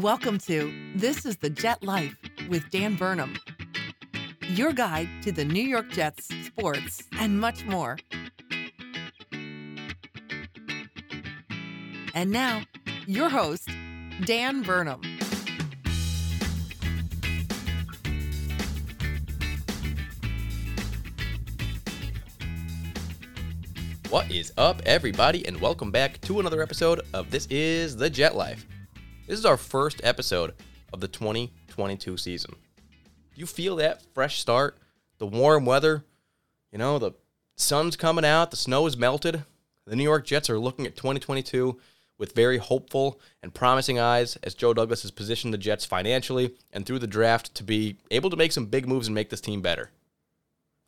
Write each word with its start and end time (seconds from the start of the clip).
Welcome 0.00 0.38
to 0.38 0.74
This 0.96 1.24
is 1.24 1.36
the 1.36 1.48
Jet 1.48 1.80
Life 1.84 2.16
with 2.48 2.68
Dan 2.72 2.96
Burnham, 2.96 3.36
your 4.40 4.72
guide 4.72 5.08
to 5.22 5.30
the 5.30 5.44
New 5.44 5.62
York 5.62 5.88
Jets, 5.92 6.30
sports, 6.44 7.04
and 7.20 7.38
much 7.38 7.64
more. 7.64 7.96
And 12.12 12.32
now, 12.32 12.62
your 13.06 13.28
host, 13.28 13.68
Dan 14.24 14.62
Burnham. 14.62 15.00
What 24.10 24.28
is 24.28 24.52
up, 24.58 24.82
everybody, 24.86 25.46
and 25.46 25.60
welcome 25.60 25.92
back 25.92 26.20
to 26.22 26.40
another 26.40 26.62
episode 26.62 27.00
of 27.12 27.30
This 27.30 27.46
is 27.46 27.94
the 27.94 28.10
Jet 28.10 28.34
Life. 28.34 28.66
This 29.26 29.38
is 29.38 29.46
our 29.46 29.56
first 29.56 30.02
episode 30.04 30.52
of 30.92 31.00
the 31.00 31.08
2022 31.08 32.18
season. 32.18 32.56
Do 32.76 33.40
you 33.40 33.46
feel 33.46 33.76
that 33.76 34.02
fresh 34.12 34.38
start? 34.38 34.76
The 35.16 35.26
warm 35.26 35.64
weather? 35.64 36.04
You 36.70 36.76
know, 36.76 36.98
the 36.98 37.12
sun's 37.56 37.96
coming 37.96 38.26
out, 38.26 38.50
the 38.50 38.58
snow 38.58 38.86
is 38.86 38.98
melted. 38.98 39.44
The 39.86 39.96
New 39.96 40.02
York 40.02 40.26
Jets 40.26 40.50
are 40.50 40.58
looking 40.58 40.86
at 40.86 40.94
2022 40.94 41.80
with 42.18 42.34
very 42.34 42.58
hopeful 42.58 43.18
and 43.42 43.54
promising 43.54 43.98
eyes 43.98 44.36
as 44.42 44.52
Joe 44.54 44.74
Douglas 44.74 45.00
has 45.02 45.10
positioned 45.10 45.54
the 45.54 45.58
Jets 45.58 45.86
financially 45.86 46.54
and 46.70 46.84
through 46.84 46.98
the 46.98 47.06
draft 47.06 47.54
to 47.54 47.64
be 47.64 47.96
able 48.10 48.28
to 48.28 48.36
make 48.36 48.52
some 48.52 48.66
big 48.66 48.86
moves 48.86 49.08
and 49.08 49.14
make 49.14 49.30
this 49.30 49.40
team 49.40 49.62
better. 49.62 49.90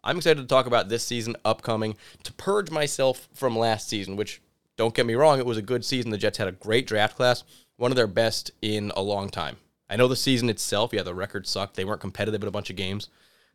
I'm 0.05 0.19
excited 0.19 0.43
to 0.43 0.47
talk 0.47 0.67
about 0.67 0.91
this 0.91 1.05
season 1.05 1.37
upcoming 1.43 1.97
to 2.25 2.35
purge 2.35 2.71
myself 2.71 3.31
from 3.33 3.59
last 3.59 3.89
season, 3.89 4.15
which, 4.15 4.43
don't 4.77 4.95
get 4.95 5.07
me 5.07 5.15
wrong, 5.15 5.39
it 5.39 5.47
was 5.47 5.57
a 5.57 5.63
good 5.63 5.87
season. 5.87 6.11
The 6.11 6.19
Jets 6.19 6.37
had 6.37 6.49
a 6.49 6.53
great 6.53 6.87
draft 6.87 7.17
class, 7.17 7.43
one 7.77 7.91
of 7.91 7.97
their 7.97 8.07
best 8.07 8.51
in 8.63 8.93
a 8.97 9.03
long 9.03 9.29
time. 9.29 9.57
I 9.89 9.97
know 9.97 10.09
the 10.09 10.17
season 10.17 10.49
itself, 10.49 10.93
yeah, 10.93 11.03
the 11.03 11.15
record 11.15 11.47
sucked. 11.47 11.77
They 11.77 11.85
weren't 11.85 12.01
competitive 12.01 12.43
in 12.43 12.49
a 12.49 12.53
bunch 12.53 12.71
of 12.71 12.77
games. 12.77 13.09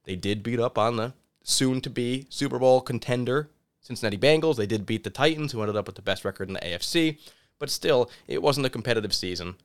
They 0.06 0.16
did 0.16 0.44
beat 0.44 0.60
up 0.60 0.78
on 0.78 0.96
the 0.96 1.14
soon 1.44 1.82
to 1.82 1.90
be 1.90 2.26
Super 2.30 2.60
Bowl 2.60 2.82
contender 2.82 3.50
Cincinnati 3.82 4.18
Bengals. 4.18 4.56
They 4.56 4.68
did 4.68 4.86
beat 4.86 5.04
the 5.04 5.10
Titans, 5.10 5.52
who 5.52 5.62
ended 5.62 5.76
up 5.76 5.88
with 5.88 5.96
the 5.96 6.02
best 6.02 6.24
record 6.24 6.48
in 6.48 6.54
the 6.54 6.60
AFC, 6.60 7.18
but 7.60 7.70
still, 7.70 8.10
it 8.28 8.42
wasn't 8.42 8.66
a 8.66 8.70
competitive 8.70 9.14
season. 9.14 9.56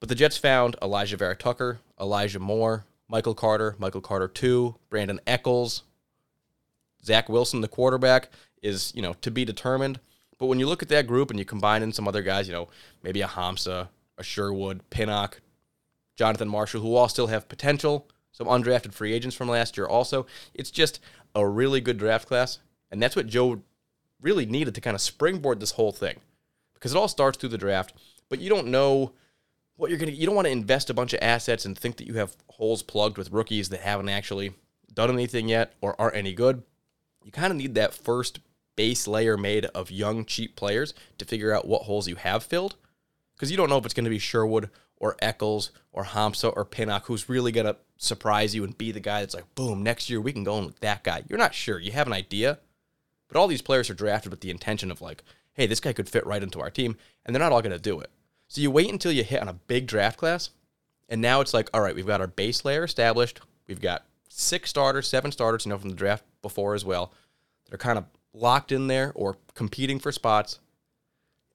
But 0.00 0.08
the 0.08 0.14
Jets 0.14 0.36
found 0.36 0.76
Alijah 0.80 1.18
Vera-Tucker, 1.18 1.80
Elijah 2.00 2.40
Moore, 2.40 2.84
Michael 3.08 3.34
Carter, 3.34 3.74
Michael 3.78 4.00
Carter 4.00 4.28
2, 4.28 4.76
Brandon 4.90 5.20
Echols, 5.26 5.82
Zach 7.04 7.28
Wilson, 7.28 7.60
the 7.60 7.68
quarterback, 7.68 8.30
is, 8.62 8.92
you 8.94 9.02
know, 9.02 9.14
to 9.20 9.30
be 9.30 9.44
determined. 9.44 10.00
But 10.38 10.46
when 10.46 10.58
you 10.58 10.66
look 10.66 10.82
at 10.82 10.88
that 10.88 11.06
group 11.06 11.30
and 11.30 11.38
you 11.38 11.44
combine 11.44 11.82
in 11.82 11.92
some 11.92 12.08
other 12.08 12.22
guys, 12.22 12.46
you 12.46 12.52
know, 12.52 12.68
maybe 13.02 13.20
a 13.20 13.28
Hamsah, 13.28 13.88
a 14.18 14.22
Sherwood, 14.22 14.88
Pinnock, 14.90 15.40
Jonathan 16.16 16.48
Marshall, 16.48 16.80
who 16.80 16.94
all 16.94 17.08
still 17.08 17.28
have 17.28 17.48
potential, 17.48 18.08
some 18.32 18.46
undrafted 18.46 18.92
free 18.92 19.12
agents 19.12 19.36
from 19.36 19.48
last 19.48 19.76
year 19.76 19.86
also, 19.86 20.26
it's 20.52 20.70
just 20.70 21.00
a 21.34 21.46
really 21.46 21.80
good 21.80 21.98
draft 21.98 22.28
class. 22.28 22.58
And 22.90 23.02
that's 23.02 23.16
what 23.16 23.26
Joe 23.26 23.62
really 24.20 24.46
needed 24.46 24.74
to 24.74 24.80
kind 24.80 24.94
of 24.94 25.00
springboard 25.00 25.60
this 25.60 25.72
whole 25.72 25.92
thing. 25.92 26.20
Because 26.74 26.92
it 26.92 26.98
all 26.98 27.08
starts 27.08 27.38
through 27.38 27.50
the 27.50 27.58
draft, 27.58 27.94
but 28.28 28.40
you 28.40 28.50
don't 28.50 28.68
know 28.68 29.12
what 29.76 29.90
you're 29.90 29.98
going 29.98 30.10
to 30.10 30.16
you 30.16 30.26
don't 30.26 30.34
want 30.34 30.46
to 30.46 30.52
invest 30.52 30.90
a 30.90 30.94
bunch 30.94 31.12
of 31.12 31.18
assets 31.22 31.64
and 31.64 31.76
think 31.76 31.96
that 31.96 32.06
you 32.06 32.14
have 32.14 32.36
holes 32.48 32.82
plugged 32.82 33.18
with 33.18 33.32
rookies 33.32 33.70
that 33.70 33.80
haven't 33.80 34.08
actually 34.08 34.52
done 34.92 35.10
anything 35.10 35.48
yet 35.48 35.72
or 35.80 36.00
aren't 36.00 36.16
any 36.16 36.32
good. 36.32 36.62
You 37.24 37.32
kind 37.32 37.50
of 37.50 37.56
need 37.56 37.74
that 37.74 37.94
first 37.94 38.38
base 38.76 39.06
layer 39.06 39.36
made 39.36 39.66
of 39.66 39.90
young 39.90 40.24
cheap 40.24 40.56
players 40.56 40.94
to 41.18 41.24
figure 41.24 41.52
out 41.52 41.66
what 41.66 41.82
holes 41.82 42.08
you 42.08 42.16
have 42.16 42.42
filled 42.42 42.76
because 43.34 43.50
you 43.50 43.56
don't 43.56 43.68
know 43.68 43.78
if 43.78 43.84
it's 43.84 43.94
going 43.94 44.04
to 44.04 44.10
be 44.10 44.18
Sherwood 44.18 44.70
or 44.96 45.16
Echols 45.20 45.70
or 45.92 46.04
Hamsah 46.04 46.52
or 46.56 46.64
Pinnock 46.64 47.06
who's 47.06 47.28
really 47.28 47.52
going 47.52 47.66
to 47.66 47.76
surprise 47.96 48.54
you 48.54 48.64
and 48.64 48.76
be 48.76 48.92
the 48.92 49.00
guy 49.00 49.20
that's 49.20 49.34
like, 49.34 49.54
boom, 49.54 49.82
next 49.82 50.08
year 50.08 50.20
we 50.20 50.32
can 50.32 50.44
go 50.44 50.58
in 50.58 50.66
with 50.66 50.80
that 50.80 51.04
guy. 51.04 51.22
You're 51.28 51.38
not 51.38 51.54
sure. 51.54 51.78
You 51.78 51.92
have 51.92 52.06
an 52.06 52.12
idea. 52.12 52.58
But 53.28 53.38
all 53.38 53.48
these 53.48 53.62
players 53.62 53.90
are 53.90 53.94
drafted 53.94 54.30
with 54.30 54.40
the 54.40 54.50
intention 54.50 54.90
of 54.90 55.00
like, 55.00 55.22
hey, 55.54 55.66
this 55.66 55.80
guy 55.80 55.92
could 55.92 56.08
fit 56.08 56.26
right 56.26 56.42
into 56.42 56.60
our 56.60 56.70
team, 56.70 56.96
and 57.24 57.34
they're 57.34 57.42
not 57.42 57.52
all 57.52 57.62
going 57.62 57.72
to 57.72 57.78
do 57.78 58.00
it. 58.00 58.10
So 58.48 58.60
you 58.60 58.70
wait 58.70 58.90
until 58.90 59.12
you 59.12 59.24
hit 59.24 59.40
on 59.40 59.48
a 59.48 59.54
big 59.54 59.86
draft 59.86 60.18
class, 60.18 60.50
and 61.08 61.20
now 61.20 61.40
it's 61.40 61.54
like, 61.54 61.70
all 61.72 61.80
right, 61.80 61.94
we've 61.94 62.06
got 62.06 62.20
our 62.20 62.26
base 62.26 62.64
layer 62.64 62.84
established. 62.84 63.40
We've 63.66 63.80
got 63.80 64.04
six 64.28 64.70
starters, 64.70 65.08
seven 65.08 65.32
starters, 65.32 65.64
you 65.64 65.70
know, 65.70 65.78
from 65.78 65.90
the 65.90 65.96
draft 65.96 66.24
before 66.42 66.74
as 66.74 66.84
well, 66.84 67.12
They're 67.68 67.78
kind 67.78 67.98
of 67.98 68.04
locked 68.34 68.72
in 68.72 68.88
there 68.88 69.12
or 69.14 69.38
competing 69.54 69.98
for 69.98 70.12
spots. 70.12 70.58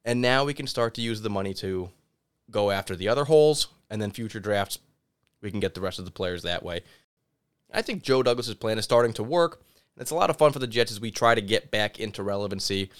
And 0.04 0.20
now 0.20 0.44
we 0.44 0.54
can 0.54 0.66
start 0.66 0.94
to 0.94 1.02
use 1.02 1.20
the 1.20 1.30
money 1.30 1.54
to 1.54 1.90
go 2.50 2.70
after 2.70 2.96
the 2.96 3.08
other 3.08 3.26
holes, 3.26 3.68
and 3.90 4.00
then 4.00 4.10
future 4.10 4.40
drafts, 4.40 4.78
we 5.40 5.50
can 5.50 5.60
get 5.60 5.74
the 5.74 5.80
rest 5.80 5.98
of 5.98 6.04
the 6.04 6.10
players 6.10 6.42
that 6.42 6.62
way. 6.62 6.80
I 7.72 7.82
think 7.82 8.02
Joe 8.02 8.22
Douglas's 8.22 8.54
plan 8.54 8.78
is 8.78 8.84
starting 8.84 9.12
to 9.14 9.22
work. 9.22 9.62
It's 9.98 10.10
a 10.10 10.16
lot 10.16 10.30
of 10.30 10.36
fun 10.36 10.52
for 10.52 10.58
the 10.58 10.66
Jets 10.66 10.90
as 10.90 11.00
we 11.00 11.10
try 11.10 11.34
to 11.34 11.40
get 11.40 11.70
back 11.70 12.00
into 12.00 12.22
relevancy, 12.22 12.90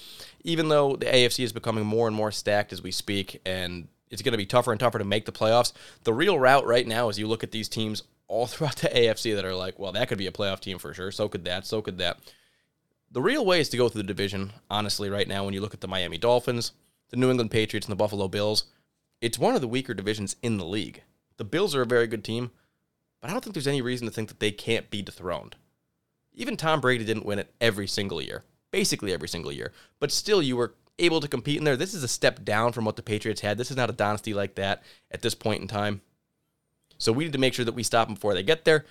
even 0.45 0.69
though 0.69 0.97
the 0.97 1.07
AFC 1.07 1.45
is 1.45 1.53
becoming 1.53 1.87
more 1.87 2.07
and 2.07 2.15
more 2.15 2.31
stacked 2.31 2.73
as 2.73 2.83
we 2.83 2.91
speak, 2.91 3.41
and 3.47 3.89
it's 4.11 4.23
going 4.23 4.33
to 4.33 4.39
be 4.39 4.47
tougher 4.47 4.71
and 4.71 4.79
tougher 4.79 4.99
to 4.99 5.05
make 5.05 5.25
the 5.25 5.33
playoffs. 5.33 5.73
The 6.05 6.13
real 6.13 6.39
route 6.39 6.67
right 6.67 6.87
now 6.87 7.09
is 7.09 7.19
you 7.19 7.27
look 7.27 7.43
at 7.43 7.53
these 7.53 7.69
teams 7.69 8.03
all 8.29 8.47
throughout 8.47 8.77
the 8.77 8.89
AFC 8.89 9.35
that 9.35 9.45
are 9.45 9.55
like, 9.55 9.79
well, 9.79 9.93
that 9.93 10.09
could 10.09 10.19
be 10.19 10.27
a 10.27 10.33
playoff 10.33 10.61
team 10.61 10.79
for 10.79 10.93
sure. 10.93 11.11
So 11.11 11.29
could 11.29 11.45
that. 11.47 11.67
So 11.67 11.81
could 11.81 11.99
that. 11.99 12.19
The 13.13 13.23
real 13.23 13.45
way 13.45 13.61
is 13.61 13.69
to 13.71 13.77
go 13.77 13.89
through 13.89 14.03
the 14.03 14.07
division, 14.07 14.53
honestly, 14.71 15.11
right 15.11 15.27
now, 15.27 15.45
when 15.45 15.53
you 15.53 15.61
look 15.61 15.75
at 15.75 15.81
the 15.81 15.89
Miami 15.89 16.17
Dolphins, 16.17 16.73
the 17.09 17.17
New 17.17 17.29
England 17.29 17.51
Patriots, 17.51 17.87
and 17.87 17.93
the 17.93 17.97
Buffalo 17.97 18.29
Bills. 18.29 18.65
It's 19.21 19.39
one 19.39 19.57
of 19.57 19.61
the 19.61 19.69
weaker 19.69 19.95
divisions 19.95 20.37
in 20.43 20.59
the 20.59 20.65
league. 20.65 21.03
The 21.37 21.45
Bills 21.45 21.75
are 21.75 21.83
a 21.83 21.87
very 21.87 22.07
good 22.07 22.23
team, 22.23 22.53
but 23.21 23.29
I 23.29 23.33
don't 23.33 23.43
think 23.43 23.55
there's 23.55 23.67
any 23.67 23.83
reason 23.83 24.07
to 24.07 24.13
think 24.13 24.29
that 24.29 24.41
they 24.41 24.53
can't 24.53 24.91
be 24.91 25.03
dethroned. 25.03 25.57
Even 26.33 26.57
Tom 26.57 26.81
Brady 26.81 27.05
didn't 27.05 27.27
win 27.27 27.41
it 27.41 27.53
every 27.61 27.89
single 27.89 28.23
year, 28.23 28.45
basically 28.71 29.13
every 29.13 29.29
single 29.29 29.51
year, 29.51 29.73
but 29.99 30.13
still 30.13 30.41
you 30.41 30.57
were 30.57 30.75
able 31.01 31.21
to 31.21 31.29
compete 31.29 31.59
in 31.59 31.65
there. 31.65 31.77
This 31.77 31.95
is 31.95 32.05
a 32.05 32.09
step 32.09 32.45
down 32.45 32.73
from 32.73 32.85
what 32.85 32.95
the 32.95 33.03
Patriots 33.03 33.41
had. 33.41 33.59
This 33.59 33.71
is 33.71 33.77
not 33.77 33.91
a 33.91 33.95
dynasty 33.95 34.35
like 34.35 34.55
that 34.55 34.83
at 35.11 35.23
this 35.23 35.35
point 35.35 35.61
in 35.61 35.69
time. 35.69 36.01
So 36.99 37.13
we 37.13 37.25
need 37.25 37.33
to 37.33 37.39
make 37.39 37.55
sure 37.55 37.65
that 37.65 37.75
we 37.75 37.83
stop 37.83 38.07
them 38.07 38.15
before 38.15 38.35
they 38.35 38.43
get 38.43 38.65
there. 38.65 38.85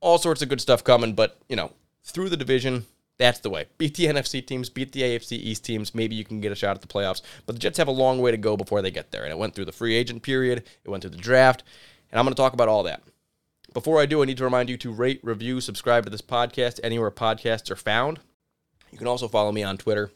All 0.00 0.18
sorts 0.18 0.42
of 0.42 0.48
good 0.48 0.60
stuff 0.60 0.84
coming, 0.84 1.14
but 1.14 1.38
you 1.48 1.56
know, 1.56 1.72
through 2.02 2.28
the 2.28 2.36
division, 2.36 2.86
that's 3.18 3.40
the 3.40 3.50
way. 3.50 3.66
Beat 3.78 3.96
the 3.96 4.06
NFC 4.06 4.46
teams, 4.46 4.70
beat 4.70 4.92
the 4.92 5.02
AFC 5.02 5.32
East 5.32 5.64
teams. 5.64 5.94
Maybe 5.94 6.14
you 6.14 6.24
can 6.24 6.40
get 6.40 6.52
a 6.52 6.54
shot 6.54 6.76
at 6.76 6.80
the 6.80 6.88
playoffs. 6.88 7.20
But 7.46 7.56
the 7.56 7.58
Jets 7.58 7.78
have 7.78 7.88
a 7.88 7.92
long 7.92 8.20
way 8.20 8.30
to 8.30 8.36
go 8.36 8.56
before 8.56 8.80
they 8.80 8.92
get 8.92 9.10
there. 9.10 9.24
And 9.24 9.32
it 9.32 9.38
went 9.38 9.54
through 9.54 9.64
the 9.64 9.72
free 9.72 9.96
agent 9.96 10.22
period, 10.22 10.64
it 10.84 10.88
went 10.88 11.02
through 11.02 11.10
the 11.10 11.16
draft, 11.16 11.64
and 12.10 12.18
I'm 12.18 12.24
going 12.24 12.34
to 12.34 12.40
talk 12.40 12.52
about 12.52 12.68
all 12.68 12.84
that. 12.84 13.02
Before 13.74 14.00
I 14.00 14.06
do, 14.06 14.22
I 14.22 14.24
need 14.24 14.38
to 14.38 14.44
remind 14.44 14.70
you 14.70 14.76
to 14.78 14.92
rate, 14.92 15.20
review, 15.22 15.60
subscribe 15.60 16.04
to 16.04 16.10
this 16.10 16.22
podcast 16.22 16.80
anywhere 16.82 17.10
podcasts 17.10 17.70
are 17.70 17.76
found. 17.76 18.18
You 18.90 18.98
can 18.98 19.06
also 19.06 19.28
follow 19.28 19.52
me 19.52 19.62
on 19.62 19.76
Twitter 19.76 20.10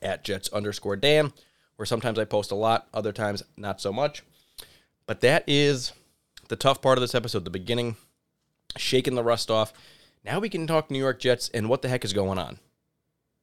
at 0.00 0.22
Jets 0.22 0.48
underscore 0.52 0.96
Dan, 0.96 1.32
where 1.76 1.86
sometimes 1.86 2.18
I 2.18 2.24
post 2.24 2.52
a 2.52 2.54
lot, 2.54 2.86
other 2.94 3.12
times 3.12 3.42
not 3.56 3.80
so 3.80 3.92
much. 3.92 4.22
But 5.06 5.20
that 5.22 5.42
is 5.46 5.92
the 6.48 6.56
tough 6.56 6.80
part 6.80 6.98
of 6.98 7.02
this 7.02 7.14
episode, 7.14 7.44
the 7.44 7.50
beginning, 7.50 7.96
shaking 8.76 9.14
the 9.14 9.24
rust 9.24 9.50
off. 9.50 9.72
Now 10.26 10.40
we 10.40 10.48
can 10.48 10.66
talk 10.66 10.90
New 10.90 10.98
York 10.98 11.20
Jets 11.20 11.48
and 11.54 11.68
what 11.68 11.82
the 11.82 11.88
heck 11.88 12.04
is 12.04 12.12
going 12.12 12.36
on. 12.36 12.58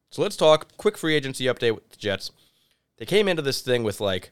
So 0.09 0.21
let's 0.21 0.35
talk 0.35 0.75
quick 0.75 0.97
free 0.97 1.15
agency 1.15 1.45
update 1.45 1.75
with 1.75 1.89
the 1.89 1.97
Jets. 1.97 2.31
They 2.97 3.05
came 3.05 3.29
into 3.29 3.41
this 3.41 3.61
thing 3.61 3.83
with 3.83 4.01
like 4.01 4.31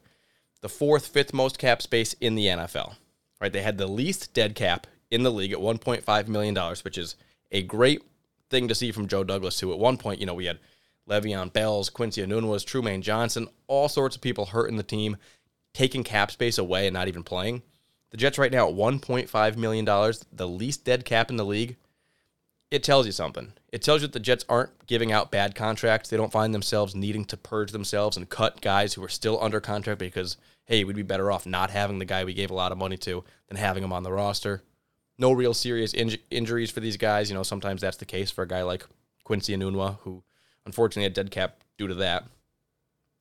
the 0.59 0.67
fourth, 0.67 1.07
fifth 1.07 1.33
most 1.33 1.57
cap 1.57 1.81
space 1.81 2.13
in 2.19 2.35
the 2.35 2.47
NFL. 2.47 2.95
Right? 3.39 3.53
They 3.53 3.61
had 3.61 3.77
the 3.77 3.87
least 3.87 4.33
dead 4.33 4.53
cap 4.53 4.85
in 5.09 5.23
the 5.23 5.31
league 5.31 5.53
at 5.53 5.59
$1.5 5.59 6.27
million, 6.27 6.55
which 6.83 6.97
is 6.97 7.15
a 7.51 7.63
great 7.63 8.03
thing 8.49 8.67
to 8.67 8.75
see 8.75 8.91
from 8.91 9.07
Joe 9.07 9.23
Douglas, 9.23 9.61
who 9.61 9.71
at 9.71 9.79
one 9.79 9.97
point, 9.97 10.19
you 10.19 10.25
know, 10.25 10.33
we 10.33 10.45
had 10.45 10.59
Le'Veon 11.09 11.53
Bells, 11.53 11.89
Quincy 11.89 12.21
Enunwa's, 12.21 12.65
Trumaine 12.65 13.01
Johnson, 13.01 13.47
all 13.67 13.87
sorts 13.87 14.17
of 14.17 14.21
people 14.21 14.47
hurting 14.47 14.77
the 14.77 14.83
team, 14.83 15.17
taking 15.73 16.03
cap 16.03 16.31
space 16.31 16.57
away 16.57 16.85
and 16.85 16.93
not 16.93 17.07
even 17.07 17.23
playing. 17.23 17.63
The 18.11 18.17
Jets 18.17 18.37
right 18.37 18.51
now 18.51 18.67
at 18.67 18.75
$1.5 18.75 19.57
million, 19.57 19.85
the 19.85 20.47
least 20.47 20.83
dead 20.83 21.05
cap 21.05 21.29
in 21.29 21.37
the 21.37 21.45
league. 21.45 21.77
It 22.71 22.83
tells 22.83 23.05
you 23.05 23.11
something. 23.11 23.51
It 23.73 23.81
tells 23.81 24.01
you 24.01 24.07
that 24.07 24.13
the 24.13 24.19
Jets 24.21 24.45
aren't 24.47 24.87
giving 24.87 25.11
out 25.11 25.29
bad 25.29 25.55
contracts. 25.55 26.09
They 26.09 26.15
don't 26.15 26.31
find 26.31 26.53
themselves 26.53 26.95
needing 26.95 27.25
to 27.25 27.35
purge 27.35 27.73
themselves 27.73 28.15
and 28.15 28.29
cut 28.29 28.61
guys 28.61 28.93
who 28.93 29.03
are 29.03 29.09
still 29.09 29.43
under 29.43 29.59
contract 29.59 29.99
because, 29.99 30.37
hey, 30.65 30.85
we'd 30.85 30.95
be 30.95 31.01
better 31.01 31.29
off 31.29 31.45
not 31.45 31.69
having 31.69 31.99
the 31.99 32.05
guy 32.05 32.23
we 32.23 32.33
gave 32.33 32.49
a 32.49 32.55
lot 32.55 32.71
of 32.71 32.77
money 32.77 32.95
to 32.97 33.25
than 33.49 33.57
having 33.57 33.83
him 33.83 33.91
on 33.91 34.03
the 34.03 34.11
roster. 34.11 34.63
No 35.17 35.33
real 35.33 35.53
serious 35.53 35.91
inj- 35.91 36.21
injuries 36.31 36.71
for 36.71 36.79
these 36.79 36.95
guys. 36.95 37.29
You 37.29 37.35
know, 37.35 37.43
sometimes 37.43 37.81
that's 37.81 37.97
the 37.97 38.05
case 38.05 38.31
for 38.31 38.43
a 38.43 38.47
guy 38.47 38.63
like 38.63 38.85
Quincy 39.25 39.53
Enunwa, 39.53 39.97
who 39.99 40.23
unfortunately 40.65 41.03
had 41.03 41.13
dead 41.13 41.29
cap 41.29 41.57
due 41.77 41.87
to 41.87 41.95
that. 41.95 42.23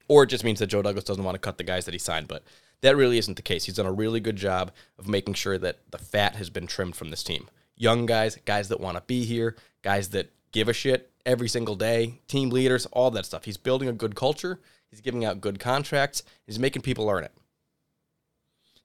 Or 0.07 0.23
it 0.23 0.29
just 0.29 0.45
means 0.45 0.61
that 0.61 0.69
Joe 0.69 0.83
Douglas 0.83 1.05
doesn't 1.05 1.25
want 1.25 1.35
to 1.35 1.41
cut 1.41 1.59
the 1.59 1.65
guys 1.65 1.87
that 1.87 1.95
he 1.95 1.99
signed, 1.99 2.29
but 2.29 2.45
that 2.83 2.97
really 2.97 3.19
isn't 3.19 3.35
the 3.35 3.43
case. 3.43 3.65
He's 3.65 3.77
done 3.77 3.87
a 3.87 3.93
really 3.93 4.21
good 4.21 4.37
job 4.37 4.71
of 4.97 5.09
making 5.09 5.35
sure 5.35 5.59
that 5.59 5.79
the 5.91 5.99
fat 5.99 6.37
has 6.37 6.51
been 6.51 6.69
trimmed 6.69 6.95
from 6.95 7.11
this 7.11 7.25
team 7.25 7.49
young 7.81 8.05
guys, 8.07 8.37
guys 8.45 8.69
that 8.69 8.79
want 8.79 8.97
to 8.97 9.03
be 9.07 9.25
here, 9.25 9.57
guys 9.83 10.11
that 10.11 10.33
give 10.53 10.69
a 10.69 10.73
shit 10.73 11.11
every 11.25 11.49
single 11.49 11.75
day, 11.75 12.21
team 12.29 12.51
leaders, 12.51 12.87
all 12.87 13.11
that 13.11 13.27
stuff. 13.27 13.45
He's 13.45 13.57
building 13.57 13.89
a 13.89 13.93
good 13.93 14.15
culture. 14.15 14.61
He's 14.91 15.01
giving 15.01 15.25
out 15.25 15.41
good 15.41 15.59
contracts. 15.59 16.23
He's 16.47 16.59
making 16.59 16.83
people 16.83 17.09
earn 17.09 17.25
it. 17.25 17.33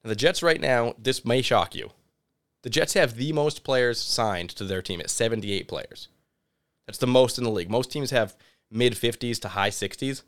And 0.03 0.12
the 0.12 0.15
Jets 0.15 0.42
right 0.42 0.62
now, 0.62 0.95
this 0.97 1.25
may 1.25 1.42
shock 1.42 1.75
you. 1.75 1.89
The 2.63 2.69
Jets 2.69 2.94
have 2.94 3.15
the 3.15 3.33
most 3.33 3.63
players 3.63 4.00
signed 4.00 4.50
to 4.51 4.63
their 4.63 4.81
team 4.81 5.01
at 5.01 5.09
78 5.09 5.68
players. 5.68 6.07
That's 6.88 7.00
the 7.00 7.07
most 7.07 7.38
in 7.38 7.44
the 7.44 7.50
league. 7.50 7.69
Most 7.69 7.91
teams 7.91 8.12
have 8.12 8.36
mid 8.71 8.94
50s 8.94 9.39
to 9.41 9.50
high 9.50 9.71
60s. 9.71 10.21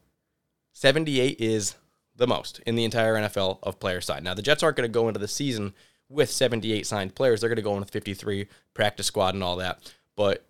78 0.73 1.39
is 1.39 1.75
the 2.15 2.27
most 2.27 2.59
in 2.65 2.75
the 2.75 2.83
entire 2.83 3.15
NFL 3.15 3.59
of 3.63 3.79
players 3.79 4.05
signed. 4.05 4.25
Now, 4.25 4.33
the 4.33 4.41
Jets 4.41 4.61
aren't 4.61 4.77
going 4.77 4.89
to 4.89 4.93
go 4.93 5.07
into 5.07 5.19
the 5.19 5.27
season 5.27 5.73
with 6.09 6.29
78 6.29 6.85
signed 6.85 7.15
players. 7.15 7.41
They're 7.41 7.49
going 7.49 7.57
to 7.57 7.61
go 7.61 7.73
in 7.73 7.79
with 7.79 7.89
53 7.89 8.47
practice 8.73 9.07
squad 9.07 9.33
and 9.33 9.43
all 9.43 9.57
that. 9.57 9.93
But 10.15 10.45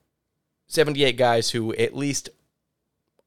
78 0.68 1.18
guys 1.18 1.52
who 1.52 1.74
at 1.76 1.96
least 1.96 2.30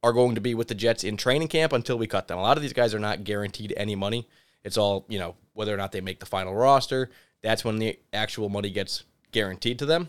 are 0.03 0.12
going 0.12 0.35
to 0.35 0.41
be 0.41 0.55
with 0.55 0.69
the 0.69 0.75
Jets 0.75 1.05
in 1.05 1.17
training 1.17 1.49
camp 1.49 1.73
until 1.73 1.99
we 1.99 2.06
cut 2.06 2.29
them. 2.29 2.38
A 2.38 2.43
lot 2.43 2.56
of 2.56 2.62
these 2.62 2.73
guys 2.73 2.94
are 2.94 2.99
not 2.99 3.25
guaranteed 3.25 3.75
any 3.77 3.94
money. 3.94 4.27
It's 4.65 4.77
all, 4.77 5.05
you 5.09 5.19
know, 5.19 5.37
whether 5.55 5.75
or 5.75 5.77
not 5.77 5.93
they 5.93 6.00
make 6.00 6.21
the 6.21 6.27
final 6.27 6.55
roster. 6.55 7.11
That's 7.43 7.65
when 7.65 7.79
the 7.79 7.99
actual 8.12 8.49
money 8.49 8.71
gets 8.71 9.05
guaranteed 9.32 9.79
to 9.81 9.87
them. 9.87 10.09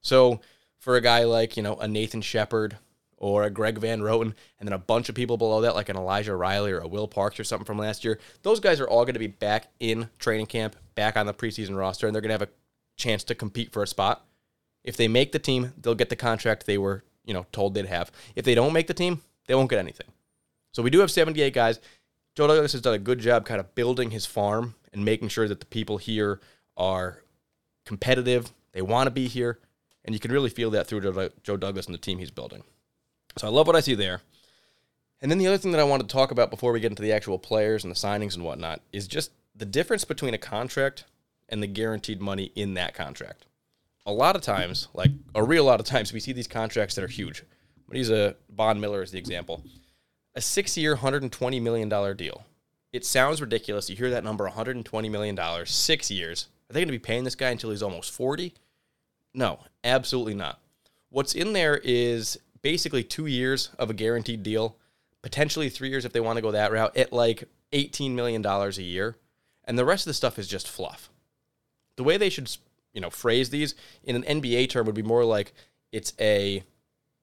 So 0.00 0.40
for 0.78 0.96
a 0.96 1.00
guy 1.00 1.24
like, 1.24 1.56
you 1.56 1.62
know, 1.62 1.76
a 1.76 1.88
Nathan 1.88 2.22
Shepherd 2.22 2.76
or 3.16 3.44
a 3.44 3.50
Greg 3.50 3.78
Van 3.78 4.00
Roten, 4.00 4.34
and 4.58 4.68
then 4.68 4.72
a 4.72 4.78
bunch 4.78 5.08
of 5.08 5.14
people 5.14 5.36
below 5.36 5.60
that, 5.62 5.74
like 5.74 5.88
an 5.88 5.96
Elijah 5.96 6.36
Riley 6.36 6.72
or 6.72 6.80
a 6.80 6.88
Will 6.88 7.08
Parks 7.08 7.38
or 7.40 7.44
something 7.44 7.64
from 7.64 7.78
last 7.78 8.04
year, 8.04 8.18
those 8.42 8.60
guys 8.60 8.80
are 8.80 8.88
all 8.88 9.04
going 9.04 9.14
to 9.14 9.20
be 9.20 9.26
back 9.26 9.68
in 9.80 10.10
training 10.18 10.46
camp, 10.46 10.76
back 10.94 11.16
on 11.16 11.26
the 11.26 11.34
preseason 11.34 11.76
roster, 11.76 12.06
and 12.06 12.14
they're 12.14 12.22
going 12.22 12.30
to 12.30 12.38
have 12.38 12.42
a 12.42 12.52
chance 12.96 13.24
to 13.24 13.34
compete 13.34 13.72
for 13.72 13.82
a 13.82 13.86
spot. 13.86 14.24
If 14.82 14.96
they 14.96 15.08
make 15.08 15.32
the 15.32 15.38
team, 15.38 15.72
they'll 15.80 15.94
get 15.94 16.10
the 16.10 16.16
contract 16.16 16.66
they 16.66 16.78
were, 16.78 17.04
you 17.24 17.32
know, 17.32 17.46
told 17.52 17.74
they'd 17.74 17.86
have. 17.86 18.12
If 18.36 18.44
they 18.44 18.54
don't 18.54 18.72
make 18.72 18.86
the 18.86 18.94
team, 18.94 19.22
they 19.46 19.54
won't 19.54 19.70
get 19.70 19.78
anything. 19.78 20.08
So 20.72 20.82
we 20.82 20.90
do 20.90 21.00
have 21.00 21.10
78 21.10 21.54
guys. 21.54 21.80
Joe 22.34 22.48
Douglas 22.48 22.72
has 22.72 22.82
done 22.82 22.94
a 22.94 22.98
good 22.98 23.20
job 23.20 23.46
kind 23.46 23.60
of 23.60 23.74
building 23.74 24.10
his 24.10 24.26
farm 24.26 24.74
and 24.92 25.04
making 25.04 25.28
sure 25.28 25.48
that 25.48 25.60
the 25.60 25.66
people 25.66 25.98
here 25.98 26.40
are 26.76 27.22
competitive. 27.86 28.50
They 28.72 28.82
want 28.82 29.06
to 29.06 29.12
be 29.12 29.28
here. 29.28 29.60
And 30.04 30.14
you 30.14 30.20
can 30.20 30.32
really 30.32 30.50
feel 30.50 30.70
that 30.72 30.86
through 30.86 31.30
Joe 31.42 31.56
Douglas 31.56 31.86
and 31.86 31.94
the 31.94 31.98
team 31.98 32.18
he's 32.18 32.30
building. 32.30 32.64
So 33.36 33.46
I 33.46 33.50
love 33.50 33.66
what 33.66 33.76
I 33.76 33.80
see 33.80 33.94
there. 33.94 34.20
And 35.20 35.30
then 35.30 35.38
the 35.38 35.46
other 35.46 35.58
thing 35.58 35.72
that 35.72 35.80
I 35.80 35.84
wanted 35.84 36.08
to 36.08 36.12
talk 36.12 36.30
about 36.30 36.50
before 36.50 36.72
we 36.72 36.80
get 36.80 36.92
into 36.92 37.02
the 37.02 37.12
actual 37.12 37.38
players 37.38 37.84
and 37.84 37.90
the 37.90 37.98
signings 37.98 38.34
and 38.34 38.44
whatnot 38.44 38.82
is 38.92 39.08
just 39.08 39.30
the 39.54 39.64
difference 39.64 40.04
between 40.04 40.34
a 40.34 40.38
contract 40.38 41.04
and 41.48 41.62
the 41.62 41.66
guaranteed 41.66 42.20
money 42.20 42.52
in 42.54 42.74
that 42.74 42.94
contract. 42.94 43.46
A 44.06 44.12
lot 44.12 44.36
of 44.36 44.42
times, 44.42 44.88
like 44.92 45.10
a 45.34 45.42
real 45.42 45.64
lot 45.64 45.80
of 45.80 45.86
times, 45.86 46.12
we 46.12 46.20
see 46.20 46.32
these 46.32 46.46
contracts 46.46 46.94
that 46.94 47.04
are 47.04 47.08
huge. 47.08 47.42
He's 47.90 48.10
a 48.10 48.36
Von 48.54 48.80
Miller 48.80 49.02
as 49.02 49.12
the 49.12 49.18
example. 49.18 49.62
A 50.34 50.40
six-year, 50.40 50.96
$120 50.96 51.62
million 51.62 52.16
deal. 52.16 52.44
It 52.92 53.04
sounds 53.04 53.40
ridiculous. 53.40 53.88
You 53.88 53.96
hear 53.96 54.10
that 54.10 54.24
number, 54.24 54.48
$120 54.48 55.10
million, 55.10 55.66
six 55.66 56.10
years. 56.10 56.48
Are 56.68 56.74
they 56.74 56.80
going 56.80 56.88
to 56.88 56.92
be 56.92 56.98
paying 56.98 57.24
this 57.24 57.34
guy 57.34 57.50
until 57.50 57.70
he's 57.70 57.82
almost 57.82 58.12
40? 58.12 58.52
No, 59.32 59.60
absolutely 59.82 60.34
not. 60.34 60.60
What's 61.08 61.34
in 61.34 61.52
there 61.52 61.80
is 61.82 62.38
basically 62.64 63.04
two 63.04 63.26
years 63.26 63.68
of 63.78 63.90
a 63.90 63.94
guaranteed 63.94 64.42
deal, 64.42 64.76
potentially 65.22 65.68
three 65.68 65.90
years 65.90 66.06
if 66.06 66.14
they 66.14 66.18
want 66.18 66.38
to 66.38 66.42
go 66.42 66.50
that 66.50 66.72
route, 66.72 66.96
at 66.96 67.12
like 67.12 67.44
$18 67.72 68.12
million 68.12 68.44
a 68.44 68.70
year. 68.80 69.16
And 69.64 69.78
the 69.78 69.84
rest 69.84 70.06
of 70.06 70.10
the 70.10 70.14
stuff 70.14 70.38
is 70.38 70.48
just 70.48 70.66
fluff. 70.66 71.10
The 71.96 72.02
way 72.02 72.16
they 72.16 72.30
should, 72.30 72.50
you 72.94 73.02
know, 73.02 73.10
phrase 73.10 73.50
these 73.50 73.74
in 74.02 74.16
an 74.16 74.40
NBA 74.40 74.70
term 74.70 74.86
would 74.86 74.94
be 74.94 75.02
more 75.02 75.24
like 75.26 75.52
it's 75.92 76.14
a 76.18 76.64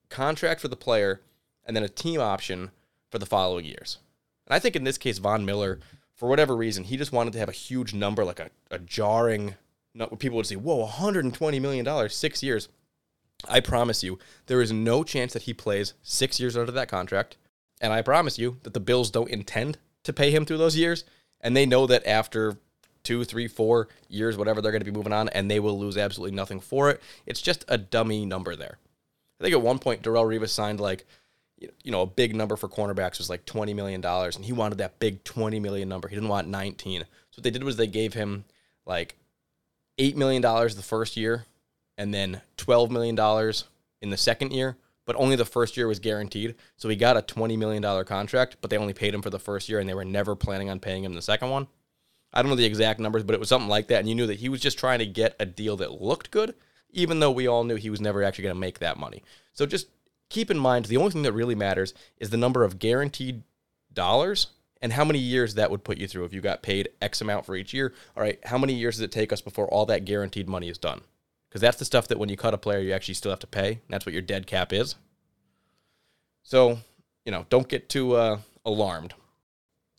contract 0.10 0.62
for 0.62 0.68
the 0.68 0.76
player 0.76 1.22
and 1.66 1.76
then 1.76 1.84
a 1.84 1.90
team 1.90 2.22
option 2.22 2.70
for 3.10 3.18
the 3.18 3.26
following 3.26 3.66
years. 3.66 3.98
And 4.46 4.54
I 4.54 4.60
think 4.60 4.76
in 4.76 4.84
this 4.84 5.00
case, 5.00 5.18
Von 5.18 5.44
Miller, 5.44 5.80
for 6.14 6.30
whatever 6.30 6.56
reason, 6.56 6.84
he 6.84 6.98
just 6.98 7.12
wanted 7.12 7.34
to 7.34 7.40
have 7.40 7.50
a 7.50 7.54
huge 7.54 7.96
number, 7.96 8.24
like 8.24 8.40
a, 8.40 8.52
a 8.70 8.78
jarring, 8.78 9.56
people 10.20 10.38
would 10.38 10.46
say, 10.46 10.56
whoa, 10.56 10.88
$120 10.88 11.60
million, 11.60 12.10
six 12.10 12.44
years. 12.44 12.70
I 13.48 13.60
promise 13.60 14.04
you, 14.04 14.20
there 14.48 14.62
is 14.62 14.72
no 14.72 15.04
chance 15.04 15.34
that 15.34 15.44
he 15.44 15.54
plays 15.54 15.94
six 16.04 16.40
years 16.40 16.56
under 16.56 16.72
that 16.72 16.90
contract. 16.90 17.38
And 17.80 17.92
I 17.92 18.02
promise 18.02 18.38
you 18.38 18.58
that 18.64 18.74
the 18.74 18.80
Bills 18.80 19.10
don't 19.10 19.30
intend 19.30 19.78
to 20.04 20.14
pay 20.14 20.32
him 20.32 20.46
through 20.46 20.58
those 20.58 20.78
years. 20.78 21.04
And 21.42 21.56
they 21.56 21.66
know 21.66 21.88
that 21.88 22.06
after 22.06 22.58
two, 23.04 23.24
three, 23.24 23.48
four 23.48 23.88
years, 24.08 24.38
whatever, 24.38 24.62
they're 24.62 24.72
going 24.72 24.82
to 24.82 24.92
be 24.92 24.96
moving 24.96 25.14
on 25.14 25.30
and 25.30 25.50
they 25.50 25.60
will 25.60 25.80
lose 25.80 25.98
absolutely 25.98 26.36
nothing 26.36 26.60
for 26.60 26.92
it. 26.92 27.02
It's 27.26 27.42
just 27.42 27.66
a 27.68 27.78
dummy 27.78 28.26
number 28.26 28.56
there. 28.56 28.78
I 29.40 29.44
think 29.44 29.54
at 29.54 29.62
one 29.62 29.80
point, 29.80 30.04
Darrelle 30.04 30.28
Revis 30.28 30.50
signed 30.50 30.80
like, 30.80 31.06
you 31.58 31.92
know, 31.92 32.02
a 32.02 32.08
big 32.08 32.36
number 32.36 32.56
for 32.56 32.68
cornerbacks 32.70 33.18
was 33.18 33.30
like 33.30 33.46
$20 33.46 33.76
million. 33.76 34.04
And 34.06 34.46
he 34.46 34.54
wanted 34.54 34.78
that 34.80 35.00
big 35.00 35.24
20 35.24 35.60
million 35.60 35.90
number. 35.90 36.08
He 36.08 36.16
didn't 36.16 36.30
want 36.30 36.48
19. 36.48 37.02
So 37.02 37.06
what 37.36 37.44
they 37.44 37.50
did 37.50 37.64
was 37.64 37.78
they 37.78 37.88
gave 37.88 38.14
him 38.14 38.46
like 38.86 39.16
$8 39.98 40.16
million 40.16 40.42
the 40.42 40.84
first 40.84 41.18
year 41.18 41.46
and 41.98 42.14
then 42.14 42.42
$12 42.58 42.90
million 42.90 43.54
in 44.02 44.10
the 44.10 44.18
second 44.18 44.52
year, 44.52 44.78
but 45.06 45.16
only 45.16 45.36
the 45.36 45.46
first 45.46 45.78
year 45.78 45.88
was 45.88 46.00
guaranteed. 46.00 46.56
So 46.78 46.90
he 46.90 46.96
got 46.96 47.18
a 47.18 47.22
$20 47.22 47.58
million 47.58 48.06
contract, 48.06 48.58
but 48.62 48.70
they 48.70 48.78
only 48.78 48.94
paid 48.94 49.14
him 49.14 49.22
for 49.22 49.30
the 49.30 49.40
first 49.40 49.70
year 49.70 49.80
and 49.80 49.88
they 49.88 49.94
were 49.94 50.06
never 50.06 50.36
planning 50.36 50.70
on 50.70 50.80
paying 50.80 51.04
him 51.04 51.14
the 51.14 51.22
second 51.22 51.50
one. 51.50 51.68
I 52.34 52.42
don't 52.42 52.50
know 52.50 52.56
the 52.56 52.66
exact 52.66 53.00
numbers, 53.00 53.24
but 53.24 53.34
it 53.34 53.40
was 53.40 53.50
something 53.50 53.70
like 53.70 53.88
that. 53.88 54.00
And 54.00 54.10
you 54.10 54.16
knew 54.16 54.28
that 54.28 54.40
he 54.40 54.50
was 54.50 54.62
just 54.62 54.80
trying 54.80 55.00
to 55.00 55.06
get 55.06 55.36
a 55.40 55.46
deal 55.46 55.78
that 55.78 56.02
looked 56.02 56.32
good, 56.32 56.56
even 56.92 57.20
though 57.20 57.32
we 57.32 57.48
all 57.48 57.64
knew 57.64 57.76
he 57.76 57.90
was 57.90 58.02
never 58.02 58.24
actually 58.24 58.44
going 58.44 58.56
to 58.56 58.60
make 58.60 58.80
that 58.80 58.98
money. 58.98 59.24
So 59.54 59.66
just 59.66 59.88
keep 60.30 60.50
in 60.50 60.58
mind 60.58 60.86
the 60.86 60.98
only 60.98 61.12
thing 61.12 61.24
that 61.24 61.34
really 61.34 61.56
matters 61.56 61.94
is 62.18 62.30
the 62.30 62.38
number 62.38 62.64
of 62.64 62.80
guaranteed 62.80 63.44
dollars 63.94 64.48
and 64.82 64.94
how 64.94 65.06
many 65.06 65.20
years 65.20 65.56
that 65.56 65.70
would 65.70 65.84
put 65.84 65.98
you 65.98 66.08
through 66.08 66.26
if 66.26 66.34
you 66.34 66.42
got 66.42 66.64
paid 66.64 66.90
X 67.02 67.22
amount 67.22 67.46
for 67.46 67.56
each 67.56 67.74
year. 67.74 67.94
All 68.16 68.24
right, 68.24 68.40
how 68.46 68.58
many 68.58 68.74
years 68.74 68.96
does 68.96 69.04
it 69.04 69.12
take 69.12 69.32
us 69.32 69.42
before 69.42 69.68
all 69.68 69.86
that 69.88 70.06
guaranteed 70.06 70.50
money 70.50 70.70
is 70.70 70.78
done? 70.78 71.02
Because 71.52 71.60
that's 71.60 71.78
the 71.78 71.84
stuff 71.84 72.08
that 72.08 72.18
when 72.18 72.30
you 72.30 72.38
cut 72.38 72.54
a 72.54 72.58
player, 72.58 72.80
you 72.80 72.94
actually 72.94 73.16
still 73.16 73.30
have 73.30 73.40
to 73.40 73.48
pay. 73.48 73.82
That's 73.90 74.06
what 74.06 74.14
your 74.14 74.22
dead 74.22 74.48
cap 74.48 74.72
is. 74.72 74.96
So, 76.44 76.80
you 77.26 77.32
know, 77.34 77.46
don't 77.50 77.68
get 77.68 77.90
too 77.90 78.14
uh, 78.14 78.40
alarmed. 78.66 79.14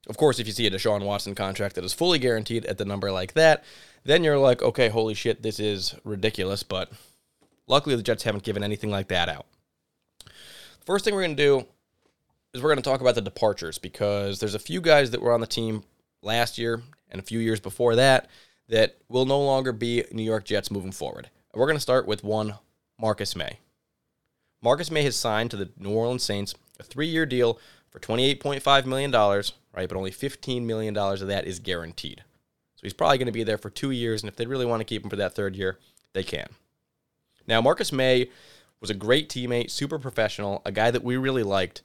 Of 0.08 0.16
course, 0.16 0.38
if 0.38 0.46
you 0.46 0.54
see 0.54 0.66
a 0.66 0.70
Deshaun 0.70 1.04
Watson 1.04 1.34
contract 1.34 1.74
that 1.74 1.84
is 1.84 1.92
fully 1.92 2.18
guaranteed 2.18 2.64
at 2.64 2.78
the 2.78 2.86
number 2.86 3.12
like 3.12 3.34
that, 3.34 3.64
then 4.02 4.24
you're 4.24 4.38
like, 4.38 4.62
okay, 4.62 4.88
holy 4.88 5.12
shit, 5.12 5.42
this 5.42 5.60
is 5.60 5.94
ridiculous. 6.04 6.62
But 6.62 6.90
luckily, 7.66 7.96
the 7.96 8.02
Jets 8.02 8.22
haven't 8.22 8.44
given 8.44 8.64
anything 8.64 8.90
like 8.90 9.08
that 9.08 9.28
out. 9.28 9.44
First 10.86 11.04
thing 11.04 11.14
we're 11.14 11.24
going 11.24 11.36
to 11.36 11.42
do 11.42 11.66
is 12.54 12.62
we're 12.62 12.70
going 12.70 12.82
to 12.82 12.90
talk 12.90 13.02
about 13.02 13.14
the 13.14 13.20
departures 13.20 13.76
because 13.76 14.40
there's 14.40 14.54
a 14.54 14.58
few 14.58 14.80
guys 14.80 15.10
that 15.10 15.20
were 15.20 15.34
on 15.34 15.42
the 15.42 15.46
team 15.46 15.84
last 16.22 16.56
year 16.56 16.82
and 17.10 17.20
a 17.20 17.24
few 17.24 17.40
years 17.40 17.60
before 17.60 17.96
that 17.96 18.30
that 18.70 18.96
will 19.08 19.26
no 19.26 19.40
longer 19.40 19.72
be 19.72 20.02
New 20.12 20.22
York 20.22 20.44
Jets 20.44 20.70
moving 20.70 20.92
forward. 20.92 21.28
We're 21.54 21.66
going 21.66 21.76
to 21.76 21.80
start 21.80 22.06
with 22.06 22.24
one 22.24 22.54
Marcus 22.98 23.36
Maye. 23.36 23.58
Marcus 24.62 24.90
Maye 24.90 25.02
has 25.02 25.16
signed 25.16 25.50
to 25.50 25.56
the 25.56 25.68
New 25.76 25.90
Orleans 25.90 26.22
Saints 26.22 26.54
a 26.80 26.82
three 26.82 27.08
year 27.08 27.26
deal 27.26 27.58
for 27.90 28.00
$28.5 28.00 28.86
million, 28.86 29.12
right? 29.12 29.88
But 29.88 29.96
only 29.96 30.10
$15 30.10 30.62
million 30.62 30.96
of 30.96 31.26
that 31.26 31.46
is 31.46 31.58
guaranteed. 31.58 32.24
So 32.76 32.80
he's 32.82 32.94
probably 32.94 33.18
going 33.18 33.26
to 33.26 33.32
be 33.32 33.44
there 33.44 33.58
for 33.58 33.68
two 33.68 33.90
years. 33.90 34.22
And 34.22 34.28
if 34.28 34.36
they 34.36 34.46
really 34.46 34.64
want 34.64 34.80
to 34.80 34.84
keep 34.84 35.04
him 35.04 35.10
for 35.10 35.16
that 35.16 35.34
third 35.34 35.54
year, 35.54 35.78
they 36.14 36.22
can. 36.22 36.48
Now, 37.46 37.60
Marcus 37.60 37.92
Maye 37.92 38.30
was 38.80 38.88
a 38.88 38.94
great 38.94 39.28
teammate, 39.28 39.70
super 39.70 39.98
professional, 39.98 40.62
a 40.64 40.72
guy 40.72 40.90
that 40.90 41.04
we 41.04 41.18
really 41.18 41.42
liked. 41.42 41.80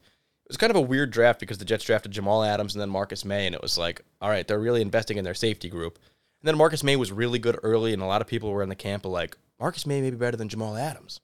It 0.45 0.49
was 0.49 0.57
kind 0.57 0.71
of 0.71 0.77
a 0.77 0.81
weird 0.81 1.11
draft 1.11 1.41
because 1.41 1.57
the 1.57 1.65
Jets 1.65 1.83
drafted 1.83 2.13
Jamal 2.13 2.41
Adams 2.41 2.73
and 2.73 2.81
then 2.81 2.89
Marcus 2.89 3.25
Maye. 3.25 3.47
and 3.47 3.55
it 3.55 3.61
was 3.61 3.77
like, 3.77 4.01
all 4.21 4.29
right, 4.29 4.47
they're 4.47 4.59
really 4.59 4.81
investing 4.81 5.17
in 5.17 5.25
their 5.25 5.33
safety 5.33 5.67
group. 5.67 5.99
And 6.41 6.47
then 6.47 6.57
Marcus 6.57 6.85
Maye 6.85 6.95
was 6.95 7.11
really 7.11 7.39
good 7.39 7.59
early, 7.63 7.91
and 7.91 8.01
a 8.01 8.05
lot 8.05 8.21
of 8.21 8.27
people 8.27 8.51
were 8.51 8.63
in 8.63 8.69
the 8.69 8.75
camp 8.75 9.03
of 9.03 9.11
like, 9.11 9.35
Marcus 9.59 9.85
Maye 9.85 10.01
may 10.01 10.11
be 10.11 10.17
better 10.17 10.37
than 10.37 10.49
Jamal 10.49 10.77
Adams. 10.77 11.19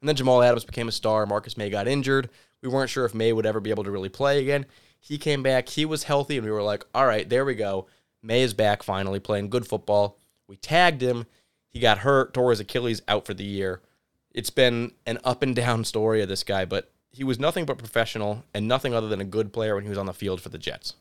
And 0.00 0.08
then 0.08 0.16
Jamal 0.16 0.42
Adams 0.42 0.64
became 0.64 0.88
a 0.88 0.92
star. 0.92 1.26
Marcus 1.26 1.56
Maye 1.56 1.70
got 1.70 1.88
injured. 1.88 2.30
We 2.62 2.68
weren't 2.68 2.90
sure 2.90 3.04
if 3.04 3.14
Maye 3.14 3.32
would 3.32 3.46
ever 3.46 3.60
be 3.60 3.70
able 3.70 3.84
to 3.84 3.90
really 3.90 4.08
play 4.08 4.40
again. 4.40 4.66
He 5.00 5.18
came 5.18 5.42
back. 5.42 5.68
He 5.68 5.84
was 5.84 6.04
healthy, 6.04 6.36
and 6.36 6.46
we 6.46 6.52
were 6.52 6.62
like, 6.62 6.84
all 6.94 7.06
right, 7.06 7.28
there 7.28 7.44
we 7.44 7.54
go. 7.54 7.86
Maye 8.22 8.42
is 8.42 8.54
back 8.54 8.82
finally 8.82 9.20
playing 9.20 9.50
good 9.50 9.66
football. 9.66 10.18
We 10.48 10.56
tagged 10.56 11.02
him. 11.02 11.26
He 11.68 11.80
got 11.80 11.98
hurt, 11.98 12.32
tore 12.32 12.50
his 12.50 12.60
Achilles 12.60 13.02
out 13.08 13.26
for 13.26 13.34
the 13.34 13.44
year. 13.44 13.82
It's 14.30 14.50
been 14.50 14.92
an 15.06 15.18
up 15.24 15.42
and 15.42 15.54
down 15.54 15.84
story 15.84 16.22
of 16.22 16.28
this 16.28 16.42
guy, 16.42 16.64
but 16.64 16.90
he 17.12 17.22
was 17.22 17.38
nothing 17.38 17.64
but 17.64 17.78
professional 17.78 18.44
and 18.52 18.66
nothing 18.66 18.94
other 18.94 19.08
than 19.08 19.20
a 19.20 19.24
good 19.24 19.52
player 19.52 19.74
when 19.74 19.84
he 19.84 19.90
was 19.90 19.98
on 19.98 20.06
the 20.06 20.12
field 20.12 20.40
for 20.40 20.48
the 20.48 20.58
Jets. 20.58 20.94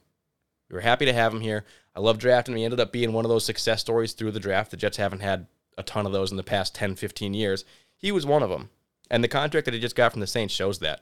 We 0.70 0.76
were 0.76 0.82
happy 0.82 1.06
to 1.06 1.14
have 1.14 1.34
him 1.34 1.42
here. 1.42 1.66
I 1.96 2.00
love 2.00 2.18
drafting. 2.18 2.56
He 2.56 2.64
ended 2.64 2.80
up 2.80 2.92
being 2.92 3.14
one 3.14 3.26
of 3.26 3.30
those 3.30 3.46
success 3.46 3.82
stories 3.82 4.14
through 4.14 4.32
the 4.32 4.40
draft. 4.40 4.72
The 4.72 4.78
Jets 4.78 4.98
haven't 4.98 5.22
had 5.22 5.48
a 5.78 5.84
ton 5.84 6.06
of 6.06 6.12
those 6.12 6.32
in 6.32 6.38
the 6.38 6.44
past 6.44 6.76
10, 6.76 6.96
15 6.96 7.34
years. 7.34 7.66
He 7.98 8.12
was 8.12 8.26
one 8.26 8.44
of 8.44 8.50
them. 8.50 8.70
And 9.10 9.24
the 9.24 9.28
contract 9.28 9.66
that 9.66 9.74
he 9.74 9.80
just 9.80 9.96
got 9.96 10.12
from 10.12 10.22
the 10.22 10.28
Saints 10.28 10.54
shows 10.54 10.80
that. 10.80 11.02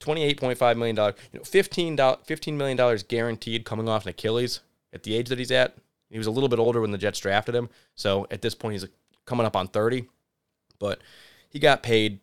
$28.5 0.00 0.76
million, 0.76 0.96
you 0.96 1.38
know, 1.38 1.44
$15, 1.44 1.96
$15 1.96 2.52
million 2.54 2.98
guaranteed 3.08 3.64
coming 3.64 3.88
off 3.88 4.04
an 4.04 4.10
Achilles 4.10 4.60
at 4.92 5.02
the 5.02 5.16
age 5.16 5.28
that 5.28 5.38
he's 5.38 5.50
at. 5.50 5.76
He 6.08 6.18
was 6.18 6.28
a 6.28 6.30
little 6.30 6.48
bit 6.48 6.60
older 6.60 6.80
when 6.80 6.92
the 6.92 6.98
Jets 6.98 7.18
drafted 7.18 7.54
him. 7.54 7.68
So 7.94 8.26
at 8.30 8.40
this 8.40 8.54
point, 8.54 8.74
he's 8.74 8.86
coming 9.26 9.44
up 9.44 9.56
on 9.56 9.68
30. 9.68 10.06
But 10.78 11.00
he 11.48 11.58
got 11.58 11.82
paid. 11.82 12.20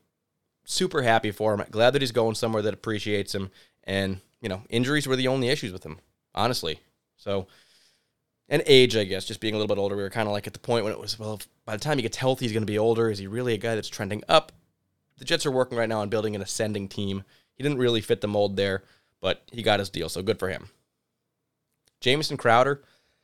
Super 0.64 1.04
happy 1.04 1.32
for 1.32 1.54
him. 1.54 1.64
Glad 1.70 1.92
that 1.92 2.02
he's 2.02 2.12
going 2.12 2.36
somewhere 2.36 2.64
that 2.64 2.74
appreciates 2.74 3.36
him. 3.36 3.52
And, 3.84 4.22
you 4.42 4.50
know, 4.50 4.64
injuries 4.70 5.08
were 5.08 5.16
the 5.16 5.28
only 5.28 5.50
issues 5.50 5.72
with 5.72 5.86
him, 5.86 6.00
honestly. 6.34 6.80
So 7.18 7.46
and 8.50 8.62
age, 8.68 8.96
I 8.96 9.04
guess, 9.04 9.25
just 9.25 9.40
being 9.40 9.54
a 9.54 9.58
little 9.58 9.74
bit 9.74 9.80
older. 9.80 9.96
We 9.96 10.04
were 10.04 10.10
kind 10.10 10.28
of 10.28 10.34
like 10.34 10.48
at 10.48 10.54
the 10.54 10.60
point 10.60 10.84
when 10.84 10.94
it 10.94 11.00
was, 11.00 11.18
well, 11.18 11.40
by 11.66 11.75
the 11.75 11.84
time 11.84 11.98
he 11.98 12.04
gets 12.04 12.18
healthy, 12.18 12.46
he's 12.46 12.54
going 12.54 12.66
to 12.66 12.72
be 12.72 12.78
older. 12.78 13.10
Is 13.10 13.20
he 13.20 13.28
really 13.28 13.54
a 13.54 13.58
guy 13.58 13.75
that's 13.75 13.90
trending 13.90 14.24
up? 14.30 14.52
The 15.18 15.25
Jets 15.25 15.46
are 15.46 15.52
working 15.52 15.78
right 15.78 15.90
now 15.90 16.02
on 16.02 16.10
building 16.10 16.36
an 16.36 16.42
ascending 16.42 16.88
team. 16.88 17.24
He 17.56 17.64
didn't 17.64 17.80
really 17.80 18.02
fit 18.02 18.22
the 18.22 18.28
mold 18.28 18.58
there, 18.58 18.84
but 19.22 19.44
he 19.52 19.64
got 19.64 19.80
his 19.80 19.90
deal, 19.90 20.10
so 20.10 20.22
good 20.22 20.40
for 20.40 20.50
him. 20.50 20.70
Jamison 22.02 22.38
Crowder, 22.38 22.84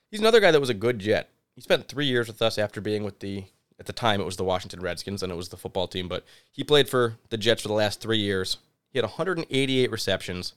he's 0.10 0.22
another 0.22 0.40
guy 0.40 0.52
that 0.52 0.60
was 0.60 0.70
a 0.70 0.76
good 0.76 1.00
Jet. 1.00 1.30
He 1.54 1.62
spent 1.62 1.88
three 1.88 2.06
years 2.06 2.28
with 2.28 2.42
us 2.42 2.58
after 2.58 2.80
being 2.80 3.04
with 3.04 3.20
the, 3.20 3.44
at 3.78 3.86
the 3.86 3.94
time, 3.94 4.22
it 4.22 4.26
was 4.26 4.38
the 4.38 4.44
Washington 4.44 4.80
Redskins 4.80 5.22
and 5.22 5.32
it 5.32 5.36
was 5.36 5.50
the 5.50 5.58
football 5.58 5.88
team, 5.88 6.08
but 6.08 6.26
he 6.52 6.64
played 6.64 6.90
for 6.90 7.18
the 7.30 7.38
Jets 7.38 7.62
for 7.62 7.68
the 7.68 7.74
last 7.74 8.00
three 8.00 8.18
years. 8.18 8.58
He 8.90 8.98
had 8.98 9.06
188 9.06 9.92
receptions, 9.92 10.54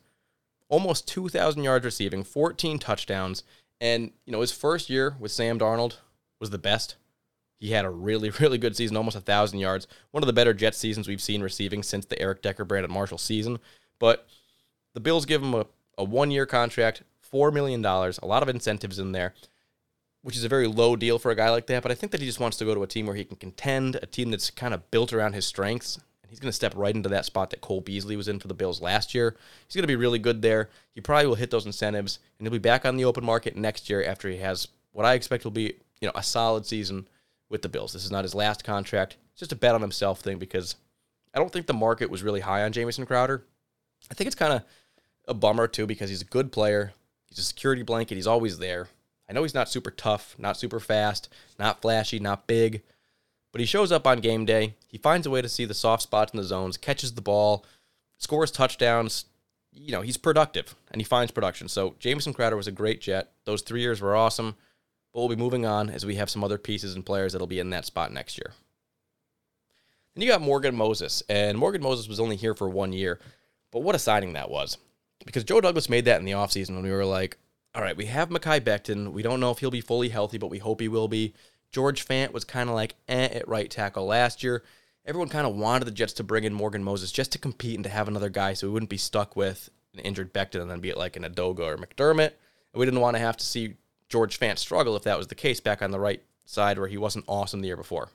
almost 0.68 1.08
2,000 1.08 1.64
yards 1.64 1.84
receiving, 1.84 2.22
14 2.22 2.78
touchdowns, 2.78 3.42
and, 3.80 4.12
you 4.24 4.32
know, 4.32 4.40
his 4.40 4.52
first 4.52 4.88
year 4.88 5.16
with 5.18 5.32
Sam 5.32 5.58
Darnold 5.58 5.96
was 6.40 6.50
the 6.50 6.58
best. 6.58 6.96
He 7.58 7.72
had 7.72 7.84
a 7.84 7.90
really, 7.90 8.30
really 8.40 8.58
good 8.58 8.76
season, 8.76 8.96
almost 8.96 9.16
1,000 9.16 9.58
yards. 9.58 9.86
One 10.10 10.22
of 10.22 10.26
the 10.26 10.32
better 10.32 10.54
Jet 10.54 10.74
seasons 10.74 11.08
we've 11.08 11.22
seen 11.22 11.42
receiving 11.42 11.82
since 11.82 12.04
the 12.04 12.20
Eric 12.20 12.42
Decker, 12.42 12.64
Brandon 12.64 12.92
Marshall 12.92 13.18
season. 13.18 13.58
But 13.98 14.26
the 14.92 15.00
Bills 15.00 15.26
give 15.26 15.42
him 15.42 15.54
a, 15.54 15.66
a 15.98 16.04
one 16.04 16.30
year 16.30 16.46
contract, 16.46 17.02
$4 17.32 17.52
million, 17.52 17.84
a 17.84 18.26
lot 18.26 18.42
of 18.42 18.48
incentives 18.48 18.98
in 18.98 19.12
there, 19.12 19.34
which 20.22 20.36
is 20.36 20.44
a 20.44 20.48
very 20.48 20.66
low 20.66 20.96
deal 20.96 21.18
for 21.18 21.30
a 21.30 21.36
guy 21.36 21.50
like 21.50 21.66
that. 21.66 21.82
But 21.82 21.92
I 21.92 21.94
think 21.94 22.12
that 22.12 22.20
he 22.20 22.26
just 22.26 22.40
wants 22.40 22.56
to 22.58 22.64
go 22.64 22.74
to 22.74 22.82
a 22.82 22.86
team 22.86 23.06
where 23.06 23.16
he 23.16 23.24
can 23.24 23.36
contend, 23.36 23.96
a 23.96 24.06
team 24.06 24.30
that's 24.30 24.50
kind 24.50 24.74
of 24.74 24.90
built 24.90 25.12
around 25.12 25.32
his 25.32 25.46
strengths. 25.46 25.98
He's 26.34 26.40
going 26.40 26.48
to 26.48 26.52
step 26.52 26.72
right 26.74 26.92
into 26.92 27.08
that 27.10 27.26
spot 27.26 27.50
that 27.50 27.60
Cole 27.60 27.80
Beasley 27.80 28.16
was 28.16 28.26
in 28.26 28.40
for 28.40 28.48
the 28.48 28.54
Bills 28.54 28.82
last 28.82 29.14
year. 29.14 29.36
He's 29.68 29.76
going 29.76 29.84
to 29.84 29.86
be 29.86 29.94
really 29.94 30.18
good 30.18 30.42
there. 30.42 30.68
He 30.92 31.00
probably 31.00 31.28
will 31.28 31.36
hit 31.36 31.52
those 31.52 31.64
incentives, 31.64 32.18
and 32.36 32.44
he'll 32.44 32.52
be 32.52 32.58
back 32.58 32.84
on 32.84 32.96
the 32.96 33.04
open 33.04 33.24
market 33.24 33.54
next 33.54 33.88
year 33.88 34.02
after 34.02 34.28
he 34.28 34.38
has 34.38 34.66
what 34.90 35.06
I 35.06 35.14
expect 35.14 35.44
will 35.44 35.52
be 35.52 35.74
you 36.00 36.08
know 36.08 36.12
a 36.16 36.24
solid 36.24 36.66
season 36.66 37.06
with 37.48 37.62
the 37.62 37.68
Bills. 37.68 37.92
This 37.92 38.04
is 38.04 38.10
not 38.10 38.24
his 38.24 38.34
last 38.34 38.64
contract. 38.64 39.16
It's 39.30 39.38
just 39.38 39.52
a 39.52 39.56
bet 39.56 39.76
on 39.76 39.80
himself 39.80 40.22
thing 40.22 40.38
because 40.38 40.74
I 41.32 41.38
don't 41.38 41.52
think 41.52 41.68
the 41.68 41.72
market 41.72 42.10
was 42.10 42.24
really 42.24 42.40
high 42.40 42.64
on 42.64 42.72
Jamison 42.72 43.06
Crowder. 43.06 43.44
I 44.10 44.14
think 44.14 44.26
it's 44.26 44.34
kind 44.34 44.54
of 44.54 44.64
a 45.28 45.34
bummer 45.34 45.68
too 45.68 45.86
because 45.86 46.10
he's 46.10 46.22
a 46.22 46.26
good 46.26 46.50
player. 46.50 46.94
He's 47.26 47.38
a 47.38 47.42
security 47.42 47.82
blanket. 47.84 48.16
He's 48.16 48.26
always 48.26 48.58
there. 48.58 48.88
I 49.30 49.34
know 49.34 49.42
he's 49.42 49.54
not 49.54 49.68
super 49.68 49.92
tough, 49.92 50.34
not 50.36 50.56
super 50.56 50.80
fast, 50.80 51.28
not 51.60 51.80
flashy, 51.80 52.18
not 52.18 52.48
big, 52.48 52.82
but 53.54 53.60
he 53.60 53.66
shows 53.66 53.92
up 53.92 54.04
on 54.04 54.18
game 54.18 54.44
day. 54.44 54.74
He 54.88 54.98
finds 54.98 55.28
a 55.28 55.30
way 55.30 55.40
to 55.40 55.48
see 55.48 55.64
the 55.64 55.74
soft 55.74 56.02
spots 56.02 56.32
in 56.32 56.38
the 56.38 56.42
zones, 56.42 56.76
catches 56.76 57.14
the 57.14 57.22
ball, 57.22 57.64
scores 58.18 58.50
touchdowns. 58.50 59.26
You 59.70 59.92
know, 59.92 60.00
he's 60.00 60.16
productive 60.16 60.74
and 60.90 61.00
he 61.00 61.04
finds 61.04 61.30
production. 61.30 61.68
So 61.68 61.94
Jamison 62.00 62.34
Crowder 62.34 62.56
was 62.56 62.66
a 62.66 62.72
great 62.72 63.00
jet. 63.00 63.30
Those 63.44 63.62
three 63.62 63.80
years 63.80 64.00
were 64.00 64.16
awesome, 64.16 64.56
but 65.12 65.20
we'll 65.20 65.28
be 65.28 65.36
moving 65.36 65.64
on 65.64 65.88
as 65.88 66.04
we 66.04 66.16
have 66.16 66.30
some 66.30 66.42
other 66.42 66.58
pieces 66.58 66.96
and 66.96 67.06
players 67.06 67.30
that'll 67.30 67.46
be 67.46 67.60
in 67.60 67.70
that 67.70 67.84
spot 67.84 68.12
next 68.12 68.38
year. 68.38 68.54
Then 70.16 70.22
you 70.22 70.28
got 70.28 70.40
Morgan 70.40 70.74
Moses, 70.74 71.22
and 71.28 71.56
Morgan 71.56 71.82
Moses 71.82 72.08
was 72.08 72.18
only 72.18 72.34
here 72.34 72.56
for 72.56 72.68
one 72.68 72.92
year, 72.92 73.20
but 73.70 73.84
what 73.84 73.94
a 73.94 74.00
signing 74.00 74.32
that 74.32 74.50
was. 74.50 74.78
Because 75.24 75.44
Joe 75.44 75.60
Douglas 75.60 75.88
made 75.88 76.06
that 76.06 76.18
in 76.18 76.24
the 76.24 76.32
offseason 76.32 76.74
when 76.74 76.82
we 76.82 76.90
were 76.90 77.04
like, 77.04 77.38
all 77.72 77.82
right, 77.82 77.96
we 77.96 78.06
have 78.06 78.30
Mekhi 78.30 78.60
Becton. 78.60 79.12
We 79.12 79.22
don't 79.22 79.38
know 79.38 79.52
if 79.52 79.60
he'll 79.60 79.70
be 79.70 79.80
fully 79.80 80.08
healthy, 80.08 80.38
but 80.38 80.50
we 80.50 80.58
hope 80.58 80.80
he 80.80 80.88
will 80.88 81.06
be. 81.06 81.34
George 81.74 82.06
Fant 82.06 82.30
was 82.30 82.44
kind 82.44 82.68
of 82.68 82.76
like 82.76 82.94
eh 83.08 83.26
at 83.32 83.48
right 83.48 83.68
tackle 83.68 84.06
last 84.06 84.44
year. 84.44 84.62
Everyone 85.04 85.28
kind 85.28 85.44
of 85.44 85.56
wanted 85.56 85.86
the 85.86 85.90
Jets 85.90 86.12
to 86.14 86.22
bring 86.22 86.44
in 86.44 86.54
Morgan 86.54 86.84
Moses 86.84 87.10
just 87.10 87.32
to 87.32 87.38
compete 87.38 87.74
and 87.74 87.82
to 87.82 87.90
have 87.90 88.06
another 88.06 88.28
guy 88.28 88.54
so 88.54 88.68
we 88.68 88.72
wouldn't 88.72 88.90
be 88.90 88.96
stuck 88.96 89.34
with 89.34 89.70
an 89.92 89.98
injured 89.98 90.32
Becton 90.32 90.62
and 90.62 90.70
then 90.70 90.78
be 90.78 90.90
it 90.90 90.96
like 90.96 91.16
an 91.16 91.24
Edoga 91.24 91.60
or 91.60 91.76
McDermott. 91.76 92.30
And 92.30 92.78
we 92.78 92.84
didn't 92.84 93.00
want 93.00 93.16
to 93.16 93.20
have 93.20 93.36
to 93.38 93.44
see 93.44 93.74
George 94.08 94.38
Fant 94.38 94.58
struggle 94.58 94.94
if 94.94 95.02
that 95.02 95.18
was 95.18 95.26
the 95.26 95.34
case 95.34 95.58
back 95.58 95.82
on 95.82 95.90
the 95.90 95.98
right 95.98 96.22
side 96.44 96.78
where 96.78 96.86
he 96.86 96.96
wasn't 96.96 97.24
awesome 97.26 97.60
the 97.60 97.66
year 97.66 97.76
before. 97.76 98.08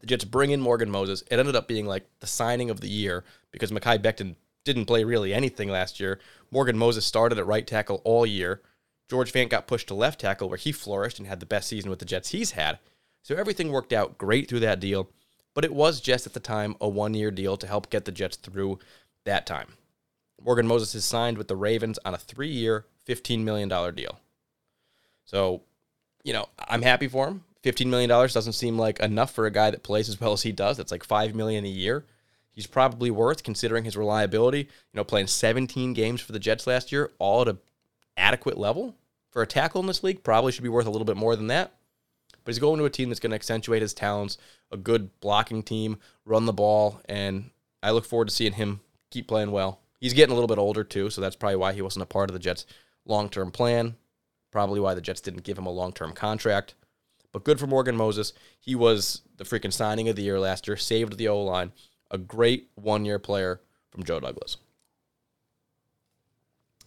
The 0.00 0.06
Jets 0.06 0.26
bring 0.26 0.50
in 0.50 0.60
Morgan 0.60 0.90
Moses. 0.90 1.22
It 1.30 1.38
ended 1.38 1.56
up 1.56 1.66
being 1.66 1.86
like 1.86 2.06
the 2.20 2.26
signing 2.26 2.68
of 2.68 2.82
the 2.82 2.90
year 2.90 3.24
because 3.50 3.72
Mekhi 3.72 3.98
Becton 3.98 4.36
didn't 4.64 4.84
play 4.84 5.04
really 5.04 5.32
anything 5.32 5.70
last 5.70 6.00
year. 6.00 6.20
Morgan 6.50 6.76
Moses 6.76 7.06
started 7.06 7.38
at 7.38 7.46
right 7.46 7.66
tackle 7.66 8.02
all 8.04 8.26
year. 8.26 8.60
George 9.08 9.32
Fant 9.32 9.50
got 9.50 9.66
pushed 9.66 9.88
to 9.88 9.94
left 9.94 10.20
tackle 10.20 10.48
where 10.48 10.58
he 10.58 10.72
flourished 10.72 11.18
and 11.18 11.28
had 11.28 11.40
the 11.40 11.46
best 11.46 11.68
season 11.68 11.90
with 11.90 11.98
the 11.98 12.04
Jets 12.04 12.30
he's 12.30 12.52
had. 12.52 12.78
So 13.22 13.34
everything 13.34 13.70
worked 13.70 13.92
out 13.92 14.18
great 14.18 14.48
through 14.48 14.60
that 14.60 14.80
deal, 14.80 15.10
but 15.54 15.64
it 15.64 15.74
was 15.74 16.00
just 16.00 16.26
at 16.26 16.32
the 16.32 16.40
time 16.40 16.74
a 16.80 16.88
one 16.88 17.14
year 17.14 17.30
deal 17.30 17.56
to 17.56 17.66
help 17.66 17.90
get 17.90 18.04
the 18.04 18.12
Jets 18.12 18.36
through 18.36 18.78
that 19.24 19.46
time. 19.46 19.74
Morgan 20.42 20.66
Moses 20.66 20.94
is 20.94 21.04
signed 21.04 21.38
with 21.38 21.48
the 21.48 21.56
Ravens 21.56 21.98
on 22.04 22.14
a 22.14 22.18
three 22.18 22.48
year, 22.50 22.86
$15 23.06 23.44
million 23.44 23.68
deal. 23.94 24.20
So, 25.24 25.62
you 26.22 26.32
know, 26.32 26.48
I'm 26.58 26.82
happy 26.82 27.08
for 27.08 27.28
him. 27.28 27.44
$15 27.62 27.86
million 27.86 28.10
doesn't 28.10 28.52
seem 28.52 28.78
like 28.78 29.00
enough 29.00 29.32
for 29.32 29.46
a 29.46 29.50
guy 29.50 29.70
that 29.70 29.82
plays 29.82 30.08
as 30.08 30.20
well 30.20 30.32
as 30.32 30.42
he 30.42 30.52
does. 30.52 30.76
That's 30.76 30.92
like 30.92 31.04
5 31.04 31.34
million 31.34 31.64
a 31.64 31.68
year. 31.68 32.04
He's 32.50 32.66
probably 32.66 33.10
worth 33.10 33.42
considering 33.42 33.84
his 33.84 33.96
reliability. 33.96 34.58
You 34.58 34.94
know, 34.94 35.04
playing 35.04 35.28
17 35.28 35.94
games 35.94 36.20
for 36.20 36.32
the 36.32 36.38
Jets 36.38 36.66
last 36.66 36.92
year, 36.92 37.10
all 37.18 37.42
at 37.42 37.48
a 37.48 37.56
adequate 38.16 38.58
level 38.58 38.94
for 39.30 39.42
a 39.42 39.46
tackle 39.46 39.80
in 39.80 39.86
this 39.86 40.02
league. 40.02 40.22
Probably 40.22 40.52
should 40.52 40.62
be 40.62 40.68
worth 40.68 40.86
a 40.86 40.90
little 40.90 41.04
bit 41.04 41.16
more 41.16 41.36
than 41.36 41.48
that. 41.48 41.72
But 42.44 42.52
he's 42.52 42.58
going 42.58 42.78
to 42.78 42.84
a 42.84 42.90
team 42.90 43.08
that's 43.08 43.20
going 43.20 43.30
to 43.30 43.36
accentuate 43.36 43.82
his 43.82 43.94
talents, 43.94 44.38
a 44.70 44.76
good 44.76 45.18
blocking 45.20 45.62
team, 45.62 45.98
run 46.24 46.44
the 46.44 46.52
ball, 46.52 47.00
and 47.08 47.50
I 47.82 47.90
look 47.90 48.04
forward 48.04 48.28
to 48.28 48.34
seeing 48.34 48.52
him 48.52 48.80
keep 49.10 49.26
playing 49.26 49.50
well. 49.50 49.80
He's 49.98 50.12
getting 50.12 50.32
a 50.32 50.34
little 50.34 50.48
bit 50.48 50.58
older 50.58 50.84
too, 50.84 51.08
so 51.08 51.20
that's 51.20 51.36
probably 51.36 51.56
why 51.56 51.72
he 51.72 51.80
wasn't 51.80 52.02
a 52.02 52.06
part 52.06 52.28
of 52.28 52.34
the 52.34 52.40
Jets' 52.40 52.66
long-term 53.06 53.50
plan. 53.50 53.96
Probably 54.50 54.78
why 54.78 54.94
the 54.94 55.00
Jets 55.00 55.22
didn't 55.22 55.44
give 55.44 55.56
him 55.56 55.66
a 55.66 55.72
long-term 55.72 56.12
contract. 56.12 56.74
But 57.32 57.44
good 57.44 57.58
for 57.58 57.66
Morgan 57.66 57.96
Moses. 57.96 58.32
He 58.60 58.74
was 58.74 59.22
the 59.38 59.44
freaking 59.44 59.72
signing 59.72 60.08
of 60.08 60.16
the 60.16 60.22
year 60.22 60.38
last 60.38 60.68
year, 60.68 60.76
saved 60.76 61.16
the 61.16 61.28
O 61.28 61.42
line. 61.42 61.72
A 62.10 62.18
great 62.18 62.68
one 62.74 63.04
year 63.04 63.18
player 63.18 63.60
from 63.90 64.04
Joe 64.04 64.20
Douglas. 64.20 64.58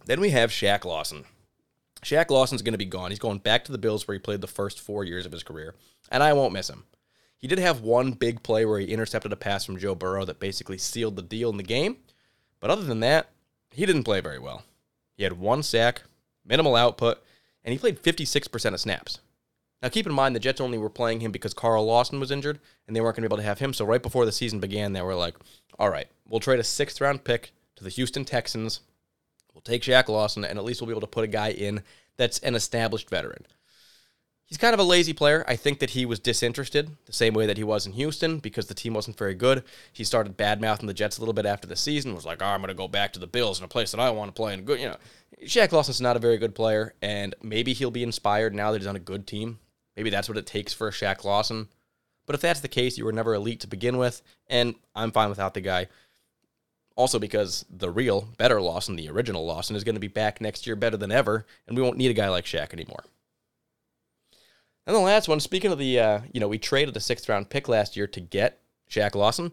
Then 0.08 0.22
we 0.22 0.30
have 0.30 0.52
Shaq 0.52 0.86
Lawson. 0.86 1.26
Shaq 2.02 2.30
Lawson's 2.30 2.62
going 2.62 2.74
to 2.74 2.78
be 2.78 2.86
gone. 2.86 3.12
He's 3.12 3.20
going 3.20 3.40
back 3.40 3.66
to 3.66 3.72
the 3.72 3.78
Bills 3.78 4.08
where 4.08 4.14
he 4.14 4.20
played 4.20 4.40
the 4.40 4.48
first 4.48 4.80
four 4.80 5.04
years 5.04 5.26
of 5.26 5.34
his 5.34 5.44
career, 5.44 5.76
and 6.10 6.24
I 6.24 6.32
won't 6.32 6.54
miss 6.54 6.70
him. 6.70 6.86
He 7.38 7.48
did 7.48 7.60
have 7.60 7.82
one 7.82 8.14
big 8.14 8.42
play 8.42 8.66
where 8.66 8.80
he 8.80 8.88
intercepted 8.88 9.34
a 9.34 9.36
pass 9.36 9.66
from 9.66 9.78
Joe 9.78 9.96
Burrow 9.96 10.24
that 10.26 10.40
basically 10.40 10.78
sealed 10.78 11.18
the 11.18 11.22
deal 11.22 11.50
in 11.50 11.58
the 11.58 11.64
game, 11.64 11.98
but 12.60 12.72
other 12.72 12.84
than 12.84 13.02
that, 13.02 13.30
he 13.72 13.86
didn't 13.86 14.06
play 14.06 14.22
very 14.22 14.40
well. 14.40 14.64
He 15.16 15.24
had 15.24 15.34
one 15.34 15.62
sack, 15.62 16.04
minimal 16.46 16.76
output, 16.76 17.22
and 17.64 17.74
he 17.74 17.78
played 17.78 18.02
56% 18.02 18.74
of 18.74 18.80
snaps. 18.80 19.20
Now, 19.82 19.90
keep 19.90 20.08
in 20.08 20.14
mind, 20.14 20.36
the 20.36 20.40
Jets 20.40 20.62
only 20.62 20.78
were 20.78 20.90
playing 20.90 21.20
him 21.20 21.32
because 21.32 21.54
Carl 21.54 21.86
Lawson 21.86 22.20
was 22.20 22.32
injured, 22.32 22.60
and 22.88 22.96
they 22.96 23.02
weren't 23.02 23.18
going 23.18 23.24
to 23.24 23.30
be 23.30 23.34
able 23.34 23.44
to 23.44 23.48
have 23.48 23.60
him. 23.60 23.74
So, 23.74 23.86
right 23.86 24.02
before 24.02 24.26
the 24.26 24.32
season 24.32 24.60
began, 24.60 24.94
they 24.94 25.02
were 25.02 25.14
like, 25.14 25.36
all 25.78 25.90
right, 25.90 26.08
we'll 26.28 26.40
trade 26.40 26.60
a 26.60 26.64
sixth 26.64 27.02
round 27.02 27.24
pick 27.24 27.52
to 27.76 27.84
the 27.84 27.90
Houston 27.92 28.26
Texans. 28.26 28.80
We'll 29.58 29.64
take 29.64 29.82
Shaq 29.82 30.08
Lawson, 30.08 30.46
and 30.46 30.60
at 30.60 30.66
least 30.66 30.82
we'll 30.82 30.88
be 30.88 30.92
able 30.92 31.02
to 31.02 31.08
put 31.08 31.24
a 31.24 31.28
guy 31.28 31.50
in 31.50 31.82
that's 32.16 32.38
an 32.40 32.54
established 32.54 33.10
veteran. 33.10 33.44
He's 34.46 34.60
kind 34.60 34.76
of 34.76 34.80
a 34.80 34.84
lazy 34.84 35.14
player. 35.14 35.44
I 35.48 35.56
think 35.56 35.80
that 35.80 35.90
he 35.90 36.06
was 36.06 36.20
disinterested 36.20 36.92
the 37.08 37.12
same 37.12 37.34
way 37.34 37.48
that 37.48 37.58
he 37.58 37.64
was 37.64 37.88
in 37.88 37.94
Houston 37.94 38.38
because 38.38 38.68
the 38.68 38.76
team 38.76 38.94
wasn't 38.94 39.18
very 39.18 39.34
good. 39.34 39.64
He 39.92 40.04
started 40.04 40.38
bad 40.38 40.62
mouthing 40.62 40.86
the 40.86 40.94
Jets 40.94 41.18
a 41.18 41.22
little 41.22 41.34
bit 41.34 41.48
after 41.48 41.68
the 41.68 41.76
season. 41.76 42.14
Was 42.14 42.24
like, 42.24 42.44
"Oh, 42.44 42.46
I'm 42.46 42.62
going 42.62 42.68
to 42.68 42.76
go 42.76 42.88
back 42.88 43.14
to 43.14 43.20
the 43.20 43.26
Bills 43.26 43.58
in 43.58 43.66
a 43.66 43.68
place 43.68 43.90
that 43.90 44.00
I 44.00 44.12
want 44.12 44.30
to 44.30 44.40
play." 44.40 44.54
And 44.54 44.64
good, 44.64 44.80
you 44.80 44.90
know, 44.90 44.98
Shaq 45.44 45.72
Lawson's 45.72 46.00
not 46.00 46.18
a 46.18 46.20
very 46.20 46.38
good 46.38 46.54
player, 46.54 46.94
and 47.02 47.34
maybe 47.42 47.74
he'll 47.74 47.90
be 47.90 48.04
inspired 48.04 48.54
now 48.54 48.72
that 48.72 48.78
he's 48.78 48.88
on 48.88 48.96
a 48.96 49.00
good 49.00 49.26
team. 49.26 49.58
Maybe 49.96 50.12
that's 50.12 50.30
what 50.30 50.38
it 50.38 50.46
takes 50.46 50.72
for 50.72 50.88
a 50.88 50.92
Shaq 50.92 51.24
Lawson. 51.24 51.68
But 52.28 52.36
if 52.36 52.42
that's 52.42 52.60
the 52.60 52.68
case, 52.68 52.96
you 52.96 53.06
were 53.06 53.12
never 53.12 53.34
elite 53.34 53.62
to 53.62 53.68
begin 53.68 53.98
with, 53.98 54.22
and 54.46 54.76
I'm 54.94 55.12
fine 55.12 55.30
without 55.30 55.56
the 55.56 55.62
guy. 55.62 55.88
Also, 56.98 57.20
because 57.20 57.64
the 57.70 57.92
real, 57.92 58.28
better 58.38 58.60
Lawson, 58.60 58.96
the 58.96 59.08
original 59.08 59.46
Lawson, 59.46 59.76
is 59.76 59.84
going 59.84 59.96
to 59.96 60.02
be 60.02 60.08
back 60.08 60.42
next 60.42 60.66
year 60.66 60.76
better 60.76 60.98
than 60.98 61.12
ever, 61.12 61.46
and 61.68 61.78
we 61.78 61.84
won't 61.84 61.98
need 61.98 62.10
a 62.10 62.16
guy 62.16 62.28
like 62.28 62.44
Shaq 62.44 62.74
anymore. 62.74 63.06
And 64.88 64.96
the 64.96 65.00
last 65.00 65.28
one, 65.28 65.40
speaking 65.40 65.72
of 65.72 65.78
the, 65.78 66.00
uh, 66.00 66.22
you 66.34 66.40
know, 66.40 66.48
we 66.48 66.58
traded 66.58 66.98
a 66.98 67.00
sixth 67.00 67.30
round 67.30 67.52
pick 67.52 67.68
last 67.68 67.96
year 67.96 68.08
to 68.08 68.20
get 68.20 68.60
Shaq 68.90 69.14
Lawson. 69.14 69.52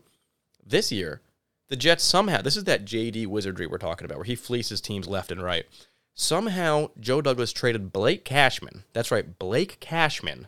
This 0.64 0.90
year, 0.90 1.20
the 1.68 1.76
Jets 1.76 2.02
somehow, 2.02 2.40
this 2.40 2.56
is 2.56 2.64
that 2.64 2.86
JD 2.86 3.26
wizardry 3.26 3.66
we're 3.66 3.76
talking 3.76 4.06
about, 4.06 4.16
where 4.16 4.24
he 4.24 4.36
fleeces 4.36 4.80
teams 4.80 5.06
left 5.06 5.30
and 5.30 5.42
right. 5.42 5.66
Somehow, 6.14 6.90
Joe 6.98 7.20
Douglas 7.20 7.52
traded 7.52 7.92
Blake 7.92 8.24
Cashman, 8.24 8.84
that's 8.94 9.10
right, 9.10 9.38
Blake 9.38 9.80
Cashman, 9.80 10.46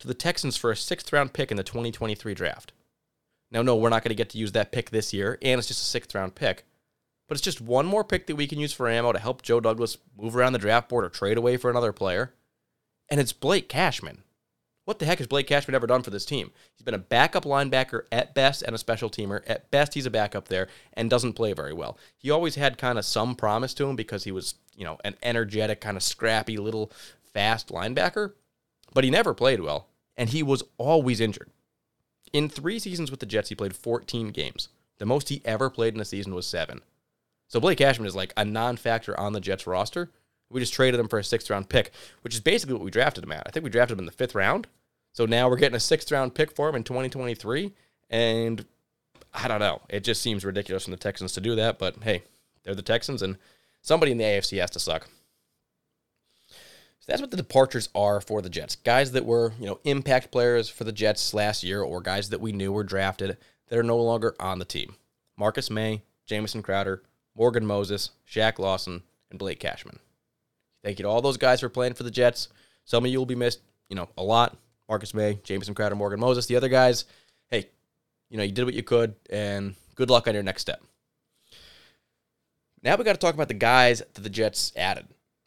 to 0.00 0.06
the 0.06 0.12
Texans 0.12 0.58
for 0.58 0.70
a 0.70 0.76
sixth 0.76 1.10
round 1.10 1.32
pick 1.32 1.50
in 1.50 1.56
the 1.56 1.62
2023 1.62 2.34
draft. 2.34 2.72
Now, 3.50 3.62
no, 3.62 3.76
we're 3.76 3.88
not 3.88 4.02
going 4.02 4.10
to 4.10 4.16
get 4.16 4.30
to 4.30 4.38
use 4.38 4.52
that 4.52 4.72
pick 4.72 4.90
this 4.90 5.12
year, 5.12 5.38
and 5.42 5.58
it's 5.58 5.68
just 5.68 5.82
a 5.82 5.84
sixth 5.84 6.14
round 6.14 6.34
pick. 6.34 6.64
But 7.28 7.36
it's 7.36 7.44
just 7.44 7.60
one 7.60 7.86
more 7.86 8.04
pick 8.04 8.26
that 8.26 8.36
we 8.36 8.46
can 8.46 8.58
use 8.58 8.72
for 8.72 8.88
ammo 8.88 9.12
to 9.12 9.18
help 9.18 9.42
Joe 9.42 9.60
Douglas 9.60 9.96
move 10.18 10.36
around 10.36 10.52
the 10.52 10.58
draft 10.58 10.88
board 10.88 11.04
or 11.04 11.08
trade 11.08 11.38
away 11.38 11.56
for 11.56 11.70
another 11.70 11.92
player. 11.92 12.34
And 13.08 13.20
it's 13.20 13.32
Blake 13.32 13.68
Cashman. 13.68 14.22
What 14.84 14.98
the 14.98 15.06
heck 15.06 15.18
has 15.18 15.26
Blake 15.26 15.46
Cashman 15.46 15.74
ever 15.74 15.86
done 15.86 16.02
for 16.02 16.10
this 16.10 16.26
team? 16.26 16.50
He's 16.74 16.84
been 16.84 16.94
a 16.94 16.98
backup 16.98 17.44
linebacker 17.44 18.02
at 18.12 18.34
best 18.34 18.62
and 18.62 18.74
a 18.74 18.78
special 18.78 19.08
teamer. 19.08 19.42
At 19.46 19.70
best, 19.70 19.94
he's 19.94 20.04
a 20.04 20.10
backup 20.10 20.48
there 20.48 20.68
and 20.92 21.08
doesn't 21.08 21.32
play 21.32 21.54
very 21.54 21.72
well. 21.72 21.96
He 22.18 22.30
always 22.30 22.56
had 22.56 22.76
kind 22.76 22.98
of 22.98 23.06
some 23.06 23.34
promise 23.34 23.72
to 23.74 23.86
him 23.86 23.96
because 23.96 24.24
he 24.24 24.32
was, 24.32 24.56
you 24.76 24.84
know, 24.84 24.98
an 25.02 25.16
energetic, 25.22 25.80
kind 25.80 25.96
of 25.96 26.02
scrappy 26.02 26.58
little 26.58 26.92
fast 27.32 27.68
linebacker, 27.68 28.34
but 28.92 29.04
he 29.04 29.10
never 29.10 29.32
played 29.32 29.60
well, 29.60 29.88
and 30.18 30.28
he 30.28 30.42
was 30.42 30.62
always 30.76 31.18
injured. 31.18 31.50
In 32.34 32.48
three 32.48 32.80
seasons 32.80 33.12
with 33.12 33.20
the 33.20 33.26
Jets, 33.26 33.48
he 33.48 33.54
played 33.54 33.76
14 33.76 34.30
games. 34.30 34.68
The 34.98 35.06
most 35.06 35.28
he 35.28 35.40
ever 35.44 35.70
played 35.70 35.94
in 35.94 36.00
a 36.00 36.04
season 36.04 36.34
was 36.34 36.48
seven. 36.48 36.82
So 37.46 37.60
Blake 37.60 37.78
Cashman 37.78 38.08
is 38.08 38.16
like 38.16 38.32
a 38.36 38.44
non 38.44 38.76
factor 38.76 39.18
on 39.18 39.32
the 39.32 39.40
Jets 39.40 39.68
roster. 39.68 40.10
We 40.50 40.58
just 40.60 40.74
traded 40.74 40.98
him 40.98 41.06
for 41.06 41.20
a 41.20 41.24
sixth 41.24 41.48
round 41.48 41.68
pick, 41.68 41.92
which 42.22 42.34
is 42.34 42.40
basically 42.40 42.74
what 42.74 42.82
we 42.82 42.90
drafted 42.90 43.22
him 43.22 43.30
at. 43.30 43.44
I 43.46 43.50
think 43.50 43.62
we 43.62 43.70
drafted 43.70 43.96
him 43.96 44.00
in 44.00 44.06
the 44.06 44.12
fifth 44.12 44.34
round. 44.34 44.66
So 45.12 45.26
now 45.26 45.48
we're 45.48 45.58
getting 45.58 45.76
a 45.76 45.80
sixth 45.80 46.10
round 46.10 46.34
pick 46.34 46.54
for 46.56 46.68
him 46.68 46.74
in 46.74 46.82
2023. 46.82 47.72
And 48.10 48.66
I 49.32 49.46
don't 49.46 49.60
know. 49.60 49.82
It 49.88 50.02
just 50.02 50.20
seems 50.20 50.44
ridiculous 50.44 50.84
from 50.84 50.90
the 50.90 50.96
Texans 50.96 51.32
to 51.34 51.40
do 51.40 51.54
that. 51.54 51.78
But 51.78 52.02
hey, 52.02 52.24
they're 52.64 52.74
the 52.74 52.82
Texans, 52.82 53.22
and 53.22 53.38
somebody 53.80 54.10
in 54.10 54.18
the 54.18 54.24
AFC 54.24 54.58
has 54.58 54.70
to 54.70 54.80
suck. 54.80 55.08
So 57.04 57.12
that's 57.12 57.20
what 57.20 57.30
the 57.30 57.36
departures 57.36 57.90
are 57.94 58.18
for 58.22 58.40
the 58.40 58.48
Jets. 58.48 58.76
Guys 58.76 59.12
that 59.12 59.26
were, 59.26 59.52
you 59.60 59.66
know, 59.66 59.78
impact 59.84 60.32
players 60.32 60.70
for 60.70 60.84
the 60.84 60.92
Jets 60.92 61.34
last 61.34 61.62
year 61.62 61.82
or 61.82 62.00
guys 62.00 62.30
that 62.30 62.40
we 62.40 62.50
knew 62.50 62.72
were 62.72 62.82
drafted 62.82 63.36
that 63.68 63.78
are 63.78 63.82
no 63.82 63.98
longer 63.98 64.34
on 64.40 64.58
the 64.58 64.64
team. 64.64 64.94
Marcus 65.36 65.70
Maye, 65.70 66.00
Jamison 66.24 66.62
Crowder, 66.62 67.02
Morgan 67.36 67.66
Moses, 67.66 68.08
Shaq 68.26 68.58
Lawson, 68.58 69.02
and 69.28 69.38
Blake 69.38 69.60
Cashman. 69.60 69.98
Thank 70.82 70.98
you 70.98 71.02
to 71.02 71.08
all 71.10 71.20
those 71.20 71.36
guys 71.36 71.60
for 71.60 71.68
playing 71.68 71.92
for 71.92 72.04
the 72.04 72.10
Jets. 72.10 72.48
Some 72.86 73.04
of 73.04 73.10
you 73.10 73.18
will 73.18 73.26
be 73.26 73.34
missed, 73.34 73.60
you 73.90 73.96
know, 73.96 74.08
a 74.16 74.22
lot. 74.22 74.56
Marcus 74.88 75.12
Maye, 75.12 75.38
Jamison 75.44 75.74
Crowder, 75.74 75.96
Morgan 75.96 76.20
Moses. 76.20 76.46
The 76.46 76.56
other 76.56 76.70
guys, 76.70 77.04
hey, 77.50 77.68
you 78.30 78.38
know, 78.38 78.44
you 78.44 78.52
did 78.52 78.64
what 78.64 78.72
you 78.72 78.82
could, 78.82 79.14
and 79.28 79.74
good 79.94 80.08
luck 80.08 80.26
on 80.26 80.32
your 80.32 80.42
next 80.42 80.62
step. 80.62 80.82
Now 82.82 82.96
we 82.96 83.04
got 83.04 83.12
to 83.12 83.18
talk 83.18 83.34
about 83.34 83.48
the 83.48 83.52
guys 83.52 83.98
that 83.98 84.22
the 84.22 84.30
Jets 84.30 84.72
added. 84.74 85.04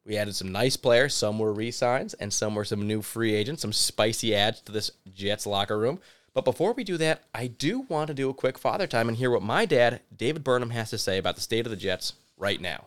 We 0.07 0.15
added 0.15 0.37
some 0.37 0.53
nice 0.53 0.77
players. 0.77 1.13
Some 1.13 1.37
were 1.37 1.51
re-signs, 1.51 2.13
and 2.13 2.31
some 2.31 2.55
were 2.55 2.63
some 2.63 2.87
new 2.87 3.01
free 3.01 3.35
agents, 3.35 3.61
some 3.61 3.73
spicy 3.73 4.33
adds 4.33 4.61
to 4.61 4.71
this 4.71 4.89
Jets 5.13 5.45
locker 5.45 5.77
room. 5.77 5.99
But 6.33 6.45
before 6.45 6.71
we 6.71 6.85
do 6.85 6.95
that, 6.97 7.23
I 7.35 7.47
do 7.47 7.81
want 7.89 8.07
to 8.07 8.13
do 8.13 8.29
a 8.29 8.33
quick 8.33 8.57
father 8.57 8.87
time 8.87 9.09
and 9.09 9.17
hear 9.17 9.31
what 9.31 9.41
my 9.41 9.65
dad, 9.65 9.99
David 10.15 10.45
Burnham, 10.45 10.69
has 10.69 10.91
to 10.91 10.97
say 10.97 11.17
about 11.17 11.35
the 11.35 11.41
state 11.41 11.65
of 11.65 11.71
the 11.71 11.75
Jets 11.75 12.13
right 12.37 12.61
now. 12.61 12.85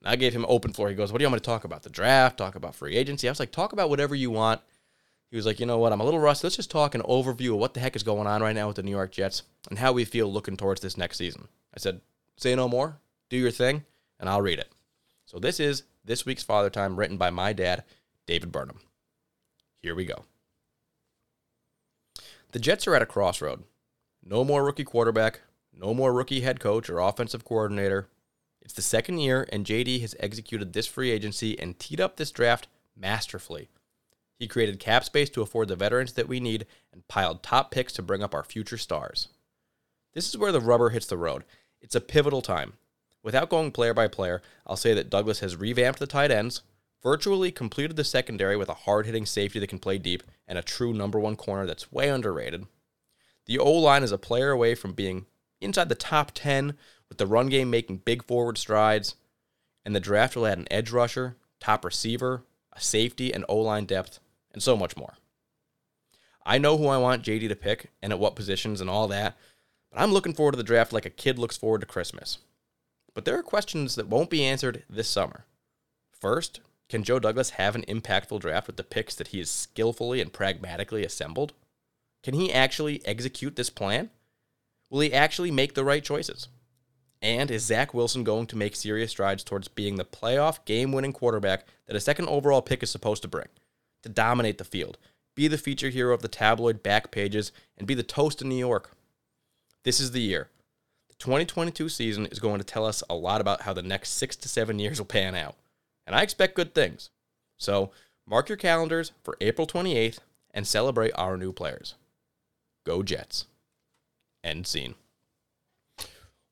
And 0.00 0.08
I 0.08 0.16
gave 0.16 0.32
him 0.32 0.44
open 0.48 0.72
floor. 0.72 0.88
He 0.88 0.96
goes, 0.96 1.12
What 1.12 1.18
do 1.18 1.22
you 1.22 1.28
want 1.28 1.34
me 1.34 1.40
to 1.40 1.44
talk 1.44 1.62
about? 1.62 1.84
The 1.84 1.90
draft, 1.90 2.36
talk 2.36 2.56
about 2.56 2.74
free 2.74 2.96
agency. 2.96 3.28
I 3.28 3.30
was 3.30 3.38
like, 3.38 3.52
Talk 3.52 3.72
about 3.72 3.88
whatever 3.88 4.16
you 4.16 4.32
want. 4.32 4.60
He 5.30 5.36
was 5.36 5.46
like, 5.46 5.60
You 5.60 5.66
know 5.66 5.78
what? 5.78 5.92
I'm 5.92 6.00
a 6.00 6.04
little 6.04 6.18
rusty. 6.18 6.46
Let's 6.46 6.56
just 6.56 6.70
talk 6.70 6.96
an 6.96 7.02
overview 7.02 7.52
of 7.52 7.58
what 7.58 7.74
the 7.74 7.80
heck 7.80 7.94
is 7.94 8.02
going 8.02 8.26
on 8.26 8.42
right 8.42 8.56
now 8.56 8.66
with 8.66 8.76
the 8.76 8.82
New 8.82 8.90
York 8.90 9.12
Jets 9.12 9.44
and 9.68 9.78
how 9.78 9.92
we 9.92 10.04
feel 10.04 10.32
looking 10.32 10.56
towards 10.56 10.80
this 10.80 10.96
next 10.96 11.18
season. 11.18 11.46
I 11.72 11.78
said, 11.78 12.00
Say 12.38 12.56
no 12.56 12.66
more, 12.66 12.96
do 13.28 13.36
your 13.36 13.52
thing, 13.52 13.84
and 14.18 14.28
I'll 14.28 14.42
read 14.42 14.58
it. 14.58 14.72
So 15.26 15.38
this 15.38 15.60
is 15.60 15.84
this 16.04 16.24
week's 16.24 16.42
Father 16.42 16.70
Time, 16.70 16.96
written 16.96 17.16
by 17.16 17.30
my 17.30 17.52
dad, 17.52 17.84
David 18.26 18.52
Burnham. 18.52 18.80
Here 19.82 19.94
we 19.94 20.04
go. 20.04 20.24
The 22.52 22.58
Jets 22.58 22.86
are 22.86 22.94
at 22.94 23.02
a 23.02 23.06
crossroad. 23.06 23.64
No 24.22 24.44
more 24.44 24.64
rookie 24.64 24.84
quarterback, 24.84 25.40
no 25.72 25.94
more 25.94 26.12
rookie 26.12 26.40
head 26.40 26.60
coach 26.60 26.90
or 26.90 26.98
offensive 26.98 27.44
coordinator. 27.44 28.08
It's 28.60 28.74
the 28.74 28.82
second 28.82 29.18
year, 29.18 29.48
and 29.52 29.64
JD 29.64 30.00
has 30.02 30.14
executed 30.20 30.72
this 30.72 30.86
free 30.86 31.10
agency 31.10 31.58
and 31.58 31.78
teed 31.78 32.00
up 32.00 32.16
this 32.16 32.30
draft 32.30 32.68
masterfully. 32.96 33.68
He 34.38 34.48
created 34.48 34.80
cap 34.80 35.04
space 35.04 35.30
to 35.30 35.42
afford 35.42 35.68
the 35.68 35.76
veterans 35.76 36.14
that 36.14 36.28
we 36.28 36.40
need 36.40 36.66
and 36.92 37.06
piled 37.08 37.42
top 37.42 37.70
picks 37.70 37.92
to 37.94 38.02
bring 38.02 38.22
up 38.22 38.34
our 38.34 38.44
future 38.44 38.78
stars. 38.78 39.28
This 40.14 40.28
is 40.28 40.36
where 40.36 40.52
the 40.52 40.60
rubber 40.60 40.90
hits 40.90 41.06
the 41.06 41.16
road. 41.16 41.44
It's 41.80 41.94
a 41.94 42.00
pivotal 42.00 42.42
time. 42.42 42.74
Without 43.22 43.50
going 43.50 43.70
player 43.70 43.92
by 43.92 44.08
player, 44.08 44.40
I'll 44.66 44.76
say 44.76 44.94
that 44.94 45.10
Douglas 45.10 45.40
has 45.40 45.56
revamped 45.56 45.98
the 45.98 46.06
tight 46.06 46.30
ends, 46.30 46.62
virtually 47.02 47.50
completed 47.50 47.96
the 47.96 48.04
secondary 48.04 48.56
with 48.56 48.68
a 48.68 48.74
hard 48.74 49.06
hitting 49.06 49.26
safety 49.26 49.58
that 49.58 49.68
can 49.68 49.78
play 49.78 49.98
deep, 49.98 50.22
and 50.48 50.58
a 50.58 50.62
true 50.62 50.94
number 50.94 51.18
one 51.18 51.36
corner 51.36 51.66
that's 51.66 51.92
way 51.92 52.08
underrated. 52.08 52.66
The 53.46 53.58
O 53.58 53.72
line 53.72 54.02
is 54.02 54.12
a 54.12 54.18
player 54.18 54.50
away 54.50 54.74
from 54.74 54.92
being 54.92 55.26
inside 55.60 55.88
the 55.88 55.94
top 55.94 56.32
10, 56.34 56.74
with 57.08 57.18
the 57.18 57.26
run 57.26 57.48
game 57.48 57.70
making 57.70 57.98
big 57.98 58.24
forward 58.24 58.56
strides, 58.56 59.16
and 59.84 59.94
the 59.94 60.00
draft 60.00 60.36
will 60.36 60.46
add 60.46 60.58
an 60.58 60.68
edge 60.70 60.90
rusher, 60.90 61.36
top 61.58 61.84
receiver, 61.84 62.44
a 62.72 62.80
safety, 62.80 63.34
and 63.34 63.44
O 63.48 63.58
line 63.58 63.84
depth, 63.84 64.20
and 64.52 64.62
so 64.62 64.76
much 64.76 64.96
more. 64.96 65.14
I 66.44 66.58
know 66.58 66.78
who 66.78 66.86
I 66.88 66.98
want 66.98 67.24
JD 67.24 67.48
to 67.48 67.56
pick 67.56 67.90
and 68.00 68.12
at 68.12 68.18
what 68.18 68.36
positions 68.36 68.80
and 68.80 68.88
all 68.88 69.08
that, 69.08 69.36
but 69.90 70.00
I'm 70.00 70.12
looking 70.12 70.32
forward 70.32 70.52
to 70.52 70.56
the 70.56 70.62
draft 70.62 70.92
like 70.92 71.06
a 71.06 71.10
kid 71.10 71.38
looks 71.38 71.56
forward 71.56 71.80
to 71.82 71.86
Christmas. 71.86 72.38
But 73.20 73.26
there 73.26 73.38
are 73.38 73.42
questions 73.42 73.96
that 73.96 74.08
won't 74.08 74.30
be 74.30 74.42
answered 74.42 74.82
this 74.88 75.06
summer. 75.06 75.44
First, 76.10 76.60
can 76.88 77.04
Joe 77.04 77.18
Douglas 77.18 77.50
have 77.50 77.74
an 77.74 77.82
impactful 77.82 78.40
draft 78.40 78.66
with 78.66 78.78
the 78.78 78.82
picks 78.82 79.14
that 79.14 79.28
he 79.28 79.40
has 79.40 79.50
skillfully 79.50 80.22
and 80.22 80.32
pragmatically 80.32 81.04
assembled? 81.04 81.52
Can 82.22 82.32
he 82.32 82.50
actually 82.50 83.04
execute 83.04 83.56
this 83.56 83.68
plan? 83.68 84.08
Will 84.88 85.00
he 85.00 85.12
actually 85.12 85.50
make 85.50 85.74
the 85.74 85.84
right 85.84 86.02
choices? 86.02 86.48
And 87.20 87.50
is 87.50 87.66
Zach 87.66 87.92
Wilson 87.92 88.24
going 88.24 88.46
to 88.46 88.56
make 88.56 88.74
serious 88.74 89.10
strides 89.10 89.44
towards 89.44 89.68
being 89.68 89.96
the 89.96 90.04
playoff 90.06 90.64
game 90.64 90.90
winning 90.90 91.12
quarterback 91.12 91.66
that 91.88 91.96
a 91.96 92.00
second 92.00 92.26
overall 92.26 92.62
pick 92.62 92.82
is 92.82 92.90
supposed 92.90 93.20
to 93.20 93.28
bring? 93.28 93.48
To 94.04 94.08
dominate 94.08 94.56
the 94.56 94.64
field, 94.64 94.96
be 95.34 95.46
the 95.46 95.58
feature 95.58 95.90
hero 95.90 96.14
of 96.14 96.22
the 96.22 96.28
tabloid 96.28 96.82
back 96.82 97.10
pages, 97.10 97.52
and 97.76 97.86
be 97.86 97.92
the 97.92 98.02
toast 98.02 98.40
in 98.40 98.48
New 98.48 98.56
York. 98.56 98.92
This 99.84 100.00
is 100.00 100.12
the 100.12 100.22
year. 100.22 100.48
2022 101.20 101.88
season 101.88 102.26
is 102.26 102.38
going 102.38 102.58
to 102.58 102.64
tell 102.64 102.84
us 102.84 103.02
a 103.08 103.14
lot 103.14 103.40
about 103.40 103.62
how 103.62 103.72
the 103.72 103.82
next 103.82 104.10
six 104.10 104.34
to 104.36 104.48
seven 104.48 104.78
years 104.78 104.98
will 104.98 105.06
pan 105.06 105.34
out. 105.34 105.54
And 106.06 106.16
I 106.16 106.22
expect 106.22 106.56
good 106.56 106.74
things. 106.74 107.10
So 107.58 107.90
mark 108.26 108.48
your 108.48 108.56
calendars 108.56 109.12
for 109.22 109.36
April 109.40 109.66
28th 109.66 110.18
and 110.52 110.66
celebrate 110.66 111.12
our 111.14 111.36
new 111.36 111.52
players. 111.52 111.94
Go 112.84 113.02
Jets. 113.02 113.44
End 114.42 114.66
scene. 114.66 114.94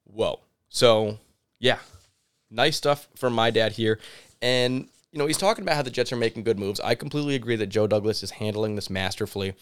Whoa. 0.05 0.41
So, 0.69 1.19
yeah, 1.59 1.79
nice 2.51 2.77
stuff 2.77 3.09
from 3.17 3.33
my 3.33 3.51
dad 3.51 3.73
here. 3.73 3.99
And, 4.43 4.89
you 5.13 5.19
know, 5.19 5.27
he's 5.27 5.39
talking 5.39 5.63
about 5.63 5.77
how 5.77 5.83
the 5.83 5.91
Jets 5.91 6.13
are 6.13 6.17
making 6.17 6.45
good 6.45 6.59
moves. 6.59 6.79
I 6.81 6.95
completely 6.95 7.35
agree 7.35 7.57
that 7.57 7.69
Joe 7.69 7.87
Douglas 7.87 8.23
is 8.23 8.33
handling 8.33 8.75
this 8.75 8.91
masterfully. 8.91 9.55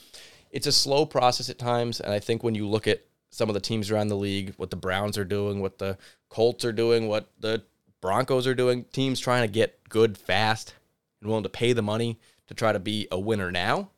It's 0.50 0.66
a 0.66 0.72
slow 0.72 1.06
process 1.06 1.48
at 1.48 1.58
times. 1.58 2.00
And 2.00 2.12
I 2.12 2.18
think 2.18 2.42
when 2.42 2.56
you 2.56 2.66
look 2.68 2.88
at 2.88 3.04
some 3.30 3.48
of 3.48 3.54
the 3.54 3.60
teams 3.60 3.90
around 3.90 4.08
the 4.08 4.16
league, 4.16 4.54
what 4.56 4.70
the 4.70 4.76
Browns 4.76 5.18
are 5.18 5.24
doing, 5.24 5.60
what 5.60 5.78
the 5.78 5.98
Colts 6.28 6.64
are 6.64 6.72
doing, 6.72 7.08
what 7.08 7.30
the 7.40 7.62
Broncos 8.00 8.46
are 8.46 8.54
doing, 8.54 8.84
teams 8.92 9.20
trying 9.20 9.46
to 9.46 9.52
get 9.52 9.88
good 9.88 10.16
fast 10.16 10.74
and 11.20 11.28
willing 11.28 11.42
to 11.42 11.48
pay 11.48 11.72
the 11.72 11.82
money 11.82 12.18
to 12.46 12.54
try 12.54 12.72
to 12.72 12.78
be 12.78 13.08
a 13.10 13.18
winner 13.18 13.50
now. 13.50 13.90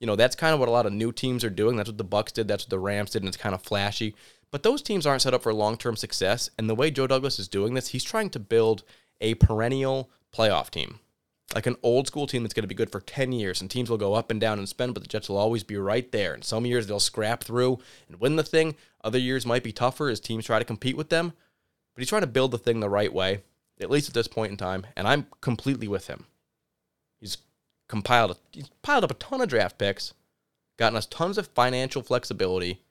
You 0.00 0.06
know, 0.06 0.16
that's 0.16 0.36
kind 0.36 0.52
of 0.52 0.60
what 0.60 0.68
a 0.68 0.72
lot 0.72 0.86
of 0.86 0.92
new 0.92 1.12
teams 1.12 1.44
are 1.44 1.50
doing. 1.50 1.76
That's 1.76 1.88
what 1.88 1.98
the 1.98 2.04
Bucks 2.04 2.32
did, 2.32 2.48
that's 2.48 2.64
what 2.64 2.70
the 2.70 2.78
Rams 2.78 3.10
did, 3.10 3.22
and 3.22 3.28
it's 3.28 3.36
kind 3.36 3.54
of 3.54 3.62
flashy. 3.62 4.14
But 4.50 4.62
those 4.62 4.82
teams 4.82 5.06
aren't 5.06 5.22
set 5.22 5.34
up 5.34 5.42
for 5.42 5.52
long-term 5.52 5.96
success, 5.96 6.50
and 6.58 6.68
the 6.68 6.74
way 6.74 6.90
Joe 6.90 7.06
Douglas 7.06 7.38
is 7.38 7.48
doing 7.48 7.74
this, 7.74 7.88
he's 7.88 8.04
trying 8.04 8.30
to 8.30 8.38
build 8.38 8.84
a 9.20 9.34
perennial 9.34 10.10
playoff 10.32 10.70
team 10.70 11.00
like 11.54 11.66
an 11.66 11.76
old 11.82 12.06
school 12.06 12.26
team 12.26 12.42
that's 12.42 12.54
going 12.54 12.64
to 12.64 12.68
be 12.68 12.74
good 12.74 12.90
for 12.90 13.00
10 13.00 13.32
years 13.32 13.60
and 13.60 13.70
teams 13.70 13.88
will 13.88 13.96
go 13.96 14.14
up 14.14 14.30
and 14.30 14.40
down 14.40 14.58
and 14.58 14.68
spend 14.68 14.94
but 14.94 15.02
the 15.02 15.08
jets 15.08 15.28
will 15.28 15.36
always 15.36 15.62
be 15.62 15.76
right 15.76 16.10
there. 16.12 16.34
And 16.34 16.44
some 16.44 16.66
years 16.66 16.86
they'll 16.86 17.00
scrap 17.00 17.44
through 17.44 17.78
and 18.08 18.20
win 18.20 18.36
the 18.36 18.42
thing. 18.42 18.74
Other 19.04 19.18
years 19.18 19.46
might 19.46 19.62
be 19.62 19.72
tougher 19.72 20.08
as 20.08 20.20
teams 20.20 20.46
try 20.46 20.58
to 20.58 20.64
compete 20.64 20.96
with 20.96 21.08
them. 21.08 21.32
But 21.94 22.02
he's 22.02 22.08
trying 22.08 22.22
to 22.22 22.26
build 22.26 22.50
the 22.50 22.58
thing 22.58 22.80
the 22.80 22.88
right 22.88 23.12
way 23.12 23.42
at 23.80 23.90
least 23.90 24.08
at 24.08 24.14
this 24.14 24.28
point 24.28 24.50
in 24.50 24.56
time 24.56 24.86
and 24.96 25.06
i'm 25.06 25.26
completely 25.40 25.88
with 25.88 26.06
him. 26.06 26.26
He's 27.20 27.38
compiled 27.88 28.38
he's 28.50 28.68
piled 28.82 29.04
up 29.04 29.10
a 29.10 29.14
ton 29.14 29.40
of 29.40 29.48
draft 29.48 29.78
picks 29.78 30.14
gotten 30.76 30.96
us 30.96 31.06
tons 31.06 31.38
of 31.38 31.46
financial 31.48 32.02
flexibility 32.02 32.82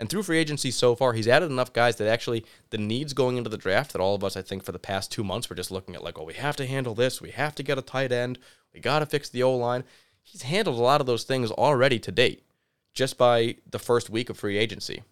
and 0.00 0.08
through 0.08 0.22
free 0.22 0.38
agency 0.38 0.70
so 0.70 0.96
far, 0.96 1.12
he's 1.12 1.28
added 1.28 1.50
enough 1.50 1.74
guys 1.74 1.96
that 1.96 2.08
actually 2.08 2.46
the 2.70 2.78
needs 2.78 3.12
going 3.12 3.36
into 3.36 3.50
the 3.50 3.58
draft 3.58 3.92
that 3.92 4.00
all 4.00 4.14
of 4.14 4.24
us, 4.24 4.34
I 4.34 4.40
think, 4.40 4.64
for 4.64 4.72
the 4.72 4.78
past 4.78 5.12
two 5.12 5.22
months, 5.22 5.50
we're 5.50 5.56
just 5.56 5.70
looking 5.70 5.94
at 5.94 6.02
like, 6.02 6.18
oh, 6.18 6.24
we 6.24 6.32
have 6.32 6.56
to 6.56 6.66
handle 6.66 6.94
this. 6.94 7.20
We 7.20 7.32
have 7.32 7.54
to 7.56 7.62
get 7.62 7.76
a 7.76 7.82
tight 7.82 8.10
end. 8.10 8.38
We 8.72 8.80
got 8.80 9.00
to 9.00 9.06
fix 9.06 9.28
the 9.28 9.42
O 9.42 9.54
line. 9.54 9.84
He's 10.22 10.40
handled 10.40 10.78
a 10.78 10.82
lot 10.82 11.02
of 11.02 11.06
those 11.06 11.24
things 11.24 11.50
already 11.50 11.98
to 11.98 12.10
date 12.10 12.46
just 12.94 13.18
by 13.18 13.56
the 13.70 13.78
first 13.78 14.08
week 14.08 14.30
of 14.30 14.38
free 14.38 14.56
agency. 14.56 15.02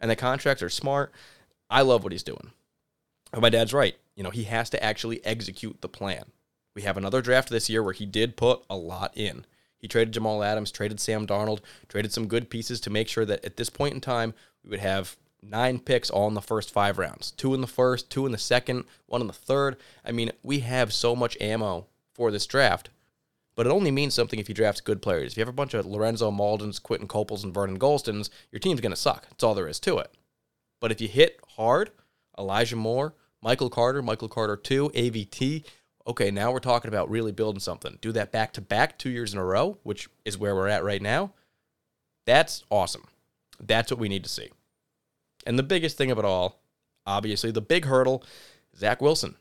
And 0.00 0.10
the 0.10 0.16
contracts 0.16 0.62
are 0.62 0.70
smart. 0.70 1.12
I 1.68 1.82
love 1.82 2.02
what 2.02 2.12
he's 2.12 2.22
doing. 2.22 2.50
But 3.30 3.42
my 3.42 3.50
dad's 3.50 3.74
right. 3.74 3.96
You 4.16 4.22
know, 4.22 4.30
he 4.30 4.44
has 4.44 4.70
to 4.70 4.82
actually 4.82 5.22
execute 5.24 5.82
the 5.82 5.88
plan. 5.88 6.24
We 6.74 6.82
have 6.82 6.96
another 6.96 7.20
draft 7.20 7.50
this 7.50 7.68
year 7.68 7.82
where 7.82 7.92
he 7.92 8.06
did 8.06 8.38
put 8.38 8.62
a 8.70 8.76
lot 8.76 9.12
in. 9.14 9.44
He 9.82 9.88
traded 9.88 10.14
Jamal 10.14 10.42
Adams, 10.44 10.70
traded 10.70 11.00
Sam 11.00 11.26
Darnold, 11.26 11.58
traded 11.88 12.12
some 12.12 12.28
good 12.28 12.48
pieces 12.48 12.80
to 12.80 12.90
make 12.90 13.08
sure 13.08 13.24
that 13.24 13.44
at 13.44 13.56
this 13.56 13.68
point 13.68 13.94
in 13.94 14.00
time, 14.00 14.32
we 14.62 14.70
would 14.70 14.80
have 14.80 15.16
nine 15.42 15.80
picks 15.80 16.08
all 16.08 16.28
in 16.28 16.34
the 16.34 16.40
first 16.40 16.70
five 16.70 16.98
rounds 16.98 17.32
two 17.32 17.52
in 17.52 17.60
the 17.60 17.66
first, 17.66 18.08
two 18.08 18.24
in 18.24 18.32
the 18.32 18.38
second, 18.38 18.84
one 19.06 19.20
in 19.20 19.26
the 19.26 19.32
third. 19.32 19.76
I 20.04 20.12
mean, 20.12 20.30
we 20.42 20.60
have 20.60 20.92
so 20.92 21.16
much 21.16 21.36
ammo 21.40 21.88
for 22.14 22.30
this 22.30 22.46
draft, 22.46 22.90
but 23.56 23.66
it 23.66 23.72
only 23.72 23.90
means 23.90 24.14
something 24.14 24.38
if 24.38 24.48
you 24.48 24.54
draft 24.54 24.84
good 24.84 25.02
players. 25.02 25.32
If 25.32 25.38
you 25.38 25.40
have 25.42 25.48
a 25.48 25.52
bunch 25.52 25.74
of 25.74 25.84
Lorenzo 25.84 26.30
Mauldins, 26.30 26.80
Quinton 26.80 27.08
Coples, 27.08 27.42
and 27.42 27.52
Vernon 27.52 27.78
Gholstons, 27.78 28.30
your 28.52 28.60
team's 28.60 28.80
going 28.80 28.90
to 28.90 28.96
suck. 28.96 29.28
That's 29.28 29.42
all 29.42 29.54
there 29.54 29.68
is 29.68 29.80
to 29.80 29.98
it. 29.98 30.14
But 30.80 30.92
if 30.92 31.00
you 31.00 31.08
hit 31.08 31.40
hard, 31.56 31.90
Elijah 32.38 32.76
Moore, 32.76 33.14
Michael 33.42 33.70
Carter, 33.70 34.00
Michael 34.00 34.28
Carter 34.28 34.56
2, 34.56 34.90
AVT, 34.90 35.64
okay, 36.06 36.30
now 36.30 36.52
we're 36.52 36.58
talking 36.60 36.88
about 36.88 37.10
really 37.10 37.32
building 37.32 37.60
something. 37.60 37.98
Do 38.00 38.12
that 38.12 38.32
back 38.32 38.52
to 38.54 38.60
back 38.60 38.98
two 38.98 39.10
years 39.10 39.32
in 39.32 39.38
a 39.38 39.44
row, 39.44 39.78
which 39.82 40.08
is 40.24 40.38
where 40.38 40.54
we're 40.54 40.68
at 40.68 40.84
right 40.84 41.02
now. 41.02 41.32
That's 42.26 42.64
awesome. 42.70 43.06
That's 43.60 43.90
what 43.90 44.00
we 44.00 44.08
need 44.08 44.24
to 44.24 44.30
see. 44.30 44.50
And 45.46 45.58
the 45.58 45.64
biggest 45.64 45.96
thing 45.96 46.10
of 46.10 46.18
it 46.18 46.24
all, 46.24 46.60
obviously, 47.06 47.50
the 47.50 47.60
big 47.60 47.84
hurdle, 47.84 48.24
Zach 48.76 49.00
Wilson 49.00 49.36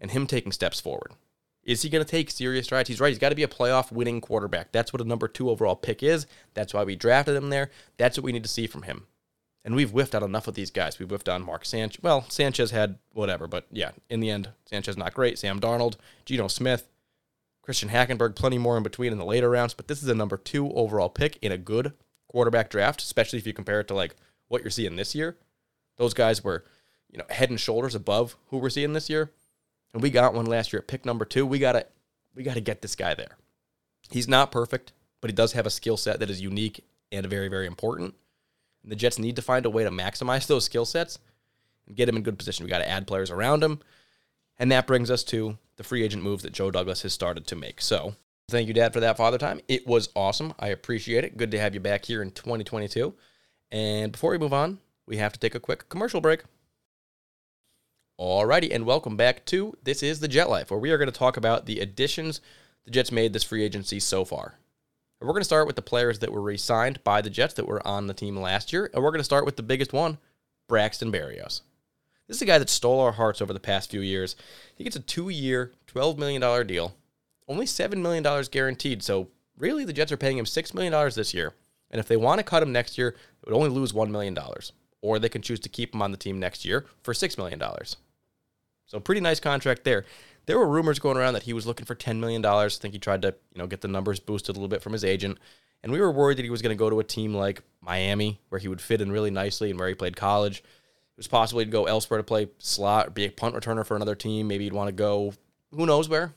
and 0.00 0.10
him 0.10 0.26
taking 0.26 0.52
steps 0.52 0.80
forward. 0.80 1.12
Is 1.62 1.82
he 1.82 1.88
going 1.88 2.04
to 2.04 2.10
take 2.10 2.30
serious 2.30 2.66
strides? 2.66 2.88
He's 2.88 3.00
right. 3.00 3.08
He's 3.08 3.18
got 3.18 3.30
to 3.30 3.34
be 3.34 3.42
a 3.42 3.48
playoff 3.48 3.90
winning 3.90 4.20
quarterback. 4.20 4.70
That's 4.72 4.92
what 4.92 5.00
a 5.00 5.06
number 5.06 5.28
two 5.28 5.48
overall 5.48 5.76
pick 5.76 6.02
is. 6.02 6.26
That's 6.52 6.74
why 6.74 6.84
we 6.84 6.94
drafted 6.94 7.36
him 7.36 7.48
there. 7.48 7.70
That's 7.96 8.18
what 8.18 8.24
we 8.24 8.32
need 8.32 8.42
to 8.42 8.50
see 8.50 8.66
from 8.66 8.82
him. 8.82 9.06
And 9.64 9.74
we've 9.74 9.90
whiffed 9.90 10.14
out 10.14 10.22
enough 10.22 10.46
of 10.46 10.54
these 10.54 10.70
guys. 10.70 10.98
We've 10.98 11.08
whiffed 11.08 11.28
on 11.28 11.42
Mark 11.42 11.64
Sanchez. 11.64 12.02
Well, 12.02 12.26
Sanchez 12.28 12.70
had 12.70 12.98
whatever, 13.12 13.46
but 13.46 13.66
yeah, 13.70 13.92
in 14.10 14.20
the 14.20 14.28
end, 14.28 14.50
Sanchez 14.66 14.96
not 14.96 15.14
great. 15.14 15.38
Sam 15.38 15.58
Darnold, 15.58 15.96
Geno 16.26 16.48
Smith, 16.48 16.86
Christian 17.62 17.88
Hackenberg, 17.88 18.36
plenty 18.36 18.58
more 18.58 18.76
in 18.76 18.82
between 18.82 19.10
in 19.10 19.18
the 19.18 19.24
later 19.24 19.48
rounds. 19.48 19.72
But 19.72 19.88
this 19.88 20.02
is 20.02 20.08
a 20.08 20.14
number 20.14 20.36
two 20.36 20.70
overall 20.72 21.08
pick 21.08 21.38
in 21.40 21.50
a 21.50 21.56
good 21.56 21.94
quarterback 22.28 22.68
draft, 22.68 23.00
especially 23.00 23.38
if 23.38 23.46
you 23.46 23.54
compare 23.54 23.80
it 23.80 23.88
to 23.88 23.94
like 23.94 24.16
what 24.48 24.62
you're 24.62 24.70
seeing 24.70 24.96
this 24.96 25.14
year. 25.14 25.38
Those 25.96 26.12
guys 26.12 26.44
were, 26.44 26.64
you 27.10 27.16
know, 27.16 27.24
head 27.30 27.48
and 27.48 27.58
shoulders 27.58 27.94
above 27.94 28.36
who 28.48 28.58
we're 28.58 28.68
seeing 28.68 28.92
this 28.92 29.08
year. 29.08 29.30
And 29.94 30.02
we 30.02 30.10
got 30.10 30.34
one 30.34 30.44
last 30.44 30.72
year 30.72 30.80
at 30.80 30.88
pick 30.88 31.06
number 31.06 31.24
two. 31.24 31.46
We 31.46 31.58
gotta 31.58 31.86
we 32.34 32.42
gotta 32.42 32.60
get 32.60 32.82
this 32.82 32.96
guy 32.96 33.14
there. 33.14 33.38
He's 34.10 34.28
not 34.28 34.52
perfect, 34.52 34.92
but 35.20 35.30
he 35.30 35.34
does 35.34 35.52
have 35.52 35.64
a 35.64 35.70
skill 35.70 35.96
set 35.96 36.20
that 36.20 36.28
is 36.28 36.40
unique 36.40 36.84
and 37.10 37.24
very, 37.26 37.48
very 37.48 37.66
important. 37.66 38.14
And 38.84 38.92
the 38.92 38.96
Jets 38.96 39.18
need 39.18 39.36
to 39.36 39.42
find 39.42 39.66
a 39.66 39.70
way 39.70 39.82
to 39.82 39.90
maximize 39.90 40.46
those 40.46 40.64
skill 40.64 40.84
sets 40.84 41.18
and 41.88 41.96
get 41.96 42.08
him 42.08 42.16
in 42.16 42.22
good 42.22 42.38
position. 42.38 42.64
We 42.64 42.70
got 42.70 42.78
to 42.78 42.88
add 42.88 43.06
players 43.06 43.30
around 43.30 43.64
him. 43.64 43.80
And 44.58 44.70
that 44.70 44.86
brings 44.86 45.10
us 45.10 45.24
to 45.24 45.58
the 45.76 45.82
free 45.82 46.04
agent 46.04 46.22
moves 46.22 46.44
that 46.44 46.52
Joe 46.52 46.70
Douglas 46.70 47.02
has 47.02 47.12
started 47.12 47.46
to 47.48 47.56
make. 47.56 47.80
So 47.80 48.14
thank 48.48 48.68
you, 48.68 48.74
Dad, 48.74 48.92
for 48.92 49.00
that 49.00 49.16
father 49.16 49.38
time. 49.38 49.60
It 49.66 49.86
was 49.86 50.10
awesome. 50.14 50.54
I 50.60 50.68
appreciate 50.68 51.24
it. 51.24 51.36
Good 51.36 51.50
to 51.50 51.58
have 51.58 51.74
you 51.74 51.80
back 51.80 52.04
here 52.04 52.22
in 52.22 52.30
2022. 52.30 53.14
And 53.72 54.12
before 54.12 54.30
we 54.30 54.38
move 54.38 54.52
on, 54.52 54.78
we 55.06 55.16
have 55.16 55.32
to 55.32 55.40
take 55.40 55.54
a 55.54 55.60
quick 55.60 55.88
commercial 55.88 56.20
break. 56.20 56.44
Alrighty, 58.20 58.72
and 58.72 58.86
welcome 58.86 59.16
back 59.16 59.44
to 59.46 59.76
This 59.82 60.00
is 60.00 60.20
the 60.20 60.28
Jet 60.28 60.48
Life, 60.48 60.70
where 60.70 60.78
we 60.78 60.92
are 60.92 60.98
going 60.98 61.10
to 61.10 61.18
talk 61.18 61.36
about 61.36 61.66
the 61.66 61.80
additions 61.80 62.40
the 62.84 62.90
Jets 62.90 63.10
made 63.10 63.32
this 63.32 63.42
free 63.42 63.64
agency 63.64 63.98
so 63.98 64.24
far. 64.24 64.58
We're 65.20 65.28
going 65.28 65.40
to 65.40 65.44
start 65.44 65.66
with 65.66 65.76
the 65.76 65.82
players 65.82 66.18
that 66.18 66.32
were 66.32 66.42
re 66.42 66.56
signed 66.56 67.02
by 67.02 67.22
the 67.22 67.30
Jets 67.30 67.54
that 67.54 67.66
were 67.66 67.86
on 67.86 68.06
the 68.06 68.14
team 68.14 68.36
last 68.36 68.72
year, 68.72 68.90
and 68.92 69.02
we're 69.02 69.10
going 69.10 69.20
to 69.20 69.24
start 69.24 69.46
with 69.46 69.56
the 69.56 69.62
biggest 69.62 69.92
one, 69.92 70.18
Braxton 70.68 71.10
Berrios. 71.10 71.62
This 72.26 72.36
is 72.36 72.42
a 72.42 72.46
guy 72.46 72.58
that 72.58 72.70
stole 72.70 73.00
our 73.00 73.12
hearts 73.12 73.40
over 73.40 73.52
the 73.52 73.60
past 73.60 73.90
few 73.90 74.00
years. 74.00 74.36
He 74.74 74.84
gets 74.84 74.96
a 74.96 75.00
two 75.00 75.28
year, 75.28 75.72
$12 75.86 76.18
million 76.18 76.66
deal, 76.66 76.94
only 77.48 77.66
$7 77.66 77.96
million 77.96 78.24
guaranteed, 78.50 79.02
so 79.02 79.28
really 79.56 79.84
the 79.84 79.92
Jets 79.92 80.12
are 80.12 80.16
paying 80.16 80.38
him 80.38 80.44
$6 80.44 80.74
million 80.74 81.10
this 81.14 81.34
year. 81.34 81.54
And 81.90 82.00
if 82.00 82.08
they 82.08 82.16
want 82.16 82.38
to 82.38 82.44
cut 82.44 82.62
him 82.62 82.72
next 82.72 82.98
year, 82.98 83.14
they 83.42 83.50
would 83.50 83.56
only 83.56 83.70
lose 83.70 83.92
$1 83.92 84.10
million. 84.10 84.36
Or 85.00 85.18
they 85.18 85.28
can 85.28 85.42
choose 85.42 85.60
to 85.60 85.68
keep 85.68 85.94
him 85.94 86.02
on 86.02 86.10
the 86.10 86.16
team 86.16 86.40
next 86.40 86.64
year 86.64 86.86
for 87.02 87.14
$6 87.14 87.38
million. 87.38 87.62
So 88.86 89.00
pretty 89.00 89.20
nice 89.20 89.38
contract 89.40 89.84
there. 89.84 90.04
There 90.46 90.58
were 90.58 90.68
rumors 90.68 90.98
going 90.98 91.16
around 91.16 91.34
that 91.34 91.44
he 91.44 91.52
was 91.52 91.66
looking 91.66 91.86
for 91.86 91.94
$10 91.94 92.18
million. 92.18 92.44
I 92.44 92.68
think 92.68 92.92
he 92.92 93.00
tried 93.00 93.22
to, 93.22 93.34
you 93.52 93.58
know, 93.58 93.66
get 93.66 93.80
the 93.80 93.88
numbers 93.88 94.20
boosted 94.20 94.56
a 94.56 94.58
little 94.58 94.68
bit 94.68 94.82
from 94.82 94.92
his 94.92 95.04
agent. 95.04 95.38
And 95.82 95.92
we 95.92 96.00
were 96.00 96.12
worried 96.12 96.38
that 96.38 96.44
he 96.44 96.50
was 96.50 96.62
going 96.62 96.76
to 96.76 96.78
go 96.78 96.90
to 96.90 97.00
a 97.00 97.04
team 97.04 97.34
like 97.34 97.62
Miami, 97.80 98.40
where 98.48 98.58
he 98.58 98.68
would 98.68 98.80
fit 98.80 99.00
in 99.00 99.12
really 99.12 99.30
nicely 99.30 99.70
and 99.70 99.78
where 99.78 99.88
he 99.88 99.94
played 99.94 100.16
college. 100.16 100.58
It 100.58 101.18
was 101.18 101.28
possibly 101.28 101.64
to 101.64 101.70
go 101.70 101.84
elsewhere 101.84 102.18
to 102.18 102.24
play 102.24 102.48
slot 102.58 103.14
be 103.14 103.26
a 103.26 103.30
punt 103.30 103.54
returner 103.54 103.86
for 103.86 103.94
another 103.94 104.14
team. 104.14 104.48
Maybe 104.48 104.64
he'd 104.64 104.72
want 104.72 104.88
to 104.88 104.92
go 104.92 105.34
who 105.74 105.86
knows 105.86 106.08
where. 106.08 106.34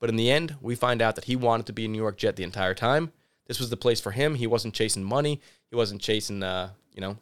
But 0.00 0.10
in 0.10 0.16
the 0.16 0.30
end, 0.30 0.56
we 0.60 0.74
find 0.74 1.00
out 1.00 1.14
that 1.16 1.24
he 1.24 1.36
wanted 1.36 1.66
to 1.66 1.72
be 1.72 1.84
a 1.84 1.88
New 1.88 1.98
York 1.98 2.16
Jet 2.16 2.36
the 2.36 2.42
entire 2.42 2.74
time. 2.74 3.12
This 3.46 3.60
was 3.60 3.70
the 3.70 3.76
place 3.76 4.00
for 4.00 4.12
him. 4.12 4.34
He 4.34 4.46
wasn't 4.46 4.74
chasing 4.74 5.04
money. 5.04 5.40
He 5.70 5.76
wasn't 5.76 6.00
chasing, 6.00 6.42
uh, 6.42 6.70
you 6.94 7.00
know, 7.00 7.18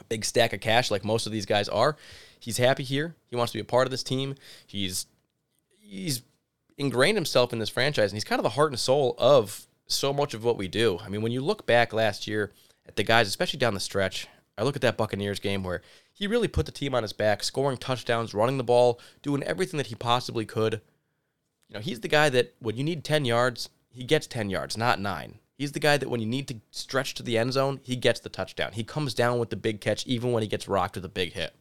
a 0.00 0.04
big 0.04 0.24
stack 0.24 0.52
of 0.52 0.60
cash 0.60 0.90
like 0.90 1.04
most 1.04 1.26
of 1.26 1.32
these 1.32 1.46
guys 1.46 1.68
are. 1.68 1.96
He's 2.40 2.58
happy 2.58 2.84
here. 2.84 3.14
He 3.26 3.36
wants 3.36 3.52
to 3.52 3.58
be 3.58 3.62
a 3.62 3.64
part 3.64 3.86
of 3.86 3.90
this 3.90 4.02
team. 4.02 4.34
He's 4.66 5.06
he's 5.88 6.22
ingrained 6.76 7.16
himself 7.16 7.52
in 7.52 7.58
this 7.58 7.70
franchise, 7.70 8.10
and 8.10 8.16
he's 8.16 8.24
kind 8.24 8.38
of 8.38 8.44
the 8.44 8.50
heart 8.50 8.70
and 8.70 8.78
soul 8.78 9.14
of 9.18 9.66
so 9.86 10.12
much 10.12 10.34
of 10.34 10.44
what 10.44 10.58
we 10.58 10.68
do. 10.68 10.98
I 11.02 11.08
mean, 11.08 11.22
when 11.22 11.32
you 11.32 11.40
look 11.40 11.66
back 11.66 11.92
last 11.92 12.26
year 12.26 12.52
at 12.86 12.96
the 12.96 13.02
guys, 13.02 13.26
especially 13.26 13.58
down 13.58 13.74
the 13.74 13.80
stretch, 13.80 14.28
I 14.56 14.62
look 14.62 14.76
at 14.76 14.82
that 14.82 14.96
Buccaneers 14.96 15.40
game 15.40 15.64
where 15.64 15.82
he 16.12 16.26
really 16.26 16.48
put 16.48 16.66
the 16.66 16.72
team 16.72 16.94
on 16.94 17.02
his 17.02 17.12
back, 17.12 17.42
scoring 17.42 17.78
touchdowns, 17.78 18.34
running 18.34 18.58
the 18.58 18.64
ball, 18.64 19.00
doing 19.22 19.42
everything 19.42 19.78
that 19.78 19.86
he 19.86 19.94
possibly 19.94 20.44
could. 20.44 20.80
You 21.68 21.74
know, 21.74 21.80
he's 21.80 22.00
the 22.00 22.08
guy 22.08 22.28
that 22.30 22.54
when 22.58 22.76
you 22.76 22.84
need 22.84 23.04
10 23.04 23.24
yards, 23.24 23.70
he 23.90 24.04
gets 24.04 24.26
10 24.26 24.50
yards, 24.50 24.76
not 24.76 25.00
nine. 25.00 25.38
He's 25.56 25.72
the 25.72 25.80
guy 25.80 25.96
that 25.96 26.08
when 26.08 26.20
you 26.20 26.26
need 26.26 26.48
to 26.48 26.56
stretch 26.70 27.14
to 27.14 27.22
the 27.22 27.38
end 27.38 27.52
zone, 27.52 27.80
he 27.82 27.96
gets 27.96 28.20
the 28.20 28.28
touchdown. 28.28 28.72
He 28.72 28.84
comes 28.84 29.14
down 29.14 29.38
with 29.38 29.50
the 29.50 29.56
big 29.56 29.80
catch 29.80 30.06
even 30.06 30.32
when 30.32 30.42
he 30.42 30.48
gets 30.48 30.68
rocked 30.68 30.96
with 30.96 31.04
a 31.04 31.08
big 31.08 31.32
hit. 31.32 31.54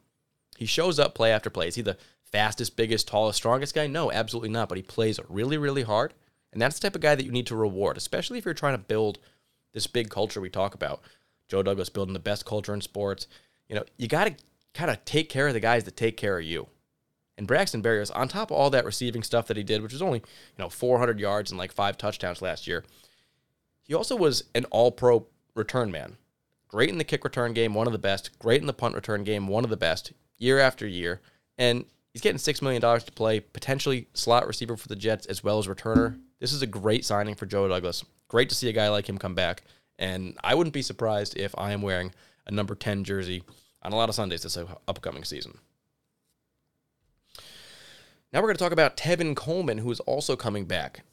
He 0.57 0.65
shows 0.65 0.99
up 0.99 1.15
play 1.15 1.31
after 1.31 1.49
play. 1.49 1.67
Is 1.67 1.75
he 1.75 1.81
the 1.81 1.97
fastest, 2.37 2.75
biggest, 2.75 3.07
tallest, 3.07 3.37
strongest 3.37 3.73
guy? 3.73 3.87
No, 3.87 4.11
absolutely 4.11 4.49
not. 4.49 4.69
But 4.69 4.77
he 4.77 4.83
plays 4.83 5.19
really, 5.27 5.57
really 5.57 5.81
hard. 5.81 6.13
And 6.53 6.61
that's 6.61 6.77
the 6.77 6.87
type 6.87 6.93
of 6.93 7.01
guy 7.01 7.15
that 7.15 7.25
you 7.25 7.31
need 7.31 7.47
to 7.47 7.55
reward, 7.55 7.97
especially 7.97 8.37
if 8.37 8.45
you're 8.45 8.53
trying 8.53 8.75
to 8.75 8.83
build 8.83 9.17
this 9.73 9.87
big 9.87 10.11
culture 10.11 10.39
we 10.39 10.49
talk 10.49 10.75
about. 10.75 11.01
Joe 11.47 11.63
Douglas 11.63 11.89
building 11.89 12.13
the 12.13 12.19
best 12.19 12.45
culture 12.45 12.75
in 12.75 12.81
sports. 12.81 13.25
You 13.67 13.75
know, 13.75 13.83
you 13.97 14.07
got 14.07 14.27
to 14.27 14.35
kind 14.75 14.91
of 14.91 15.03
take 15.03 15.29
care 15.29 15.47
of 15.47 15.55
the 15.55 15.59
guys 15.59 15.85
that 15.85 15.97
take 15.97 16.15
care 16.15 16.37
of 16.37 16.45
you. 16.45 16.67
And 17.39 17.47
Braxton 17.47 17.81
Berrios, 17.81 18.11
on 18.15 18.27
top 18.27 18.51
of 18.51 18.57
all 18.57 18.69
that 18.69 18.85
receiving 18.85 19.23
stuff 19.23 19.47
that 19.47 19.57
he 19.57 19.63
did, 19.63 19.81
which 19.81 19.93
was 19.93 20.03
only, 20.03 20.19
you 20.19 20.63
know, 20.63 20.69
400 20.69 21.19
yards 21.19 21.49
and 21.49 21.57
like 21.57 21.71
five 21.71 21.97
touchdowns 21.97 22.41
last 22.41 22.67
year, 22.67 22.83
he 23.81 23.95
also 23.95 24.15
was 24.15 24.43
an 24.53 24.65
all 24.65 24.91
pro 24.91 25.25
return 25.55 25.89
man. 25.89 26.17
Great 26.67 26.89
in 26.89 26.99
the 26.99 27.03
kick 27.03 27.23
return 27.23 27.53
game, 27.53 27.73
one 27.73 27.87
of 27.87 27.93
the 27.93 27.99
best. 27.99 28.37
Great 28.37 28.61
in 28.61 28.67
the 28.67 28.73
punt 28.73 28.93
return 28.93 29.23
game, 29.23 29.47
one 29.47 29.63
of 29.63 29.71
the 29.71 29.77
best 29.77 30.13
year 30.37 30.59
after 30.59 30.85
year. 30.85 31.19
And 31.57 31.85
he's 32.17 32.21
getting 32.23 32.39
$6 32.39 32.61
million 32.63 32.81
to 32.81 33.11
play, 33.11 33.39
potentially 33.39 34.07
slot 34.15 34.47
receiver 34.47 34.75
for 34.75 34.87
the 34.87 34.95
Jets 34.95 35.27
as 35.27 35.43
well 35.43 35.59
as 35.59 35.67
returner. 35.67 36.19
This 36.39 36.51
is 36.51 36.63
a 36.63 36.67
great 36.67 37.05
signing 37.05 37.35
for 37.35 37.45
Joe 37.45 37.67
Douglas. 37.67 38.03
Great 38.27 38.49
to 38.49 38.55
see 38.55 38.69
a 38.69 38.73
guy 38.73 38.89
like 38.89 39.07
him 39.07 39.19
come 39.19 39.35
back. 39.35 39.61
And 39.99 40.35
I 40.43 40.55
wouldn't 40.55 40.73
be 40.73 40.81
surprised 40.81 41.37
if 41.37 41.53
I 41.59 41.73
am 41.73 41.83
wearing 41.83 42.11
a 42.47 42.51
number 42.51 42.73
10 42.73 43.03
jersey 43.03 43.43
on 43.83 43.91
a 43.91 43.95
lot 43.95 44.09
of 44.09 44.15
Sundays 44.15 44.41
this 44.41 44.57
upcoming 44.87 45.25
season. 45.25 45.59
Now 48.33 48.39
we're 48.39 48.47
going 48.47 48.57
to 48.57 48.63
talk 48.63 48.73
about 48.73 48.97
Tevin 48.97 49.35
Coleman, 49.35 49.77
who 49.77 49.91
is 49.91 49.99
also 50.01 50.35
coming 50.35 50.65
back. 50.65 51.03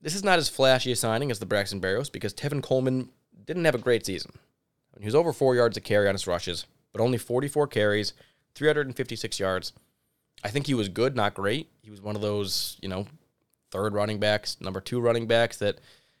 This 0.00 0.14
is 0.14 0.24
not 0.24 0.38
as 0.38 0.48
flashy 0.48 0.92
a 0.92 0.96
signing 0.96 1.30
as 1.30 1.40
the 1.40 1.46
Braxton 1.46 1.80
Berrios 1.80 2.10
because 2.10 2.32
Tevin 2.32 2.62
Coleman 2.62 3.10
didn't 3.44 3.66
have 3.66 3.74
a 3.74 3.78
great 3.78 4.06
season. 4.06 4.32
He 4.98 5.04
was 5.04 5.14
over 5.14 5.34
four 5.34 5.54
yards 5.54 5.76
a 5.76 5.82
carry 5.82 6.08
on 6.08 6.14
his 6.14 6.26
rushes, 6.26 6.64
but 6.90 7.02
only 7.02 7.18
44 7.18 7.66
carries, 7.66 8.14
356 8.54 9.38
yards. 9.38 9.74
I 10.44 10.50
think 10.50 10.66
he 10.66 10.74
was 10.74 10.88
good, 10.88 11.16
not 11.16 11.34
great. 11.34 11.70
He 11.80 11.90
was 11.90 12.02
one 12.02 12.14
of 12.14 12.22
those, 12.22 12.76
you 12.82 12.88
know, 12.88 13.06
third 13.70 13.94
running 13.94 14.20
backs, 14.20 14.60
number 14.60 14.80
two 14.80 15.00
running 15.00 15.26
backs 15.26 15.56
that, 15.56 15.78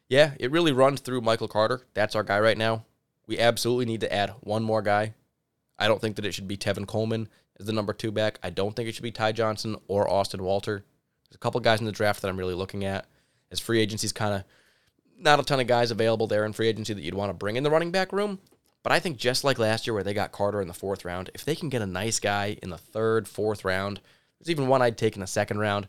yeah, 0.08 0.32
it 0.40 0.50
really 0.50 0.72
runs 0.72 1.00
through 1.00 1.20
Michael 1.20 1.46
Carter. 1.46 1.82
That's 1.92 2.16
our 2.16 2.24
guy 2.24 2.40
right 2.40 2.58
now. 2.58 2.84
We 3.26 3.38
absolutely 3.38 3.84
need 3.84 4.00
to 4.00 4.12
add 4.12 4.30
one 4.40 4.62
more 4.62 4.82
guy. 4.82 5.14
I 5.78 5.86
don't 5.86 6.00
think 6.00 6.16
that 6.16 6.24
it 6.24 6.32
should 6.32 6.48
be 6.48 6.56
Tevin 6.56 6.86
Coleman 6.86 7.28
as 7.60 7.66
the 7.66 7.72
number 7.72 7.92
two 7.92 8.10
back. 8.10 8.38
I 8.42 8.50
don't 8.50 8.74
think 8.74 8.88
it 8.88 8.94
should 8.94 9.02
be 9.02 9.12
Ty 9.12 9.32
Johnson 9.32 9.76
or 9.88 10.10
Austin 10.10 10.42
Walter. 10.42 10.84
There's 11.28 11.36
a 11.36 11.38
couple 11.38 11.60
guys 11.60 11.80
in 11.80 11.86
the 11.86 11.92
draft 11.92 12.22
that 12.22 12.28
I'm 12.28 12.38
really 12.38 12.54
looking 12.54 12.84
at. 12.84 13.06
As 13.50 13.60
free 13.60 13.80
agency's 13.80 14.12
kind 14.12 14.34
of 14.34 14.44
not 15.18 15.38
a 15.38 15.42
ton 15.42 15.60
of 15.60 15.66
guys 15.66 15.90
available 15.90 16.26
there 16.26 16.44
in 16.44 16.52
free 16.52 16.68
agency 16.68 16.94
that 16.94 17.02
you'd 17.02 17.14
want 17.14 17.30
to 17.30 17.34
bring 17.34 17.56
in 17.56 17.62
the 17.62 17.70
running 17.70 17.90
back 17.90 18.12
room. 18.12 18.40
But 18.84 18.92
I 18.92 19.00
think 19.00 19.16
just 19.16 19.44
like 19.44 19.58
last 19.58 19.86
year 19.86 19.94
where 19.94 20.04
they 20.04 20.12
got 20.12 20.30
Carter 20.30 20.60
in 20.60 20.68
the 20.68 20.74
fourth 20.74 21.06
round, 21.06 21.30
if 21.34 21.44
they 21.44 21.56
can 21.56 21.70
get 21.70 21.82
a 21.82 21.86
nice 21.86 22.20
guy 22.20 22.58
in 22.62 22.68
the 22.68 22.78
third, 22.78 23.26
fourth 23.26 23.64
round, 23.64 23.98
there's 24.38 24.50
even 24.50 24.68
one 24.68 24.82
I'd 24.82 24.98
take 24.98 25.16
in 25.16 25.22
the 25.22 25.26
second 25.26 25.58
round. 25.58 25.88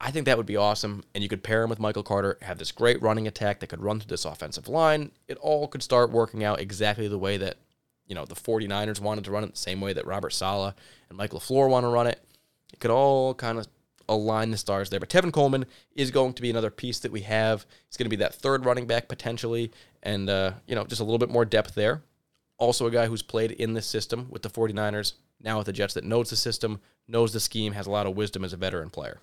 I 0.00 0.10
think 0.10 0.24
that 0.24 0.38
would 0.38 0.46
be 0.46 0.56
awesome. 0.56 1.04
And 1.14 1.22
you 1.22 1.28
could 1.28 1.44
pair 1.44 1.62
him 1.62 1.68
with 1.68 1.78
Michael 1.78 2.02
Carter, 2.02 2.38
have 2.40 2.56
this 2.56 2.72
great 2.72 3.02
running 3.02 3.28
attack 3.28 3.60
that 3.60 3.66
could 3.66 3.82
run 3.82 4.00
through 4.00 4.08
this 4.08 4.24
offensive 4.24 4.66
line. 4.66 5.12
It 5.28 5.36
all 5.36 5.68
could 5.68 5.82
start 5.82 6.10
working 6.10 6.42
out 6.42 6.58
exactly 6.58 7.06
the 7.06 7.18
way 7.18 7.36
that, 7.36 7.58
you 8.06 8.14
know, 8.14 8.24
the 8.24 8.34
49ers 8.34 8.98
wanted 8.98 9.24
to 9.24 9.30
run 9.30 9.44
it, 9.44 9.52
the 9.52 9.58
same 9.58 9.82
way 9.82 9.92
that 9.92 10.06
Robert 10.06 10.32
Saleh 10.32 10.74
and 11.10 11.18
Mike 11.18 11.32
LaFleur 11.32 11.68
want 11.68 11.84
to 11.84 11.88
run 11.88 12.06
it. 12.06 12.24
It 12.72 12.80
could 12.80 12.90
all 12.90 13.34
kind 13.34 13.58
of 13.58 13.68
align 14.08 14.50
the 14.50 14.56
stars 14.56 14.88
there. 14.88 15.00
But 15.00 15.10
Tevin 15.10 15.32
Coleman 15.32 15.66
is 15.94 16.10
going 16.10 16.32
to 16.32 16.42
be 16.42 16.48
another 16.48 16.70
piece 16.70 16.98
that 17.00 17.12
we 17.12 17.20
have. 17.20 17.66
He's 17.88 17.98
going 17.98 18.06
to 18.06 18.16
be 18.16 18.16
that 18.16 18.34
third 18.34 18.64
running 18.64 18.86
back 18.86 19.06
potentially, 19.06 19.70
and, 20.02 20.30
uh, 20.30 20.52
you 20.66 20.74
know, 20.74 20.84
just 20.84 21.02
a 21.02 21.04
little 21.04 21.18
bit 21.18 21.28
more 21.28 21.44
depth 21.44 21.74
there 21.74 22.02
also 22.58 22.86
a 22.86 22.90
guy 22.90 23.06
who's 23.06 23.22
played 23.22 23.52
in 23.52 23.74
this 23.74 23.86
system 23.86 24.26
with 24.30 24.42
the 24.42 24.50
49ers, 24.50 25.14
now 25.40 25.58
with 25.58 25.66
the 25.66 25.72
Jets, 25.72 25.94
that 25.94 26.04
knows 26.04 26.30
the 26.30 26.36
system, 26.36 26.80
knows 27.08 27.32
the 27.32 27.40
scheme, 27.40 27.72
has 27.72 27.86
a 27.86 27.90
lot 27.90 28.06
of 28.06 28.16
wisdom 28.16 28.44
as 28.44 28.52
a 28.52 28.56
veteran 28.56 28.90
player. 28.90 29.20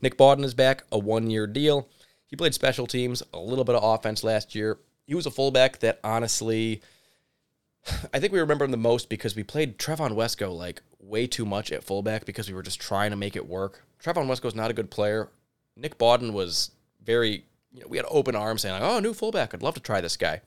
Nick 0.00 0.16
Bawden 0.16 0.44
is 0.44 0.54
back, 0.54 0.84
a 0.90 0.98
one 0.98 1.30
year 1.30 1.46
deal. 1.46 1.88
He 2.26 2.36
played 2.36 2.54
special 2.54 2.86
teams, 2.86 3.22
a 3.32 3.38
little 3.38 3.64
bit 3.64 3.74
of 3.74 3.84
offense 3.84 4.22
last 4.22 4.54
year. 4.54 4.78
He 5.06 5.14
was 5.14 5.26
a 5.26 5.30
fullback 5.30 5.78
that 5.80 6.00
honestly, 6.04 6.82
I 8.12 8.20
think 8.20 8.32
we 8.32 8.40
remember 8.40 8.64
him 8.64 8.70
the 8.70 8.76
most 8.76 9.08
because 9.08 9.36
we 9.36 9.42
played 9.42 9.78
Trevon 9.78 10.12
Wesco 10.12 10.54
like 10.56 10.82
way 11.00 11.26
too 11.26 11.46
much 11.46 11.72
at 11.72 11.84
fullback 11.84 12.24
because 12.24 12.48
we 12.48 12.54
were 12.54 12.62
just 12.62 12.80
trying 12.80 13.10
to 13.10 13.16
make 13.16 13.36
it 13.36 13.48
work. 13.48 13.84
Trevon 14.02 14.26
Wesco's 14.26 14.54
not 14.54 14.70
a 14.70 14.74
good 14.74 14.90
player. 14.90 15.30
Nick 15.76 15.98
Bawden 15.98 16.32
was 16.32 16.72
very, 17.02 17.44
you 17.72 17.80
know, 17.80 17.86
we 17.88 17.96
had 17.96 18.06
open 18.08 18.36
arms 18.36 18.62
saying, 18.62 18.74
like, 18.74 18.82
oh, 18.82 18.98
new 19.00 19.14
fullback. 19.14 19.54
I'd 19.54 19.62
love 19.62 19.74
to 19.74 19.80
try 19.80 20.00
this 20.00 20.16
guy. 20.16 20.40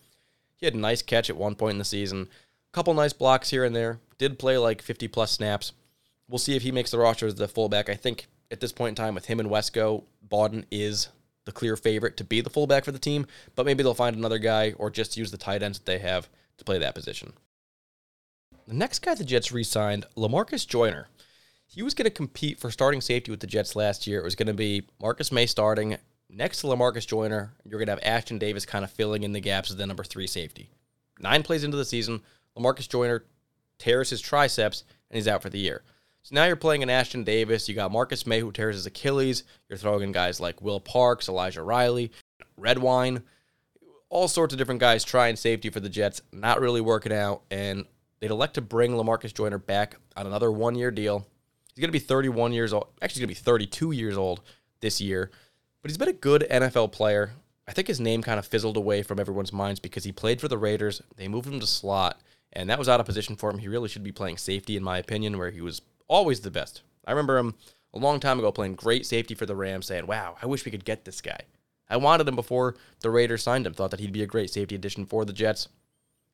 He 0.61 0.67
had 0.67 0.75
a 0.75 0.79
nice 0.79 1.01
catch 1.01 1.29
at 1.29 1.35
one 1.35 1.55
point 1.55 1.73
in 1.73 1.79
the 1.79 1.85
season, 1.85 2.29
a 2.29 2.71
couple 2.71 2.93
nice 2.93 3.13
blocks 3.13 3.49
here 3.49 3.65
and 3.65 3.75
there. 3.75 3.99
Did 4.19 4.37
play 4.37 4.59
like 4.59 4.83
50 4.83 5.07
plus 5.07 5.31
snaps. 5.31 5.73
We'll 6.29 6.37
see 6.37 6.55
if 6.55 6.61
he 6.61 6.71
makes 6.71 6.91
the 6.91 6.99
roster 6.99 7.25
as 7.25 7.33
the 7.33 7.47
fullback. 7.47 7.89
I 7.89 7.95
think 7.95 8.27
at 8.51 8.59
this 8.59 8.71
point 8.71 8.89
in 8.89 9.03
time, 9.03 9.15
with 9.15 9.25
him 9.25 9.39
and 9.39 9.49
Wesco, 9.49 10.03
Bawden 10.29 10.65
is 10.69 11.09
the 11.45 11.51
clear 11.51 11.75
favorite 11.75 12.15
to 12.17 12.23
be 12.23 12.41
the 12.41 12.51
fullback 12.51 12.85
for 12.85 12.91
the 12.91 12.99
team, 12.99 13.25
but 13.55 13.65
maybe 13.65 13.81
they'll 13.81 13.95
find 13.95 14.15
another 14.15 14.37
guy 14.37 14.73
or 14.77 14.91
just 14.91 15.17
use 15.17 15.31
the 15.31 15.37
tight 15.37 15.63
ends 15.63 15.79
that 15.79 15.85
they 15.87 15.97
have 15.97 16.29
to 16.57 16.63
play 16.63 16.77
that 16.77 16.93
position. 16.93 17.33
The 18.67 18.75
next 18.75 18.99
guy 18.99 19.15
the 19.15 19.23
Jets 19.23 19.51
re 19.51 19.63
signed, 19.63 20.05
Lamarcus 20.15 20.67
Joyner. 20.67 21.07
He 21.65 21.81
was 21.81 21.95
going 21.95 22.05
to 22.05 22.11
compete 22.11 22.59
for 22.59 22.69
starting 22.69 23.01
safety 23.01 23.31
with 23.31 23.39
the 23.39 23.47
Jets 23.47 23.75
last 23.75 24.05
year. 24.05 24.19
It 24.19 24.25
was 24.25 24.35
going 24.35 24.47
to 24.47 24.53
be 24.53 24.83
Marcus 25.01 25.31
Maye 25.31 25.47
starting 25.47 25.97
next 26.31 26.61
to 26.61 26.67
Lamarcus 26.67 27.05
Joyner. 27.05 27.53
You're 27.65 27.79
going 27.79 27.87
to 27.87 28.03
have 28.03 28.23
Ashtyn 28.25 28.39
Davis 28.39 28.65
kind 28.65 28.85
of 28.85 28.91
filling 28.91 29.23
in 29.23 29.33
the 29.33 29.39
gaps 29.39 29.69
as 29.69 29.77
the 29.77 29.85
number 29.85 30.03
three 30.03 30.27
safety. 30.27 30.69
Nine 31.19 31.43
plays 31.43 31.63
into 31.63 31.77
the 31.77 31.85
season, 31.85 32.21
Lamarcus 32.57 32.89
Joyner 32.89 33.25
tears 33.77 34.09
his 34.09 34.21
triceps 34.21 34.83
and 35.09 35.15
he's 35.15 35.27
out 35.27 35.41
for 35.41 35.49
the 35.49 35.59
year. 35.59 35.83
So 36.23 36.35
now 36.35 36.45
you're 36.45 36.55
playing 36.55 36.83
an 36.83 36.89
Ashtyn 36.89 37.25
Davis. 37.25 37.67
You 37.67 37.75
got 37.75 37.91
Marcus 37.91 38.27
Maye 38.27 38.39
who 38.39 38.51
tears 38.51 38.75
his 38.75 38.85
Achilles. 38.85 39.43
You're 39.67 39.77
throwing 39.77 40.03
in 40.03 40.11
guys 40.11 40.39
like 40.39 40.61
Will 40.61 40.79
Parks, 40.79 41.27
Elijah 41.27 41.63
Riley, 41.63 42.11
Redwine, 42.57 43.23
all 44.09 44.27
sorts 44.27 44.53
of 44.53 44.59
different 44.59 44.81
guys 44.81 45.03
trying 45.03 45.35
safety 45.35 45.69
for 45.69 45.79
the 45.79 45.89
Jets. 45.89 46.21
Not 46.31 46.59
really 46.59 46.81
working 46.81 47.13
out, 47.13 47.41
and 47.49 47.85
they'd 48.19 48.29
elect 48.29 48.55
to 48.55 48.61
bring 48.61 48.91
Lamarcus 48.91 49.33
Joyner 49.33 49.57
back 49.57 49.95
on 50.15 50.27
another 50.27 50.51
one-year 50.51 50.91
deal. 50.91 51.25
He's 51.73 51.81
going 51.81 51.87
to 51.87 51.93
be 51.93 51.99
31 51.99 52.51
years 52.51 52.73
old. 52.73 52.89
Actually, 53.01 53.21
he's 53.21 53.27
going 53.27 53.35
to 53.35 53.41
be 53.41 53.45
32 53.45 53.91
years 53.91 54.17
old 54.17 54.41
this 54.81 55.01
year. 55.01 55.31
But 55.81 55.89
he's 55.89 55.97
been 55.97 56.09
a 56.09 56.13
good 56.13 56.45
NFL 56.49 56.91
player. 56.91 57.33
I 57.67 57.73
think 57.73 57.87
his 57.87 57.99
name 57.99 58.21
kind 58.21 58.37
of 58.37 58.45
fizzled 58.45 58.77
away 58.77 59.01
from 59.03 59.19
everyone's 59.19 59.53
minds 59.53 59.79
because 59.79 60.03
he 60.03 60.11
played 60.11 60.41
for 60.41 60.47
the 60.47 60.57
Raiders. 60.57 61.01
They 61.15 61.27
moved 61.27 61.47
him 61.47 61.59
to 61.59 61.67
slot, 61.67 62.19
and 62.53 62.69
that 62.69 62.79
was 62.79 62.89
out 62.89 62.99
of 62.99 63.05
position 63.05 63.35
for 63.35 63.49
him. 63.49 63.59
He 63.59 63.67
really 63.67 63.89
should 63.89 64.03
be 64.03 64.11
playing 64.11 64.37
safety, 64.37 64.75
in 64.75 64.83
my 64.83 64.97
opinion, 64.97 65.37
where 65.37 65.51
he 65.51 65.61
was 65.61 65.81
always 66.07 66.41
the 66.41 66.51
best. 66.51 66.81
I 67.05 67.11
remember 67.11 67.37
him 67.37 67.55
a 67.93 67.99
long 67.99 68.19
time 68.19 68.39
ago 68.39 68.51
playing 68.51 68.75
great 68.75 69.05
safety 69.05 69.33
for 69.33 69.45
the 69.45 69.55
Rams, 69.55 69.87
saying, 69.87 70.07
Wow, 70.07 70.37
I 70.41 70.45
wish 70.45 70.65
we 70.65 70.71
could 70.71 70.85
get 70.85 71.05
this 71.05 71.21
guy. 71.21 71.41
I 71.89 71.97
wanted 71.97 72.27
him 72.27 72.35
before 72.35 72.75
the 73.01 73.09
Raiders 73.09 73.43
signed 73.43 73.65
him, 73.65 73.73
thought 73.73 73.91
that 73.91 73.99
he'd 73.99 74.13
be 74.13 74.23
a 74.23 74.27
great 74.27 74.49
safety 74.49 74.75
addition 74.75 75.05
for 75.05 75.25
the 75.25 75.33
Jets. 75.33 75.67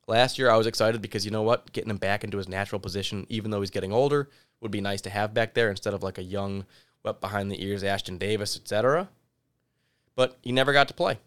Last 0.08 0.38
year, 0.38 0.50
I 0.50 0.58
was 0.58 0.68
excited 0.68 1.02
because 1.02 1.26
you 1.26 1.32
know 1.32 1.42
what? 1.42 1.72
Getting 1.74 1.90
him 1.90 1.98
back 1.98 2.24
into 2.24 2.38
his 2.38 2.48
natural 2.48 2.80
position, 2.80 3.26
even 3.30 3.52
though 3.52 3.60
he's 3.60 3.72
getting 3.72 3.92
older, 3.92 4.30
would 4.62 4.72
be 4.72 4.82
nice 4.82 5.02
to 5.02 5.10
have 5.10 5.34
back 5.34 5.54
there 5.54 5.70
instead 5.70 5.94
of 5.94 6.04
like 6.04 6.18
a 6.18 6.24
young, 6.24 6.66
wet 7.04 7.20
behind 7.20 7.52
the 7.52 7.62
ears 7.64 7.84
Ashtyn 7.84 8.18
Davis, 8.20 8.56
etc. 8.56 9.10
But 10.18 10.38
he 10.42 10.52
never 10.52 10.74
got 10.74 10.90
to 10.90 10.94
play. 10.94 11.20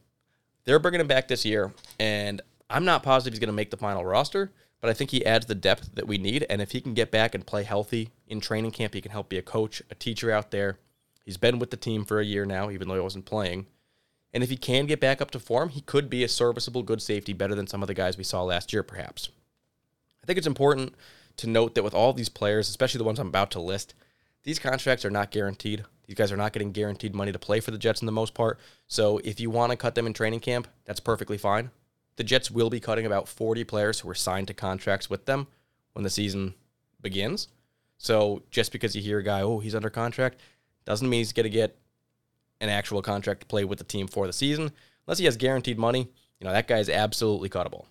They're 0.64 0.78
bringing 0.78 1.00
him 1.00 1.06
back 1.06 1.28
this 1.28 1.46
year, 1.46 1.72
and 1.98 2.42
I'm 2.68 2.84
not 2.84 3.02
positive 3.02 3.32
he's 3.32 3.40
going 3.40 3.46
to 3.46 3.54
make 3.54 3.70
the 3.70 3.78
final 3.78 4.04
roster, 4.04 4.52
but 4.80 4.90
I 4.90 4.92
think 4.92 5.10
he 5.10 5.24
adds 5.24 5.46
the 5.46 5.54
depth 5.54 5.94
that 5.94 6.06
we 6.06 6.18
need. 6.18 6.44
And 6.50 6.60
if 6.60 6.72
he 6.72 6.82
can 6.82 6.92
get 6.92 7.10
back 7.10 7.34
and 7.34 7.46
play 7.46 7.62
healthy 7.62 8.10
in 8.26 8.40
training 8.40 8.72
camp, 8.72 8.92
he 8.92 9.00
can 9.00 9.12
help 9.12 9.30
be 9.30 9.38
a 9.38 9.42
coach, 9.42 9.80
a 9.90 9.94
teacher 9.94 10.30
out 10.30 10.50
there. 10.50 10.78
He's 11.24 11.36
been 11.36 11.58
with 11.58 11.70
the 11.70 11.76
team 11.76 12.04
for 12.04 12.20
a 12.20 12.24
year 12.24 12.44
now, 12.44 12.70
even 12.70 12.88
though 12.88 12.94
he 12.94 13.00
wasn't 13.00 13.24
playing. 13.24 13.66
And 14.32 14.42
if 14.42 14.50
he 14.50 14.56
can 14.56 14.86
get 14.86 15.00
back 15.00 15.20
up 15.20 15.30
to 15.32 15.38
form, 15.38 15.70
he 15.70 15.80
could 15.80 16.10
be 16.10 16.24
a 16.24 16.28
serviceable, 16.28 16.82
good 16.82 17.00
safety, 17.00 17.32
better 17.32 17.54
than 17.54 17.66
some 17.66 17.82
of 17.82 17.88
the 17.88 17.94
guys 17.94 18.18
we 18.18 18.24
saw 18.24 18.42
last 18.42 18.72
year, 18.72 18.82
perhaps. 18.82 19.30
I 20.22 20.26
think 20.26 20.36
it's 20.36 20.46
important 20.46 20.94
to 21.38 21.48
note 21.48 21.74
that 21.74 21.84
with 21.84 21.94
all 21.94 22.12
these 22.12 22.28
players, 22.28 22.68
especially 22.68 22.98
the 22.98 23.04
ones 23.04 23.18
I'm 23.18 23.28
about 23.28 23.50
to 23.52 23.60
list, 23.60 23.94
these 24.42 24.58
contracts 24.58 25.04
are 25.04 25.10
not 25.10 25.30
guaranteed. 25.30 25.84
These 26.10 26.16
guys 26.16 26.32
are 26.32 26.36
not 26.36 26.52
getting 26.52 26.72
guaranteed 26.72 27.14
money 27.14 27.30
to 27.30 27.38
play 27.38 27.60
for 27.60 27.70
the 27.70 27.78
Jets 27.78 28.02
in 28.02 28.06
the 28.06 28.12
most 28.12 28.34
part. 28.34 28.58
So 28.88 29.18
if 29.18 29.38
you 29.38 29.48
want 29.48 29.70
to 29.70 29.76
cut 29.76 29.94
them 29.94 30.08
in 30.08 30.12
training 30.12 30.40
camp, 30.40 30.66
that's 30.84 30.98
perfectly 30.98 31.38
fine 31.38 31.70
the 32.20 32.24
Jets 32.24 32.50
will 32.50 32.68
be 32.68 32.80
cutting 32.80 33.06
about 33.06 33.28
40 33.28 33.64
players 33.64 34.00
who 34.00 34.10
are 34.10 34.14
signed 34.14 34.48
to 34.48 34.52
contracts 34.52 35.08
with 35.08 35.24
them 35.24 35.46
when 35.94 36.02
the 36.02 36.10
season 36.10 36.52
begins. 37.00 37.48
So 37.96 38.42
just 38.50 38.72
because 38.72 38.94
you 38.94 39.00
hear 39.00 39.20
a 39.20 39.22
guy, 39.22 39.40
oh, 39.40 39.58
he's 39.58 39.74
under 39.74 39.88
contract, 39.88 40.38
doesn't 40.84 41.08
mean 41.08 41.20
he's 41.20 41.32
going 41.32 41.44
to 41.44 41.48
get 41.48 41.78
an 42.60 42.68
actual 42.68 43.00
contract 43.00 43.40
to 43.40 43.46
play 43.46 43.64
with 43.64 43.78
the 43.78 43.84
team 43.84 44.06
for 44.06 44.26
the 44.26 44.34
season. 44.34 44.70
Unless 45.06 45.18
he 45.18 45.24
has 45.24 45.38
guaranteed 45.38 45.78
money, 45.78 46.10
you 46.38 46.46
know, 46.46 46.52
that 46.52 46.68
guy 46.68 46.76
is 46.76 46.90
absolutely 46.90 47.48
cuttable. 47.48 47.86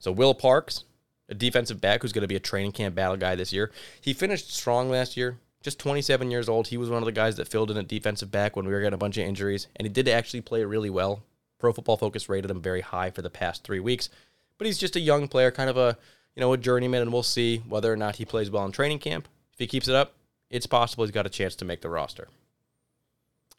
So 0.00 0.10
Will 0.10 0.34
Parks, 0.34 0.82
a 1.28 1.34
defensive 1.34 1.80
back 1.80 2.02
who's 2.02 2.12
going 2.12 2.22
to 2.22 2.28
be 2.28 2.34
a 2.34 2.40
training 2.40 2.72
camp 2.72 2.96
battle 2.96 3.16
guy 3.16 3.36
this 3.36 3.52
year. 3.52 3.70
He 4.00 4.14
finished 4.14 4.52
strong 4.52 4.90
last 4.90 5.16
year, 5.16 5.38
just 5.64 5.80
27 5.80 6.30
years 6.30 6.48
old. 6.48 6.68
He 6.68 6.76
was 6.76 6.90
one 6.90 7.02
of 7.02 7.06
the 7.06 7.12
guys 7.12 7.36
that 7.36 7.48
filled 7.48 7.70
in 7.70 7.76
at 7.78 7.88
defensive 7.88 8.30
back 8.30 8.54
when 8.54 8.66
we 8.66 8.72
were 8.72 8.80
getting 8.80 8.94
a 8.94 8.98
bunch 8.98 9.16
of 9.16 9.26
injuries, 9.26 9.66
and 9.74 9.86
he 9.86 9.92
did 9.92 10.06
actually 10.06 10.42
play 10.42 10.62
really 10.62 10.90
well 10.90 11.24
Pro 11.58 11.72
Football 11.72 11.96
Focus 11.96 12.28
rated 12.28 12.50
him 12.50 12.60
very 12.60 12.82
high 12.82 13.10
for 13.10 13.22
the 13.22 13.30
past 13.30 13.64
three 13.64 13.80
weeks. 13.80 14.10
But 14.58 14.66
he's 14.66 14.76
just 14.76 14.96
a 14.96 15.00
young 15.00 15.28
player, 15.28 15.50
kind 15.50 15.70
of 15.70 15.78
a 15.78 15.96
you 16.36 16.40
know 16.40 16.52
a 16.52 16.58
journeyman, 16.58 17.00
and 17.00 17.10
we'll 17.10 17.22
see 17.22 17.62
whether 17.66 17.90
or 17.90 17.96
not 17.96 18.16
he 18.16 18.26
plays 18.26 18.50
well 18.50 18.66
in 18.66 18.72
training 18.72 18.98
camp. 18.98 19.28
If 19.54 19.58
he 19.58 19.66
keeps 19.66 19.88
it 19.88 19.94
up, 19.94 20.12
it's 20.50 20.66
possible 20.66 21.04
he's 21.04 21.10
got 21.10 21.24
a 21.24 21.30
chance 21.30 21.56
to 21.56 21.64
make 21.64 21.80
the 21.80 21.88
roster. 21.88 22.28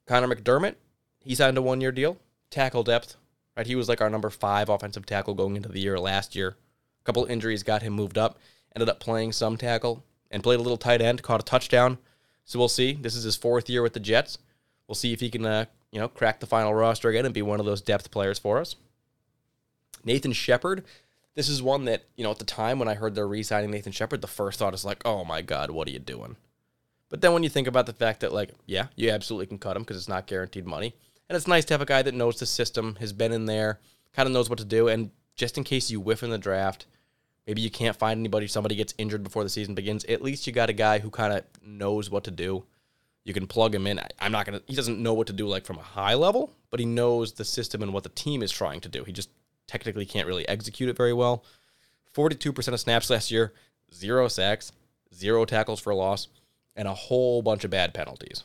Conor 0.06 0.28
McDermott, 0.28 0.76
he 1.20 1.34
signed 1.34 1.58
a 1.58 1.64
one-year 1.64 1.92
deal, 1.92 2.18
tackle 2.52 2.84
depth. 2.84 3.16
Right, 3.58 3.66
he 3.66 3.76
was 3.76 3.90
like 3.90 4.02
our 4.02 4.10
number 4.12 4.30
five 4.30 4.70
offensive 4.70 5.08
tackle 5.08 5.34
going 5.34 5.56
into 5.56 5.70
the 5.70 5.80
year 5.80 5.98
last 5.98 6.36
year. 6.36 6.50
A 6.50 7.04
couple 7.06 7.26
injuries 7.26 7.64
got 7.64 7.82
him 7.82 7.94
moved 7.94 8.20
up. 8.20 8.38
Ended 8.76 8.90
up 8.90 9.00
playing 9.00 9.32
some 9.32 9.58
tackle 9.58 10.04
and 10.36 10.44
played 10.44 10.60
a 10.60 10.62
little 10.62 10.76
tight 10.76 11.02
end, 11.02 11.24
caught 11.24 11.40
a 11.40 11.46
touchdown. 11.46 11.98
So 12.44 12.60
we'll 12.60 12.68
see. 12.68 12.92
This 12.92 13.16
is 13.16 13.24
his 13.24 13.38
fourth 13.38 13.70
year 13.70 13.82
with 13.82 13.94
the 13.94 14.02
Jets. 14.02 14.38
We'll 14.86 14.96
see 14.96 15.14
if 15.14 15.22
he 15.22 15.30
can 15.30 15.46
uh, 15.46 15.66
you 15.92 16.02
know, 16.02 16.10
crack 16.10 16.42
the 16.42 16.46
final 16.46 16.74
roster 16.74 17.08
again 17.08 17.24
and 17.24 17.34
be 17.34 17.42
one 17.42 17.62
of 17.62 17.66
those 17.66 17.82
depth 17.82 18.12
players 18.12 18.38
for 18.38 18.60
us. 18.60 18.76
Nathan 20.04 20.34
Shepherd. 20.34 20.84
this 21.36 21.48
is 21.48 21.64
one 21.64 21.86
that, 21.86 22.04
you 22.18 22.26
know, 22.26 22.32
at 22.32 22.38
the 22.38 22.44
time 22.44 22.80
when 22.80 22.90
I 22.90 22.96
heard 22.96 23.16
they're 23.16 23.26
re 23.26 23.42
signing 23.44 23.72
Nathan 23.72 23.94
Shepherd, 23.94 24.22
the 24.22 24.28
first 24.28 24.60
thought 24.60 24.74
is 24.74 24.84
like, 24.84 25.02
oh 25.06 25.24
my 25.24 25.42
God, 25.42 25.72
what 25.72 25.88
are 25.88 25.92
you 25.92 26.00
doing? 26.00 26.36
But 27.10 27.22
then 27.22 27.32
when 27.32 27.44
you 27.44 27.50
think 27.50 27.68
about 27.68 27.86
the 27.86 27.94
fact 27.94 28.20
that, 28.20 28.34
like, 28.34 28.52
yeah, 28.66 28.88
you 28.98 29.10
absolutely 29.10 29.48
can 29.48 29.58
cut 29.58 29.78
him 29.78 29.84
because 29.84 29.96
it's 29.96 30.10
not 30.10 30.28
guaranteed 30.28 30.66
money. 30.66 30.96
And 31.30 31.38
it's 31.38 31.48
nice 31.48 31.64
to 31.66 31.74
have 31.74 31.82
a 31.82 31.86
guy 31.86 32.02
that 32.02 32.14
knows 32.14 32.40
the 32.40 32.46
system, 32.46 32.98
has 33.00 33.14
been 33.14 33.32
in 33.32 33.46
there, 33.46 33.80
kind 34.12 34.28
of 34.28 34.34
knows 34.34 34.50
what 34.50 34.60
to 34.60 34.66
do. 34.66 34.90
And 34.90 35.12
just 35.36 35.58
in 35.58 35.64
case 35.64 35.90
you 35.90 36.02
whiff 36.02 36.24
in 36.24 36.30
the 36.30 36.38
draft, 36.38 36.88
maybe 37.48 37.62
you 37.62 37.70
can't 37.70 37.96
find 37.96 38.20
anybody, 38.20 38.48
somebody 38.48 38.76
gets 38.76 38.94
injured 38.98 39.24
before 39.24 39.44
the 39.44 39.50
season 39.50 39.76
begins, 39.76 40.06
at 40.06 40.22
least 40.22 40.48
you 40.48 40.54
got 40.54 40.70
a 40.70 40.74
guy 40.74 41.00
who 41.00 41.10
kind 41.10 41.34
of 41.34 41.44
knows 41.64 42.10
what 42.10 42.24
to 42.26 42.32
do 42.32 42.66
you 43.26 43.34
can 43.34 43.48
plug 43.48 43.76
him 43.76 43.88
in. 43.88 44.00
I'm 44.20 44.32
not 44.32 44.46
to, 44.46 44.62
he 44.68 44.76
doesn't 44.76 45.02
know 45.02 45.14
what 45.14 45.28
to 45.28 45.34
do 45.34 45.48
like 45.48 45.66
from 45.66 45.80
a 45.80 45.84
high 45.84 46.14
level, 46.14 46.54
but 46.70 46.80
he 46.80 46.86
knows 46.86 47.34
the 47.34 47.44
system 47.44 47.82
and 47.82 47.92
what 47.92 48.04
the 48.04 48.10
team 48.10 48.42
is 48.42 48.52
trying 48.52 48.80
to 48.82 48.90
do. 48.90 49.04
He 49.04 49.12
just 49.12 49.30
technically 49.68 50.06
can't 50.06 50.28
really 50.28 50.48
execute 50.48 50.90
it 50.90 50.96
very 50.96 51.12
well. 51.12 51.44
42% 52.16 52.68
of 52.72 52.80
snaps 52.80 53.10
last 53.10 53.32
year, 53.32 53.52
zero 53.94 54.28
sacks, 54.28 54.72
zero 55.14 55.44
tackles 55.44 55.80
for 55.80 55.94
loss, 55.94 56.28
and 56.76 56.88
a 56.88 56.94
whole 56.94 57.42
bunch 57.42 57.64
of 57.64 57.72
bad 57.72 57.94
penalties. 57.94 58.44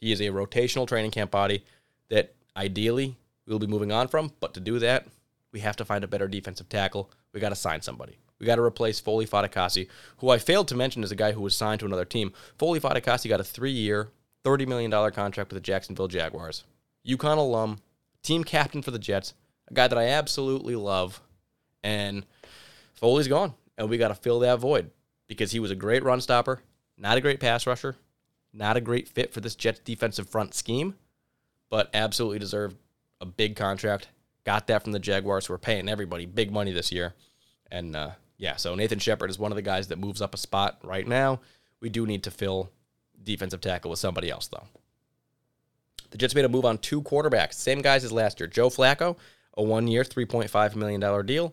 He 0.00 0.10
is 0.10 0.20
a 0.20 0.28
rotational 0.28 0.88
training 0.88 1.10
camp 1.10 1.30
body 1.30 1.64
that 2.08 2.32
ideally 2.56 3.16
we'll 3.46 3.58
be 3.58 3.66
moving 3.66 3.92
on 3.92 4.08
from, 4.08 4.32
but 4.40 4.54
to 4.54 4.60
do 4.60 4.78
that, 4.78 5.06
we 5.52 5.60
have 5.60 5.76
to 5.76 5.84
find 5.84 6.02
a 6.02 6.08
better 6.08 6.28
defensive 6.28 6.68
tackle. 6.68 7.10
We 7.32 7.40
got 7.40 7.50
to 7.50 7.56
sign 7.56 7.82
somebody. 7.82 8.18
We 8.38 8.46
got 8.46 8.56
to 8.56 8.62
replace 8.62 9.00
Foley 9.00 9.26
Fatukasi, 9.26 9.88
who 10.18 10.30
I 10.30 10.38
failed 10.38 10.68
to 10.68 10.76
mention 10.76 11.02
is 11.02 11.10
a 11.10 11.16
guy 11.16 11.32
who 11.32 11.40
was 11.40 11.56
signed 11.56 11.80
to 11.80 11.86
another 11.86 12.04
team. 12.04 12.32
Foley 12.56 12.80
Fatukasi 12.80 13.28
got 13.28 13.40
a 13.40 13.44
three-year, 13.44 14.08
$30 14.44 14.66
million 14.66 14.90
contract 14.90 15.50
with 15.50 15.56
the 15.56 15.66
Jacksonville 15.66 16.08
Jaguars. 16.08 16.64
UConn 17.06 17.38
alum, 17.38 17.78
team 18.22 18.44
captain 18.44 18.82
for 18.82 18.90
the 18.90 18.98
Jets, 18.98 19.34
a 19.68 19.74
guy 19.74 19.88
that 19.88 19.98
I 19.98 20.08
absolutely 20.08 20.76
love. 20.76 21.20
And 21.82 22.24
Foley's 22.94 23.28
gone, 23.28 23.54
and 23.76 23.88
we 23.88 23.98
got 23.98 24.08
to 24.08 24.14
fill 24.14 24.40
that 24.40 24.58
void 24.58 24.90
because 25.26 25.52
he 25.52 25.60
was 25.60 25.70
a 25.70 25.76
great 25.76 26.04
run 26.04 26.20
stopper, 26.20 26.60
not 26.96 27.16
a 27.16 27.20
great 27.20 27.40
pass 27.40 27.66
rusher, 27.66 27.96
not 28.52 28.76
a 28.76 28.80
great 28.80 29.08
fit 29.08 29.32
for 29.32 29.40
this 29.40 29.54
Jets 29.54 29.80
defensive 29.80 30.28
front 30.28 30.54
scheme, 30.54 30.94
but 31.70 31.90
absolutely 31.92 32.38
deserved 32.38 32.76
a 33.20 33.26
big 33.26 33.56
contract. 33.56 34.08
Got 34.48 34.68
that 34.68 34.82
from 34.82 34.92
the 34.92 34.98
Jaguars, 34.98 35.44
who 35.44 35.52
are 35.52 35.58
paying 35.58 35.90
everybody 35.90 36.24
big 36.24 36.50
money 36.50 36.72
this 36.72 36.90
year. 36.90 37.12
And 37.70 37.94
uh, 37.94 38.12
yeah, 38.38 38.56
so 38.56 38.74
Nathan 38.74 38.98
Shepherd 38.98 39.28
is 39.28 39.38
one 39.38 39.52
of 39.52 39.56
the 39.56 39.60
guys 39.60 39.88
that 39.88 39.98
moves 39.98 40.22
up 40.22 40.32
a 40.32 40.38
spot 40.38 40.78
right 40.82 41.06
now. 41.06 41.40
We 41.80 41.90
do 41.90 42.06
need 42.06 42.22
to 42.22 42.30
fill 42.30 42.70
defensive 43.22 43.60
tackle 43.60 43.90
with 43.90 44.00
somebody 44.00 44.30
else, 44.30 44.46
though. 44.46 44.64
The 46.08 46.16
Jets 46.16 46.34
made 46.34 46.46
a 46.46 46.48
move 46.48 46.64
on 46.64 46.78
two 46.78 47.02
quarterbacks, 47.02 47.56
same 47.56 47.82
guys 47.82 48.04
as 48.04 48.10
last 48.10 48.40
year. 48.40 48.46
Joe 48.46 48.70
Flacco, 48.70 49.18
a 49.52 49.62
one-year, 49.62 50.02
$3.5 50.02 50.74
million 50.76 51.26
deal. 51.26 51.52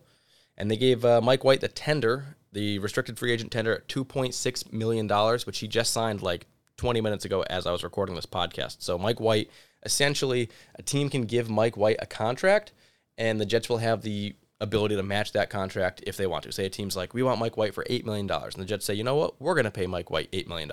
And 0.56 0.70
they 0.70 0.78
gave 0.78 1.04
uh, 1.04 1.20
Mike 1.20 1.44
White 1.44 1.60
the 1.60 1.68
tender, 1.68 2.36
the 2.54 2.78
restricted 2.78 3.18
free 3.18 3.30
agent 3.30 3.52
tender 3.52 3.74
at 3.74 3.88
$2.6 3.88 4.72
million, 4.72 5.06
which 5.44 5.58
he 5.58 5.68
just 5.68 5.92
signed 5.92 6.22
like 6.22 6.46
20 6.78 7.02
minutes 7.02 7.26
ago 7.26 7.42
as 7.50 7.66
I 7.66 7.72
was 7.72 7.84
recording 7.84 8.14
this 8.14 8.24
podcast. 8.24 8.76
So 8.78 8.96
Mike 8.96 9.20
White, 9.20 9.50
essentially, 9.84 10.48
a 10.76 10.82
team 10.82 11.10
can 11.10 11.26
give 11.26 11.50
Mike 11.50 11.76
White 11.76 11.98
a 12.00 12.06
contract, 12.06 12.72
and 13.18 13.40
the 13.40 13.46
Jets 13.46 13.68
will 13.68 13.78
have 13.78 14.02
the 14.02 14.34
ability 14.60 14.96
to 14.96 15.02
match 15.02 15.32
that 15.32 15.50
contract 15.50 16.02
if 16.06 16.16
they 16.16 16.26
want 16.26 16.44
to. 16.44 16.52
Say 16.52 16.66
a 16.66 16.70
team's 16.70 16.96
like, 16.96 17.14
we 17.14 17.22
want 17.22 17.40
Mike 17.40 17.56
White 17.56 17.74
for 17.74 17.84
$8 17.84 18.04
million. 18.04 18.30
And 18.30 18.52
the 18.54 18.64
Jets 18.64 18.86
say, 18.86 18.94
you 18.94 19.04
know 19.04 19.16
what? 19.16 19.40
We're 19.40 19.54
going 19.54 19.64
to 19.64 19.70
pay 19.70 19.86
Mike 19.86 20.10
White 20.10 20.30
$8 20.32 20.46
million. 20.46 20.70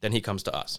Then 0.00 0.12
he 0.12 0.20
comes 0.20 0.42
to 0.44 0.54
us. 0.54 0.78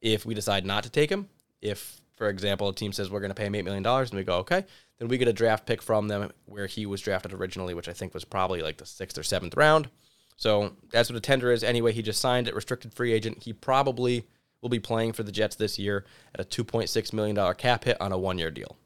if 0.00 0.26
we 0.26 0.34
decide 0.34 0.66
not 0.66 0.84
to 0.84 0.90
take 0.90 1.10
him, 1.10 1.28
if, 1.62 2.00
for 2.16 2.28
example, 2.28 2.68
a 2.68 2.74
team 2.74 2.92
says 2.92 3.10
we're 3.10 3.20
going 3.20 3.30
to 3.30 3.34
pay 3.34 3.46
him 3.46 3.52
$8 3.52 3.64
million 3.64 3.86
and 3.86 4.12
we 4.12 4.24
go, 4.24 4.38
okay, 4.38 4.64
then 4.98 5.08
we 5.08 5.18
get 5.18 5.28
a 5.28 5.32
draft 5.32 5.66
pick 5.66 5.82
from 5.82 6.08
them 6.08 6.32
where 6.46 6.66
he 6.66 6.86
was 6.86 7.00
drafted 7.00 7.32
originally, 7.32 7.74
which 7.74 7.88
I 7.88 7.92
think 7.92 8.14
was 8.14 8.24
probably 8.24 8.62
like 8.62 8.78
the 8.78 8.86
sixth 8.86 9.18
or 9.18 9.22
seventh 9.22 9.56
round. 9.56 9.88
So 10.36 10.72
that's 10.90 11.08
what 11.08 11.16
a 11.16 11.20
tender 11.20 11.52
is. 11.52 11.62
Anyway, 11.62 11.92
he 11.92 12.02
just 12.02 12.20
signed 12.20 12.48
it, 12.48 12.54
restricted 12.54 12.92
free 12.92 13.12
agent. 13.12 13.44
He 13.44 13.52
probably 13.52 14.26
will 14.60 14.68
be 14.68 14.80
playing 14.80 15.12
for 15.12 15.22
the 15.22 15.32
Jets 15.32 15.56
this 15.56 15.78
year 15.78 16.04
at 16.34 16.40
a 16.40 16.44
$2.6 16.44 17.12
million 17.12 17.54
cap 17.54 17.84
hit 17.84 18.00
on 18.00 18.12
a 18.12 18.18
one 18.18 18.38
year 18.38 18.50
deal. 18.50 18.76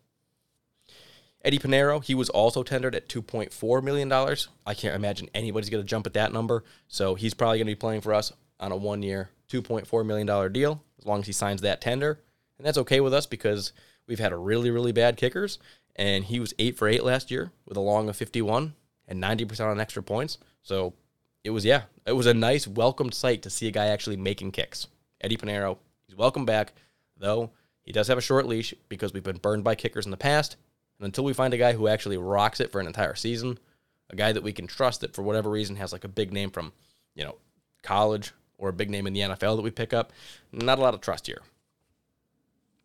Eddie 1.48 1.58
Piñeiro, 1.58 2.04
he 2.04 2.14
was 2.14 2.28
also 2.28 2.62
tendered 2.62 2.94
at 2.94 3.08
$2.4 3.08 3.82
million. 3.82 4.12
I 4.66 4.74
can't 4.74 4.94
imagine 4.94 5.30
anybody's 5.32 5.70
going 5.70 5.82
to 5.82 5.88
jump 5.88 6.06
at 6.06 6.12
that 6.12 6.30
number. 6.30 6.62
So 6.88 7.14
he's 7.14 7.32
probably 7.32 7.56
going 7.56 7.68
to 7.68 7.70
be 7.70 7.74
playing 7.74 8.02
for 8.02 8.12
us 8.12 8.34
on 8.60 8.70
a 8.70 8.76
one 8.76 9.02
year, 9.02 9.30
$2.4 9.50 10.04
million 10.04 10.52
deal 10.52 10.84
as 10.98 11.06
long 11.06 11.20
as 11.20 11.26
he 11.26 11.32
signs 11.32 11.62
that 11.62 11.80
tender. 11.80 12.20
And 12.58 12.66
that's 12.66 12.76
okay 12.76 13.00
with 13.00 13.14
us 13.14 13.24
because 13.24 13.72
we've 14.06 14.18
had 14.18 14.32
a 14.32 14.36
really, 14.36 14.70
really 14.70 14.92
bad 14.92 15.16
kickers. 15.16 15.58
And 15.96 16.22
he 16.22 16.38
was 16.38 16.52
8 16.58 16.76
for 16.76 16.86
8 16.86 17.02
last 17.02 17.30
year 17.30 17.50
with 17.64 17.78
a 17.78 17.80
long 17.80 18.10
of 18.10 18.16
51 18.16 18.74
and 19.06 19.22
90% 19.22 19.70
on 19.70 19.80
extra 19.80 20.02
points. 20.02 20.36
So 20.60 20.92
it 21.44 21.50
was, 21.50 21.64
yeah, 21.64 21.84
it 22.04 22.12
was 22.12 22.26
a 22.26 22.34
nice, 22.34 22.68
welcomed 22.68 23.14
sight 23.14 23.40
to 23.44 23.48
see 23.48 23.68
a 23.68 23.70
guy 23.70 23.86
actually 23.86 24.18
making 24.18 24.52
kicks. 24.52 24.86
Eddie 25.18 25.38
Piñeiro, 25.38 25.78
he's 26.06 26.14
welcome 26.14 26.44
back, 26.44 26.74
though 27.16 27.52
he 27.84 27.92
does 27.92 28.08
have 28.08 28.18
a 28.18 28.20
short 28.20 28.44
leash 28.44 28.74
because 28.90 29.14
we've 29.14 29.22
been 29.22 29.38
burned 29.38 29.64
by 29.64 29.74
kickers 29.74 30.04
in 30.04 30.10
the 30.10 30.18
past. 30.18 30.58
And 30.98 31.06
until 31.06 31.24
we 31.24 31.32
find 31.32 31.54
a 31.54 31.58
guy 31.58 31.72
who 31.72 31.88
actually 31.88 32.18
rocks 32.18 32.60
it 32.60 32.72
for 32.72 32.80
an 32.80 32.86
entire 32.86 33.14
season, 33.14 33.58
a 34.10 34.16
guy 34.16 34.32
that 34.32 34.42
we 34.42 34.52
can 34.52 34.66
trust 34.66 35.00
that 35.00 35.14
for 35.14 35.22
whatever 35.22 35.50
reason 35.50 35.76
has 35.76 35.92
like 35.92 36.04
a 36.04 36.08
big 36.08 36.32
name 36.32 36.50
from, 36.50 36.72
you 37.14 37.24
know, 37.24 37.36
college 37.82 38.32
or 38.56 38.68
a 38.68 38.72
big 38.72 38.90
name 38.90 39.06
in 39.06 39.12
the 39.12 39.20
NFL 39.20 39.56
that 39.56 39.62
we 39.62 39.70
pick 39.70 39.92
up, 39.92 40.12
not 40.52 40.78
a 40.78 40.82
lot 40.82 40.94
of 40.94 41.00
trust 41.00 41.26
here. 41.26 41.42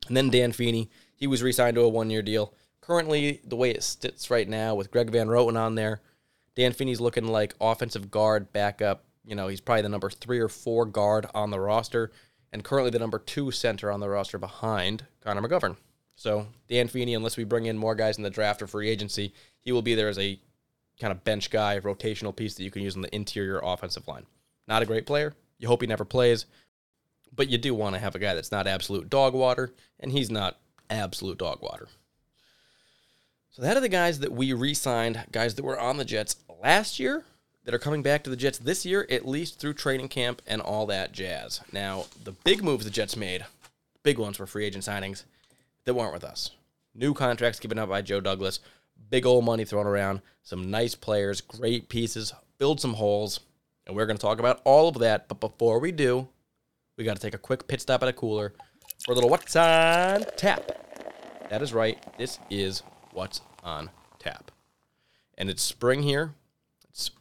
And 0.08 0.16
then 0.16 0.30
Dan 0.30 0.52
Feeney, 0.52 0.90
he 1.16 1.28
was 1.28 1.42
re-signed 1.42 1.76
to 1.76 1.82
a 1.82 1.90
one-year 1.90 2.22
deal. 2.22 2.54
Currently, 2.82 3.42
the 3.46 3.56
way 3.56 3.72
it 3.72 3.82
sits 3.82 4.30
right 4.30 4.48
now 4.48 4.76
with 4.76 4.92
Greg 4.92 5.10
Van 5.10 5.28
Roten 5.28 5.58
on 5.58 5.76
there, 5.76 6.02
Dan 6.56 6.74
Feeney's 6.74 7.02
looking 7.02 7.28
like 7.28 7.56
offensive 7.60 8.12
guard 8.12 8.52
backup. 8.52 9.06
You 9.26 9.36
know, 9.36 9.48
he's 9.48 9.62
probably 9.62 9.84
the 9.84 9.90
number 9.90 10.10
three 10.10 10.40
or 10.40 10.50
four 10.50 10.86
guard 10.86 11.26
on 11.34 11.50
the 11.50 11.60
roster, 11.60 12.12
and 12.52 12.64
currently 12.64 12.92
the 12.92 13.00
number 13.00 13.20
two 13.20 13.52
center 13.52 13.90
on 13.90 14.02
the 14.02 14.10
roster 14.10 14.38
behind 14.38 15.06
Connor 15.22 15.42
McGovern. 15.42 15.78
So 16.16 16.48
Dan 16.68 16.88
Feeney, 16.88 17.16
unless 17.16 17.38
we 17.38 17.44
bring 17.44 17.66
in 17.66 17.78
more 17.78 17.96
guys 17.96 18.18
in 18.18 18.24
the 18.24 18.30
draft 18.30 18.62
or 18.62 18.68
free 18.68 18.90
agency, 18.90 19.34
he 19.60 19.72
will 19.72 19.82
be 19.82 19.96
there 19.96 20.10
as 20.10 20.20
a 20.20 20.40
kind 21.00 21.12
of 21.12 21.24
bench 21.24 21.50
guy, 21.50 21.80
rotational 21.80 22.36
piece 22.36 22.56
that 22.56 22.64
you 22.64 22.72
can 22.72 22.82
use 22.84 22.96
on 22.96 23.02
the 23.02 23.16
interior 23.16 23.60
offensive 23.64 24.08
line. 24.08 24.26
Not 24.68 24.82
a 24.82 24.86
great 24.86 25.06
player. 25.06 25.34
You 25.58 25.68
hope 25.68 25.82
he 25.82 25.88
never 25.88 26.06
plays, 26.06 26.46
but 27.36 27.50
you 27.50 27.58
do 27.58 27.74
want 27.74 27.96
to 27.96 28.00
have 28.00 28.16
a 28.16 28.20
guy 28.20 28.34
that's 28.34 28.52
not 28.52 28.68
absolute 28.68 29.10
dog 29.10 29.34
water, 29.34 29.72
and 30.00 30.12
he's 30.12 30.30
not 30.30 30.58
absolute 30.90 31.38
dog 31.38 31.62
water. 31.62 31.88
So 33.52 33.62
that 33.62 33.78
are 33.78 33.82
the 33.82 33.90
guys 33.90 34.20
that 34.20 34.32
we 34.32 34.54
re-signed, 34.54 35.26
guys 35.32 35.56
that 35.56 35.66
were 35.66 35.80
on 35.80 35.98
the 35.98 36.06
Jets 36.06 36.38
last 36.62 37.00
year 37.00 37.24
that 37.66 37.74
are 37.74 37.80
coming 37.80 38.02
back 38.02 38.24
to 38.24 38.30
the 38.30 38.36
Jets 38.36 38.58
this 38.58 38.86
year, 38.86 39.08
at 39.10 39.28
least 39.28 39.60
through 39.60 39.74
training 39.74 40.10
camp 40.10 40.42
and 40.48 40.62
all 40.62 40.86
that 40.88 41.12
jazz. 41.12 41.62
Now, 41.72 42.06
the 42.24 42.32
big 42.32 42.64
moves 42.64 42.84
the 42.84 42.92
Jets 42.92 43.16
made, 43.16 43.46
big 44.04 44.18
ones 44.18 44.40
were 44.40 44.48
free 44.48 44.66
agent 44.66 44.84
signings 44.84 45.24
that 45.86 45.94
weren't 45.94 46.14
with 46.14 46.24
us. 46.24 46.52
New 46.96 47.14
contracts 47.14 47.60
given 47.60 47.80
up 47.80 47.90
by 47.90 48.02
Joe 48.02 48.22
Douglas, 48.22 48.60
big 49.10 49.26
old 49.26 49.46
money 49.46 49.66
thrown 49.66 49.88
around, 49.88 50.22
some 50.44 50.70
nice 50.70 50.96
players, 50.96 51.42
great 51.42 51.90
pieces, 51.90 52.34
build 52.58 52.80
some 52.80 52.94
holes, 52.94 53.40
and 53.86 53.96
we're 53.96 54.06
going 54.06 54.18
to 54.18 54.22
talk 54.22 54.40
about 54.40 54.62
all 54.64 54.88
of 54.88 55.00
that. 55.00 55.28
But 55.28 55.40
before 55.40 55.80
we 55.80 55.92
do, 55.92 56.28
we 56.98 57.04
got 57.04 57.16
to 57.16 57.22
take 57.22 57.34
a 57.34 57.40
quick 57.40 57.68
pit 57.68 57.82
stop 57.82 58.04
at 58.04 58.10
a 58.10 58.14
cooler 58.14 58.54
for 59.04 59.12
a 59.12 59.16
little 59.16 59.30
what's 59.30 59.56
on 59.56 60.24
tap. 60.38 60.72
That 61.50 61.62
is 61.62 61.74
right. 61.74 62.02
This 62.18 62.40
is 62.50 62.84
what's 63.12 63.42
on 63.64 63.90
tap. 64.20 64.52
And 65.38 65.50
it's 65.50 65.64
spring 65.64 66.04
here. 66.04 66.34
It's 66.90 67.12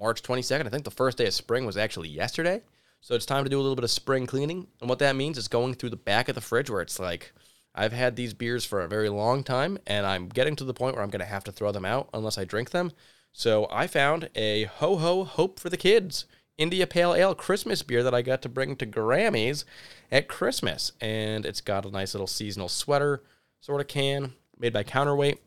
March 0.00 0.22
22nd. 0.22 0.66
I 0.66 0.70
think 0.70 0.84
the 0.84 0.90
first 0.90 1.18
day 1.18 1.26
of 1.26 1.34
spring 1.34 1.66
was 1.66 1.76
actually 1.76 2.08
yesterday. 2.08 2.62
So 3.00 3.14
it's 3.14 3.26
time 3.26 3.44
to 3.44 3.50
do 3.50 3.58
a 3.58 3.62
little 3.62 3.76
bit 3.76 3.84
of 3.84 3.90
spring 3.90 4.26
cleaning. 4.26 4.66
And 4.80 4.88
what 4.88 4.98
that 4.98 5.14
means 5.14 5.38
is 5.38 5.48
going 5.48 5.74
through 5.74 5.90
the 5.90 5.96
back 5.96 6.28
of 6.28 6.34
the 6.34 6.40
fridge 6.40 6.70
where 6.70 6.80
it's 6.80 6.98
like, 6.98 7.32
I've 7.78 7.92
had 7.92 8.16
these 8.16 8.34
beers 8.34 8.64
for 8.64 8.80
a 8.80 8.88
very 8.88 9.08
long 9.08 9.44
time, 9.44 9.78
and 9.86 10.04
I'm 10.04 10.28
getting 10.28 10.56
to 10.56 10.64
the 10.64 10.74
point 10.74 10.96
where 10.96 11.04
I'm 11.04 11.10
going 11.10 11.20
to 11.20 11.26
have 11.26 11.44
to 11.44 11.52
throw 11.52 11.70
them 11.70 11.84
out 11.84 12.08
unless 12.12 12.36
I 12.36 12.44
drink 12.44 12.70
them. 12.70 12.90
So 13.32 13.68
I 13.70 13.86
found 13.86 14.30
a 14.34 14.64
Ho 14.64 14.96
Ho 14.96 15.22
Hope 15.22 15.60
for 15.60 15.70
the 15.70 15.76
Kids 15.76 16.24
India 16.58 16.88
Pale 16.88 17.14
Ale 17.14 17.36
Christmas 17.36 17.84
beer 17.84 18.02
that 18.02 18.14
I 18.14 18.20
got 18.20 18.42
to 18.42 18.48
bring 18.48 18.74
to 18.76 18.86
Grammys 18.86 19.62
at 20.10 20.26
Christmas. 20.26 20.90
And 21.00 21.46
it's 21.46 21.60
got 21.60 21.86
a 21.86 21.90
nice 21.90 22.14
little 22.14 22.26
seasonal 22.26 22.68
sweater 22.68 23.22
sort 23.60 23.80
of 23.80 23.86
can 23.86 24.32
made 24.58 24.72
by 24.72 24.82
Counterweight. 24.82 25.40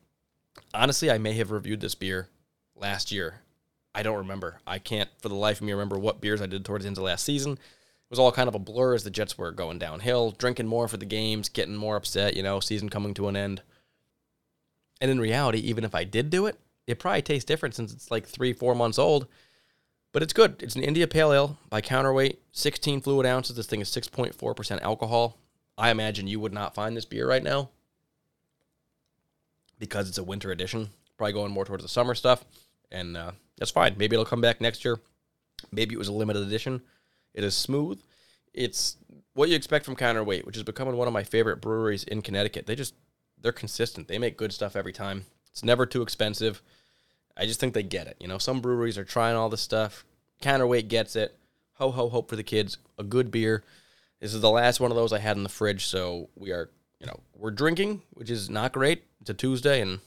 Honestly, 0.74 1.12
I 1.12 1.18
may 1.18 1.34
have 1.34 1.52
reviewed 1.52 1.82
this 1.82 1.96
beer 1.96 2.30
last 2.78 3.12
year. 3.12 3.42
I 3.94 4.04
don't 4.04 4.18
remember. 4.18 4.62
I 4.66 4.80
can't 4.80 5.10
for 5.18 5.28
the 5.28 5.36
life 5.36 5.60
of 5.60 5.66
me 5.66 5.74
remember 5.74 6.00
what 6.00 6.22
beers 6.22 6.42
I 6.42 6.46
did 6.46 6.64
towards 6.64 6.86
the 6.86 6.88
end 6.88 6.98
of 6.98 7.04
last 7.04 7.26
season 7.26 7.60
was 8.12 8.20
all 8.20 8.32
kind 8.32 8.50
of 8.50 8.56
a 8.56 8.60
blur 8.60 8.94
as 8.94 9.04
the 9.04 9.10
Jets 9.10 9.38
were 9.38 9.52
going 9.52 9.80
downhill, 9.80 10.32
drinking 10.32 10.68
more 10.68 10.88
for 10.88 10.98
the 10.98 11.06
games, 11.06 11.50
getting 11.50 11.76
more 11.76 11.96
upset, 11.96 12.36
you 12.36 12.44
know, 12.44 12.60
season 12.60 12.90
coming 12.90 13.14
to 13.16 13.30
an 13.30 13.38
end. 13.38 13.64
And 15.00 15.10
in 15.10 15.20
reality, 15.20 15.60
even 15.60 15.84
if 15.84 15.96
I 15.96 16.04
did 16.04 16.30
do 16.30 16.46
it, 16.46 16.60
it 16.86 17.00
probably 17.00 17.22
tastes 17.22 17.46
different 17.46 17.74
since 17.74 17.94
it's 17.94 18.12
like 18.12 18.28
three, 18.28 18.52
four 18.52 18.76
months 18.76 19.00
old. 19.00 19.28
But 20.12 20.22
it's 20.22 20.34
good. 20.34 20.62
It's 20.62 20.76
an 20.76 20.84
India 20.84 21.08
Pale 21.08 21.32
Ale 21.32 21.58
by 21.70 21.80
counterweight, 21.80 22.42
16 22.52 23.00
fluid 23.00 23.26
ounces. 23.26 23.56
This 23.56 23.66
thing 23.66 23.80
is 23.80 23.90
6.4% 23.90 24.82
alcohol. 24.82 25.38
I 25.78 25.90
imagine 25.90 26.28
you 26.28 26.42
would 26.42 26.54
not 26.54 26.76
find 26.76 26.96
this 26.96 27.06
beer 27.06 27.28
right 27.28 27.42
now 27.42 27.70
because 29.80 30.10
it's 30.10 30.18
a 30.18 30.24
winter 30.24 30.52
edition. 30.52 30.90
Probably 31.18 31.34
going 31.34 31.52
more 31.52 31.64
towards 31.64 31.84
the 31.84 31.90
summer 31.90 32.14
stuff. 32.14 32.44
And 32.92 33.16
uh, 33.16 33.32
that's 33.58 33.72
fine. 33.72 33.96
Maybe 33.98 34.16
it'll 34.16 34.26
come 34.26 34.42
back 34.42 34.60
next 34.60 34.84
year. 34.84 35.00
Maybe 35.72 35.96
it 35.96 35.98
was 35.98 36.10
a 36.10 36.14
limited 36.14 36.44
edition. 36.44 36.82
It 37.34 37.44
is 37.44 37.56
smooth. 37.56 38.02
It's 38.54 38.98
what 39.34 39.50
you 39.50 39.56
expect 39.56 39.86
from 39.86 39.96
Counterweight, 39.96 40.46
which 40.46 40.58
is 40.58 40.64
becoming 40.64 40.98
one 40.98 41.08
of 41.08 41.14
my 41.14 41.24
favorite 41.24 41.62
breweries 41.62 42.04
in 42.04 42.22
Connecticut. 42.22 42.66
They 42.66 42.76
just 42.76 42.94
they're 43.42 43.52
consistent. 43.52 44.08
They 44.08 44.20
make 44.20 44.38
good 44.38 44.54
stuff 44.54 44.76
every 44.76 44.94
time. 44.94 45.26
It's 45.52 45.64
never 45.64 45.86
too 45.86 46.02
expensive. 46.02 46.62
I 47.36 47.46
just 47.46 47.60
think 47.60 47.74
they 47.74 47.84
get 47.84 48.08
it. 48.08 48.18
You 48.20 48.28
know, 48.28 48.38
some 48.38 48.62
breweries 48.62 48.98
are 48.98 49.04
trying 49.04 49.36
all 49.36 49.50
this 49.50 49.62
stuff. 49.62 50.06
Counterweight 50.42 50.90
gets 50.90 51.16
it. 51.16 51.36
Ho 51.76 51.92
ho 51.92 52.10
hope 52.10 52.30
for 52.30 52.36
the 52.36 52.44
kids. 52.44 52.78
A 53.00 53.04
good 53.04 53.32
beer. 53.32 53.64
This 54.20 54.34
is 54.34 54.42
the 54.42 54.52
last 54.52 54.80
one 54.80 54.92
of 54.92 54.98
those 54.98 55.14
I 55.14 55.20
had 55.20 55.38
in 55.38 55.44
the 55.44 55.50
fridge, 55.50 55.86
so 55.86 56.30
we 56.36 56.52
are, 56.52 56.70
you 57.00 57.08
know, 57.08 57.22
we're 57.36 57.50
drinking, 57.50 58.04
which 58.14 58.30
is 58.30 58.50
not 58.50 58.72
great. 58.72 59.04
It's 59.22 59.32
a 59.32 59.34
Tuesday 59.34 59.82
and 59.82 60.00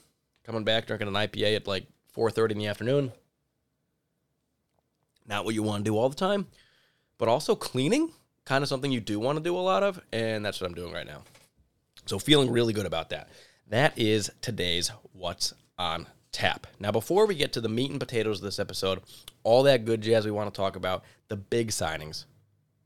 coming 0.45 0.63
back 0.63 0.87
drinking 0.87 1.09
an 1.09 1.15
IPA 1.15 1.57
at 1.57 1.67
like 1.67 1.87
4:30 2.15 2.51
in 2.51 2.57
the 2.59 2.67
afternoon. 2.67 3.11
Not 5.27 5.43
what 5.43 5.55
you 5.55 5.63
want 5.63 5.83
to 5.83 5.91
do 5.91 5.97
all 5.97 6.07
the 6.07 6.15
time 6.15 6.47
but 7.17 7.27
also 7.27 7.55
cleaning, 7.55 8.11
kind 8.45 8.63
of 8.63 8.67
something 8.67 8.91
you 8.91 8.99
do 8.99 9.19
want 9.19 9.37
to 9.37 9.43
do 9.43 9.55
a 9.55 9.59
lot 9.59 9.83
of, 9.83 9.99
and 10.11 10.45
that's 10.45 10.61
what 10.61 10.67
I'm 10.67 10.75
doing 10.75 10.93
right 10.93 11.07
now. 11.07 11.23
So 12.05 12.19
feeling 12.19 12.51
really 12.51 12.73
good 12.73 12.85
about 12.85 13.09
that. 13.09 13.29
That 13.67 13.97
is 13.97 14.31
today's 14.41 14.91
What's 15.13 15.53
on 15.77 16.07
Tap. 16.31 16.67
Now, 16.79 16.91
before 16.91 17.25
we 17.25 17.35
get 17.35 17.53
to 17.53 17.61
the 17.61 17.69
meat 17.69 17.91
and 17.91 17.99
potatoes 17.99 18.39
of 18.39 18.43
this 18.43 18.59
episode, 18.59 19.01
all 19.43 19.63
that 19.63 19.85
good 19.85 20.01
jazz 20.01 20.25
we 20.25 20.31
want 20.31 20.53
to 20.53 20.57
talk 20.57 20.75
about, 20.75 21.03
the 21.29 21.37
big 21.37 21.69
signings, 21.69 22.25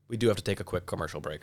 we 0.08 0.16
do 0.16 0.28
have 0.28 0.36
to 0.36 0.44
take 0.44 0.60
a 0.60 0.64
quick 0.64 0.86
commercial 0.86 1.20
break. 1.20 1.42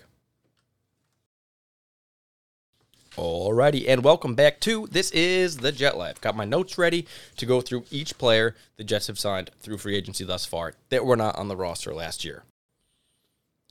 Alrighty, 3.17 3.85
and 3.87 4.03
welcome 4.03 4.35
back 4.35 4.59
to 4.61 4.87
This 4.91 5.09
is 5.11 5.57
the 5.57 5.71
Jet 5.71 5.97
Life. 5.97 6.21
Got 6.21 6.35
my 6.35 6.45
notes 6.45 6.77
ready 6.77 7.07
to 7.37 7.45
go 7.45 7.61
through 7.61 7.85
each 7.89 8.17
player 8.17 8.55
the 8.77 8.83
Jets 8.83 9.07
have 9.07 9.17
signed 9.17 9.49
through 9.59 9.79
free 9.79 9.95
agency 9.95 10.23
thus 10.23 10.45
far 10.45 10.73
that 10.89 11.03
were 11.03 11.15
not 11.15 11.35
on 11.35 11.47
the 11.47 11.57
roster 11.57 11.93
last 11.93 12.23
year. 12.23 12.43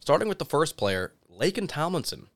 Starting 0.07 0.29
with 0.29 0.39
the 0.39 0.45
first 0.45 0.77
player, 0.77 1.15
Laken 1.29 1.69
Tomlinson. 1.69 2.29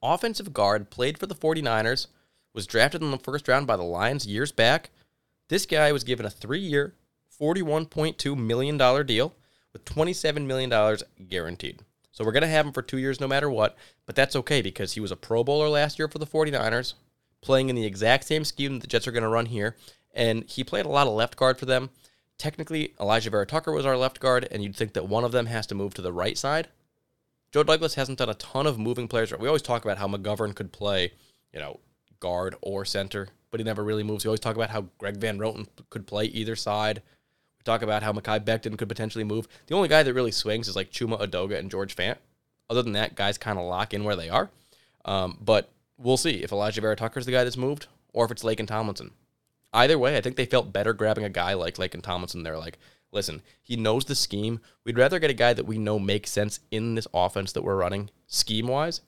Offensive 0.00 0.52
guard, 0.52 0.90
played 0.90 1.18
for 1.18 1.26
the 1.26 1.34
49ers, 1.34 2.06
was 2.54 2.68
drafted 2.68 3.02
in 3.02 3.10
the 3.10 3.18
first 3.18 3.48
round 3.48 3.66
by 3.66 3.76
the 3.76 3.82
Lions 3.82 4.28
years 4.28 4.52
back. 4.52 4.90
This 5.48 5.66
guy 5.66 5.90
was 5.90 6.04
given 6.04 6.24
a 6.24 6.30
three 6.30 6.60
year, 6.60 6.94
$41.2 7.36 8.38
million 8.38 8.78
deal 9.04 9.34
with 9.72 9.84
$27 9.84 10.46
million 10.46 10.98
guaranteed. 11.28 11.80
So 12.12 12.24
we're 12.24 12.30
going 12.30 12.42
to 12.42 12.46
have 12.46 12.64
him 12.64 12.72
for 12.72 12.80
two 12.80 12.98
years 12.98 13.20
no 13.20 13.26
matter 13.26 13.50
what, 13.50 13.76
but 14.06 14.14
that's 14.14 14.36
okay 14.36 14.62
because 14.62 14.92
he 14.92 15.00
was 15.00 15.10
a 15.10 15.16
Pro 15.16 15.42
Bowler 15.42 15.68
last 15.68 15.98
year 15.98 16.06
for 16.06 16.20
the 16.20 16.26
49ers, 16.28 16.94
playing 17.42 17.70
in 17.70 17.74
the 17.74 17.86
exact 17.86 18.22
same 18.22 18.44
scheme 18.44 18.74
that 18.74 18.82
the 18.82 18.86
Jets 18.86 19.08
are 19.08 19.12
going 19.12 19.24
to 19.24 19.28
run 19.28 19.46
here. 19.46 19.74
And 20.14 20.44
he 20.44 20.62
played 20.62 20.86
a 20.86 20.90
lot 20.90 21.08
of 21.08 21.12
left 21.14 21.34
guard 21.34 21.58
for 21.58 21.66
them. 21.66 21.90
Technically, 22.38 22.94
Alijah 23.00 23.32
Vera-Tucker 23.32 23.72
was 23.72 23.84
our 23.84 23.96
left 23.96 24.20
guard, 24.20 24.46
and 24.48 24.62
you'd 24.62 24.76
think 24.76 24.92
that 24.92 25.08
one 25.08 25.24
of 25.24 25.32
them 25.32 25.46
has 25.46 25.66
to 25.66 25.74
move 25.74 25.92
to 25.94 26.02
the 26.02 26.12
right 26.12 26.38
side. 26.38 26.68
Joe 27.56 27.62
Douglas 27.62 27.94
hasn't 27.94 28.18
done 28.18 28.28
a 28.28 28.34
ton 28.34 28.66
of 28.66 28.78
moving 28.78 29.08
players. 29.08 29.32
We 29.32 29.46
always 29.46 29.62
talk 29.62 29.82
about 29.82 29.96
how 29.96 30.06
McGovern 30.06 30.54
could 30.54 30.72
play, 30.72 31.14
you 31.54 31.58
know, 31.58 31.80
guard 32.20 32.54
or 32.60 32.84
center, 32.84 33.28
but 33.50 33.60
he 33.60 33.64
never 33.64 33.82
really 33.82 34.02
moves. 34.02 34.26
We 34.26 34.28
always 34.28 34.40
talk 34.40 34.56
about 34.56 34.68
how 34.68 34.88
Greg 34.98 35.16
Van 35.16 35.38
Roten 35.38 35.66
could 35.88 36.06
play 36.06 36.26
either 36.26 36.54
side. 36.54 36.98
We 36.98 37.62
talk 37.64 37.80
about 37.80 38.02
how 38.02 38.12
Mekhi 38.12 38.44
Becton 38.44 38.76
could 38.76 38.90
potentially 38.90 39.24
move. 39.24 39.48
The 39.68 39.74
only 39.74 39.88
guy 39.88 40.02
that 40.02 40.12
really 40.12 40.32
swings 40.32 40.68
is 40.68 40.76
like 40.76 40.90
Chuma 40.90 41.18
Edoga 41.18 41.58
and 41.58 41.70
George 41.70 41.96
Fant. 41.96 42.18
Other 42.68 42.82
than 42.82 42.92
that, 42.92 43.14
guys 43.14 43.38
kind 43.38 43.58
of 43.58 43.64
lock 43.64 43.94
in 43.94 44.04
where 44.04 44.16
they 44.16 44.28
are. 44.28 44.50
Um, 45.06 45.38
but 45.40 45.70
we'll 45.96 46.18
see 46.18 46.42
if 46.42 46.50
Alijah 46.50 46.82
Vera-Tucker 46.82 47.20
is 47.20 47.24
the 47.24 47.32
guy 47.32 47.44
that's 47.44 47.56
moved 47.56 47.86
or 48.12 48.26
if 48.26 48.30
it's 48.30 48.44
Laken 48.44 48.66
Tomlinson. 48.66 49.12
Either 49.72 49.98
way, 49.98 50.18
I 50.18 50.20
think 50.20 50.36
they 50.36 50.44
felt 50.44 50.74
better 50.74 50.92
grabbing 50.92 51.24
a 51.24 51.30
guy 51.30 51.54
like 51.54 51.76
Laken 51.76 52.02
Tomlinson. 52.02 52.42
They're 52.42 52.58
like, 52.58 52.76
listen, 53.16 53.42
he 53.62 53.76
knows 53.76 54.04
the 54.04 54.14
scheme. 54.14 54.60
We'd 54.84 54.98
rather 54.98 55.18
get 55.18 55.30
a 55.30 55.34
guy 55.34 55.54
that 55.54 55.66
we 55.66 55.78
know 55.78 55.98
makes 55.98 56.30
sense 56.30 56.60
in 56.70 56.94
this 56.94 57.08
offense 57.12 57.50
that 57.52 57.62
we're 57.62 57.74
running 57.74 58.10
scheme 58.28 58.68
wise 58.68 59.00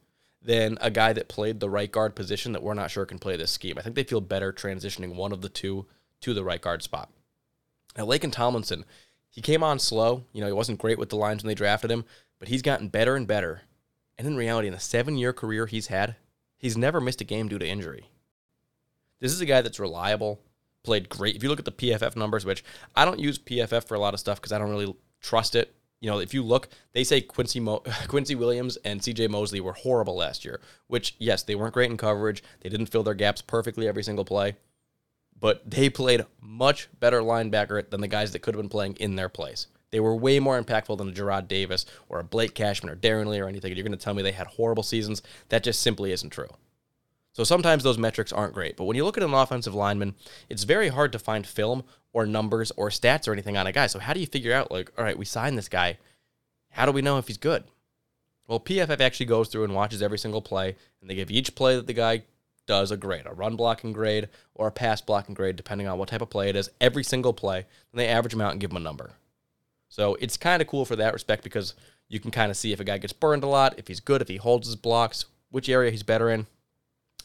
than 0.42 0.78
a 0.80 0.90
guy 0.90 1.12
that 1.12 1.28
played 1.28 1.61
the 1.61 1.68
right 1.68 1.92
guard 1.92 2.16
position 2.16 2.52
that 2.52 2.62
we're 2.62 2.74
not 2.74 2.90
sure 2.90 3.04
can 3.04 3.18
play 3.18 3.36
this 3.36 3.50
scheme. 3.50 3.76
I 3.76 3.82
think 3.82 3.94
they 3.94 4.04
feel 4.04 4.22
better 4.22 4.52
transitioning 4.52 5.14
one 5.14 5.30
of 5.30 5.42
the 5.42 5.48
two 5.48 5.86
to 6.22 6.32
the 6.32 6.42
right 6.42 6.61
guard 6.61 6.82
spot. 6.82 7.11
Now, 7.96 8.06
Laken 8.06 8.32
Tomlinson, 8.32 8.84
he 9.28 9.42
came 9.42 9.62
on 9.62 9.78
slow. 9.78 10.24
You 10.32 10.40
know, 10.40 10.46
he 10.46 10.52
wasn't 10.52 10.78
great 10.78 10.98
with 10.98 11.11
the 11.11 11.16
lines 11.16 11.42
when 11.42 11.48
they 11.48 11.54
drafted 11.54 11.90
him, 11.90 12.04
but 12.38 12.48
he's 12.48 12.62
gotten 12.62 12.88
better 12.88 13.14
and 13.14 13.26
better. 13.26 13.62
And 14.16 14.26
in 14.26 14.36
reality, 14.36 14.68
in 14.68 14.74
the 14.74 14.80
seven 14.80 15.18
year 15.18 15.34
career 15.34 15.66
he's 15.66 15.88
had, 15.88 16.16
he's 16.56 16.78
never 16.78 17.00
missed 17.00 17.20
a 17.20 17.24
game 17.24 17.48
due 17.48 17.59
to 17.59 17.66
injury. 17.66 18.09
This 19.20 19.32
is 19.32 19.40
a 19.40 19.46
guy 19.46 19.61
that's 19.61 19.78
reliable, 19.78 20.40
played 20.83 21.09
great. 21.09 21.37
If 21.37 21.43
you 21.43 21.49
look 21.49 21.59
at 21.59 21.64
the 21.64 21.72
PFF 21.72 22.16
numbers, 22.16 22.45
which 22.45 22.64
I 22.97 23.05
don't 23.05 23.20
use 23.20 23.39
PFF 23.39 23.87
for 23.87 23.95
a 23.95 23.99
lot 23.99 24.14
of 24.14 24.20
stuff 24.20 24.41
because 24.41 24.53
I 24.53 24.59
don't 24.59 24.70
really 24.70 24.95
trust 25.20 25.55
it. 25.55 25.74
You 26.01 26.09
know, 26.09 26.20
if 26.20 26.33
you 26.33 26.45
look, 26.45 26.68
they 26.93 27.03
say 27.03 27.20
Quincy 27.20 27.59
Mo- 27.61 27.83
Quincy 28.09 28.35
Williams 28.35 28.76
and 28.85 29.01
CJ 29.01 29.29
Mosley 29.29 29.61
were 29.61 29.72
horrible 29.72 30.16
last 30.16 30.45
year, 30.45 30.61
which 30.87 31.16
yes, 31.18 31.43
they 31.43 31.55
weren't 31.55 31.74
great 31.74 31.91
in 31.91 31.97
coverage. 31.97 32.43
They 32.61 32.68
didn't 32.68 32.87
fill 32.87 33.03
their 33.03 33.14
gaps 33.14 33.43
perfectly 33.43 33.89
every 33.89 34.05
single 34.05 34.24
play, 34.24 34.57
but 35.39 35.68
they 35.68 35.91
played 35.91 36.24
much 36.41 36.89
better 37.01 37.20
linebacker 37.20 37.91
than 37.91 38.01
the 38.01 38.09
guys 38.09 38.33
that 38.33 38.41
could 38.41 38.55
have 38.55 38.62
been 38.62 38.68
playing 38.68 38.95
in 38.97 39.16
their 39.16 39.29
place. 39.29 39.66
They 39.91 40.01
were 40.01 40.14
way 40.14 40.39
more 40.39 40.61
impactful 40.61 40.99
than 40.99 41.09
a 41.09 41.12
Jarrad 41.12 41.49
Davis 41.49 41.87
or 42.09 42.20
a 42.20 42.24
Blake 42.24 42.55
Cashman 42.55 42.93
or 42.93 42.97
Darron 42.97 43.26
Lee 43.26 43.41
or 43.41 43.49
anything. 43.49 43.74
You're 43.74 43.85
going 43.85 43.97
to 43.97 44.03
tell 44.03 44.14
me 44.14 44.22
they 44.22 44.33
had 44.33 44.47
horrible 44.47 44.83
seasons. 44.83 45.22
That 45.49 45.64
just 45.64 45.81
simply 45.81 46.12
isn't 46.12 46.31
true. 46.31 46.49
So 47.39 47.45
sometimes 47.45 47.84
those 47.84 47.99
metrics 47.99 48.32
aren't 48.32 48.53
great. 48.53 48.76
But 48.76 48.86
when 48.86 48.97
you 48.97 49.05
look 49.05 49.16
at 49.16 49.22
an 49.22 49.32
offensive 49.32 49.72
lineman, 49.72 50.16
it's 50.49 50.64
very 50.64 50.89
hard 50.89 51.12
to 51.12 51.20
find 51.20 51.47
film 51.47 51.84
or 52.12 52.26
numbers 52.26 52.72
or 52.72 52.89
stats 52.89 53.28
or 53.28 53.32
anything 53.32 53.57
on 53.57 53.64
a 53.64 53.70
guy. 53.70 53.86
So 53.86 54.01
how 54.01 54.12
do 54.12 54.18
you 54.18 54.26
figure 54.26 54.53
out, 54.53 54.72
like, 54.72 54.91
all 54.99 55.05
right, 55.05 55.16
we 55.16 55.24
signed 55.24 55.57
this 55.57 55.68
guy. 55.68 55.99
How 56.70 56.84
do 56.84 56.91
we 56.91 57.01
know 57.01 57.16
if 57.16 57.28
he's 57.28 57.36
good? 57.36 57.62
Well, 58.49 58.59
PFF 58.59 59.01
actually 59.01 59.26
goes 59.26 59.47
through 59.47 59.62
and 59.62 59.72
watches 59.72 60.03
every 60.03 60.18
single 60.18 60.43
play, 60.43 60.74
and 61.01 61.09
they 61.09 61.14
give 61.14 61.30
each 61.30 61.55
play 61.55 61.76
that 61.76 61.86
the 61.86 61.93
guy 61.93 62.24
does 62.66 62.91
a 62.91 62.97
grade, 62.97 63.22
a 63.24 63.32
run 63.32 63.55
blocking 63.55 63.93
grade 63.93 64.28
or 64.57 64.66
a 64.66 64.72
pass 64.72 65.01
blocking 65.01 65.36
grade, 65.36 65.55
depending 65.55 65.86
on 65.86 65.97
what 65.97 66.09
type 66.09 66.22
of 66.22 66.30
play 66.30 66.49
it 66.49 66.57
is, 66.57 66.68
every 66.80 67.05
single 67.05 67.32
play. 67.32 67.59
And 67.59 68.01
they 68.01 68.09
average 68.09 68.32
them 68.32 68.41
out 68.41 68.51
and 68.51 68.61
give 68.61 68.70
them 68.70 68.78
a 68.78 68.80
number. 68.80 69.12
So 69.89 70.16
it's 70.16 70.36
kind 70.36 70.61
of 70.61 70.66
cool 70.66 70.84
for 70.84 70.97
that 70.97 71.12
respect 71.12 71.45
because 71.45 71.74
you 72.09 72.18
can 72.18 72.32
kind 72.32 72.51
of 72.51 72.57
see 72.57 72.72
if 72.72 72.80
a 72.80 72.84
guy 72.84 72.99
gets 72.99 73.12
burned 73.12 73.45
a 73.45 73.47
lot, 73.47 73.78
if 73.78 73.86
he's 73.86 74.01
good, 74.01 74.22
if 74.22 74.26
he 74.26 74.39
holds 74.39 74.66
his 74.66 74.74
blocks, 74.74 75.26
which 75.51 75.68
area 75.68 75.93
he's 75.93 76.03
better 76.03 76.30
in. 76.30 76.49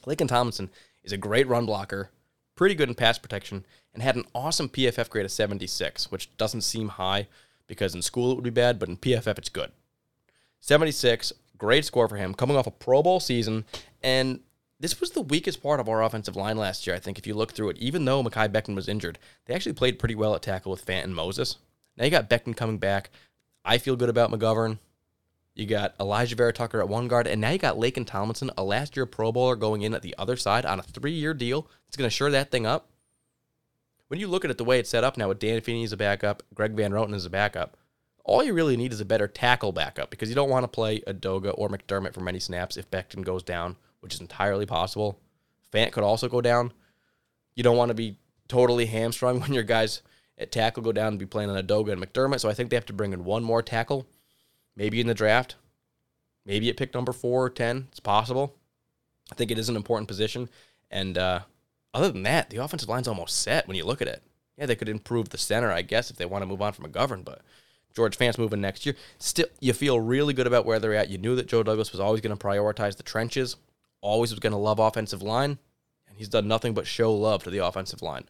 Laken 0.06 0.28
Tomlinson 0.28 0.70
is 1.04 1.12
a 1.12 1.18
great 1.18 1.48
run 1.48 1.66
blocker, 1.66 2.10
pretty 2.56 2.76
good 2.76 2.90
in 2.90 2.96
pass 2.96 3.18
protection, 3.18 3.66
and 3.94 4.04
had 4.04 4.16
an 4.16 4.26
awesome 4.34 4.70
PFF 4.70 5.10
grade 5.10 5.26
of 5.26 5.32
76, 5.32 6.12
which 6.12 6.36
doesn't 6.38 6.62
seem 6.62 6.90
high 6.90 7.28
because 7.68 7.96
in 7.96 8.02
school 8.02 8.32
it 8.32 8.36
would 8.36 8.44
be 8.44 8.50
bad, 8.50 8.80
but 8.80 8.90
in 8.90 8.98
PFF 8.98 9.38
it's 9.38 9.50
good. 9.50 9.72
76, 10.60 11.34
great 11.58 11.86
score 11.86 12.08
for 12.08 12.18
him, 12.18 12.34
coming 12.34 12.58
off 12.58 12.68
a 12.68 12.72
Pro 12.72 13.02
Bowl 13.02 13.20
season, 13.20 13.66
and 14.02 14.40
this 14.80 15.00
was 15.00 15.12
the 15.12 15.22
weakest 15.22 15.64
part 15.64 15.80
of 15.80 15.88
our 15.88 16.04
offensive 16.04 16.36
line 16.36 16.58
last 16.58 16.86
year, 16.86 16.96
I 16.96 17.00
think, 17.00 17.18
if 17.18 17.26
you 17.26 17.34
look 17.34 17.54
through 17.54 17.70
it. 17.70 17.78
Even 17.78 18.04
though 18.04 18.22
Mekhi 18.22 18.50
Becton 18.50 18.76
was 18.76 18.90
injured, 18.90 19.18
they 19.46 19.54
actually 19.54 19.74
played 19.74 20.00
pretty 20.00 20.16
well 20.16 20.36
at 20.36 20.42
tackle 20.42 20.72
with 20.72 20.86
Fant 20.86 21.06
and 21.06 21.16
Moses. 21.16 21.58
Now 21.96 22.04
you 22.06 22.12
got 22.12 22.30
Becton 22.30 22.56
coming 22.56 22.80
back. 22.80 23.10
I 23.64 23.78
feel 23.78 23.96
good 23.96 24.10
about 24.10 24.32
McGovern. 24.32 24.80
You 25.56 25.68
got 25.68 25.98
Alijah 26.00 26.36
Vera-Tucker 26.36 26.82
at 26.82 26.90
one 26.90 27.08
guard, 27.08 27.28
and 27.28 27.40
now 27.40 27.52
you 27.52 27.60
got 27.60 27.78
Laken 27.78 28.08
Tomlinson, 28.08 28.50
a 28.58 28.64
last 28.64 28.96
year 28.96 29.06
Pro 29.06 29.32
Bowler, 29.32 29.56
going 29.56 29.84
in 29.84 29.94
at 29.94 30.02
the 30.02 30.16
other 30.18 30.36
side 30.36 30.66
on 30.66 30.80
a 30.80 30.84
three 30.84 31.12
year 31.12 31.34
deal. 31.34 31.70
It's 31.88 31.96
going 31.96 32.10
to 32.10 32.16
shore 32.16 32.32
that 32.32 32.50
thing 32.50 32.66
up. 32.66 32.90
When 34.08 34.20
you 34.20 34.28
look 34.28 34.44
at 34.44 34.52
it 34.52 34.58
the 34.58 34.64
way 34.64 34.80
it's 34.80 34.90
set 34.90 35.04
up 35.04 35.16
now 35.16 35.28
with 35.28 35.40
Dan 35.40 35.62
Feeney 35.62 35.84
as 35.84 35.92
a 35.92 35.98
backup, 35.98 36.44
Greg 36.54 36.74
Van 36.74 36.92
Roten 36.92 37.14
as 37.14 37.26
a 37.26 37.30
backup, 37.30 37.78
all 38.26 38.44
you 38.44 38.54
really 38.54 38.78
need 38.78 38.94
is 38.94 39.02
a 39.02 39.06
better 39.06 39.28
tackle 39.28 39.72
backup 39.72 40.10
because 40.10 40.30
you 40.30 40.36
don't 40.36 40.50
want 40.50 40.64
to 40.64 40.68
play 40.68 41.02
Edoga 41.02 41.54
or 41.58 41.70
McDermott 41.70 42.14
for 42.14 42.22
many 42.22 42.40
snaps 42.40 42.78
if 42.78 42.90
Becton 42.90 43.24
goes 43.24 43.44
down, 43.44 43.76
which 44.00 44.14
is 44.14 44.22
entirely 44.22 44.66
possible. 44.66 45.20
Fant 45.72 45.92
could 45.92 46.04
also 46.04 46.28
go 46.28 46.42
down. 46.42 46.74
You 47.56 47.64
don't 47.64 47.78
want 47.78 47.90
to 47.90 47.96
be 47.96 48.18
totally 48.48 48.88
hamstrung 48.88 49.40
when 49.42 49.54
your 49.54 49.64
guys 49.64 50.02
at 50.38 50.52
tackle 50.52 50.84
go 50.84 50.92
down 50.92 51.10
and 51.10 51.20
be 51.20 51.26
playing 51.26 51.50
on 51.50 51.64
Edoga 51.64 51.92
and 51.92 52.02
McDermott. 52.02 52.40
So 52.40 52.50
I 52.50 52.54
think 52.54 52.70
they 52.70 52.76
have 52.76 52.86
to 52.88 52.94
bring 52.94 53.14
in 53.14 53.24
one 53.24 53.44
more 53.44 53.62
tackle 53.62 54.08
maybe 54.76 55.00
in 55.00 55.08
the 55.08 55.14
draft, 55.14 55.56
maybe 56.46 56.70
at 56.70 56.78
pick 56.78 56.94
number 56.94 57.12
four 57.12 57.46
or 57.46 57.50
10. 57.50 57.88
It's 57.90 58.00
possible. 58.00 58.56
I 59.32 59.36
think 59.36 59.52
it 59.52 59.58
is 59.58 59.70
an 59.70 59.76
important 59.76 60.08
position. 60.08 60.50
And 60.92 61.18
uh, 61.18 61.42
other 61.94 62.12
than 62.12 62.24
that, 62.24 62.50
the 62.50 62.58
offensive 62.58 62.90
line's 62.90 63.08
almost 63.08 63.40
set 63.40 63.68
when 63.68 63.78
you 63.78 63.86
look 63.86 64.02
at 64.02 64.08
it. 64.08 64.24
Yeah, 64.58 64.68
they 64.68 64.76
could 64.76 64.90
improve 64.90 65.30
the 65.30 65.38
center, 65.38 65.72
I 65.72 65.82
guess, 65.82 66.12
if 66.12 66.18
they 66.18 66.26
want 66.26 66.44
to 66.44 66.48
move 66.48 66.62
on 66.62 66.74
from 66.74 66.86
McGovern, 66.86 67.26
but 67.26 67.42
George 67.96 68.16
Fant's 68.16 68.38
moving 68.38 68.62
next 68.62 68.86
year. 68.86 68.96
Still, 69.18 69.48
you 69.60 69.74
feel 69.74 70.00
really 70.00 70.34
good 70.34 70.48
about 70.48 70.66
where 70.66 70.80
they're 70.80 70.96
at. 70.96 71.10
You 71.10 71.18
knew 71.18 71.36
that 71.36 71.48
Joe 71.48 71.64
Douglas 71.64 71.92
was 71.92 72.00
always 72.00 72.22
going 72.22 72.36
to 72.36 72.46
prioritize 72.46 72.98
the 72.98 73.04
trenches, 73.04 73.56
always 74.02 74.32
was 74.32 74.40
going 74.40 74.52
to 74.52 74.58
love 74.58 74.80
offensive 74.80 75.22
line, 75.22 75.58
and 76.08 76.18
he's 76.18 76.30
done 76.30 76.48
nothing 76.48 76.74
but 76.74 76.88
show 76.88 77.14
love 77.14 77.44
to 77.44 77.50
the 77.50 77.66
offensive 77.66 78.02
line. 78.02 78.26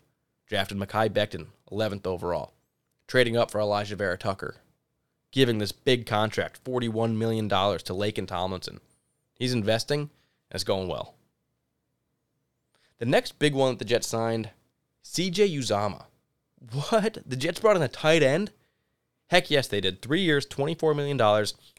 Drafted 0.48 0.78
Mekhi 0.78 1.10
Becton, 1.10 1.48
11th 1.72 2.06
overall. 2.06 2.54
Trading 3.08 3.36
up 3.36 3.52
for 3.52 3.60
Alijah 3.60 3.98
Vera-Tucker, 3.98 4.56
giving 5.34 5.58
this 5.58 5.74
big 5.74 6.06
contract, 6.06 6.64
$41 6.64 7.16
million 7.16 7.50
to 7.50 7.56
Laken 7.56 8.28
Tomlinson. 8.28 8.80
He's 9.36 9.52
investing, 9.52 10.00
and 10.00 10.10
it's 10.52 10.64
going 10.64 10.88
well. 10.88 11.16
The 13.00 13.06
next 13.06 13.40
big 13.40 13.54
one 13.54 13.74
that 13.74 13.80
the 13.80 13.86
Jets 13.86 14.08
signed, 14.08 14.52
CJ 15.04 15.58
Uzomah. 15.58 16.06
What? 16.72 17.18
The 17.26 17.36
Jets 17.36 17.60
brought 17.60 17.76
in 17.76 17.82
a 17.82 17.90
tight 17.90 18.24
end? 18.24 18.52
Heck 19.28 19.50
yes, 19.50 19.68
they 19.68 19.82
did. 19.82 20.02
Three 20.02 20.22
years, 20.22 20.46
$24 20.46 20.96
million 20.96 21.18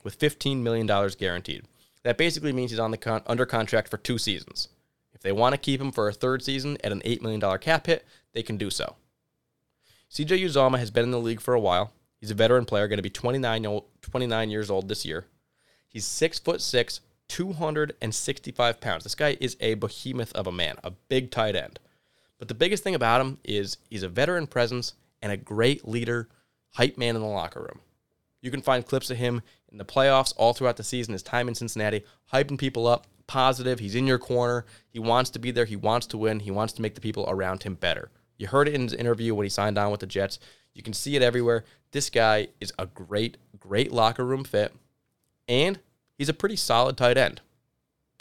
with 0.02 0.18
$15 0.18 0.58
million 0.58 0.86
guaranteed. 1.16 1.64
That 2.02 2.18
basically 2.18 2.52
means 2.52 2.72
he's 2.72 2.80
on 2.80 2.90
the 2.90 2.98
con- 2.98 3.22
under 3.26 3.46
contract 3.46 3.88
for 3.88 3.96
two 3.96 4.18
seasons. 4.18 4.68
If 5.14 5.22
they 5.22 5.32
want 5.32 5.54
to 5.54 5.58
keep 5.58 5.80
him 5.80 5.92
for 5.92 6.08
a 6.08 6.12
third 6.12 6.42
season 6.42 6.76
at 6.82 6.92
an 6.92 7.00
$8 7.00 7.22
million 7.22 7.58
cap 7.58 7.86
hit, 7.86 8.04
they 8.32 8.42
can 8.42 8.56
do 8.56 8.68
so. 8.68 8.96
CJ 10.10 10.44
Uzomah 10.44 10.80
has 10.80 10.90
been 10.90 11.04
in 11.04 11.12
the 11.12 11.20
league 11.20 11.40
for 11.40 11.54
a 11.54 11.60
while. 11.60 11.92
He's 12.24 12.30
a 12.30 12.34
veteran 12.34 12.64
player, 12.64 12.88
going 12.88 12.96
to 12.96 13.02
be 13.02 13.10
29, 13.10 13.82
29 14.00 14.50
years 14.50 14.70
old 14.70 14.88
this 14.88 15.04
year. 15.04 15.26
He's 15.90 16.06
six 16.06 16.38
foot 16.38 16.62
six, 16.62 17.02
265 17.28 18.80
pounds. 18.80 19.04
This 19.04 19.14
guy 19.14 19.36
is 19.42 19.58
a 19.60 19.74
behemoth 19.74 20.32
of 20.32 20.46
a 20.46 20.52
man, 20.52 20.76
a 20.82 20.90
big 20.90 21.30
tight 21.30 21.54
end. 21.54 21.80
But 22.38 22.48
the 22.48 22.54
biggest 22.54 22.82
thing 22.82 22.94
about 22.94 23.20
him 23.20 23.40
is 23.44 23.76
he's 23.90 24.02
a 24.02 24.08
veteran 24.08 24.46
presence 24.46 24.94
and 25.20 25.32
a 25.32 25.36
great 25.36 25.86
leader, 25.86 26.30
hype 26.70 26.96
man 26.96 27.14
in 27.14 27.20
the 27.20 27.28
locker 27.28 27.60
room. 27.60 27.80
You 28.40 28.50
can 28.50 28.62
find 28.62 28.86
clips 28.86 29.10
of 29.10 29.18
him 29.18 29.42
in 29.70 29.76
the 29.76 29.84
playoffs 29.84 30.32
all 30.38 30.54
throughout 30.54 30.78
the 30.78 30.82
season, 30.82 31.12
his 31.12 31.22
time 31.22 31.46
in 31.46 31.54
Cincinnati, 31.54 32.06
hyping 32.32 32.56
people 32.56 32.86
up, 32.86 33.06
positive. 33.26 33.80
He's 33.80 33.96
in 33.96 34.06
your 34.06 34.18
corner. 34.18 34.64
He 34.88 34.98
wants 34.98 35.28
to 35.32 35.38
be 35.38 35.50
there. 35.50 35.66
He 35.66 35.76
wants 35.76 36.06
to 36.06 36.16
win. 36.16 36.40
He 36.40 36.50
wants 36.50 36.72
to 36.72 36.80
make 36.80 36.94
the 36.94 37.02
people 37.02 37.26
around 37.28 37.64
him 37.64 37.74
better. 37.74 38.10
You 38.38 38.46
heard 38.46 38.66
it 38.66 38.74
in 38.74 38.84
his 38.84 38.94
interview 38.94 39.34
when 39.34 39.44
he 39.44 39.50
signed 39.50 39.76
on 39.76 39.90
with 39.90 40.00
the 40.00 40.06
Jets. 40.06 40.38
You 40.72 40.82
can 40.82 40.92
see 40.92 41.16
it 41.16 41.22
everywhere. 41.22 41.64
This 41.94 42.10
guy 42.10 42.48
is 42.60 42.72
a 42.76 42.86
great, 42.86 43.36
great 43.60 43.92
locker 43.92 44.24
room 44.24 44.42
fit, 44.42 44.74
and 45.46 45.78
he's 46.18 46.28
a 46.28 46.34
pretty 46.34 46.56
solid 46.56 46.96
tight 46.96 47.16
end. 47.16 47.40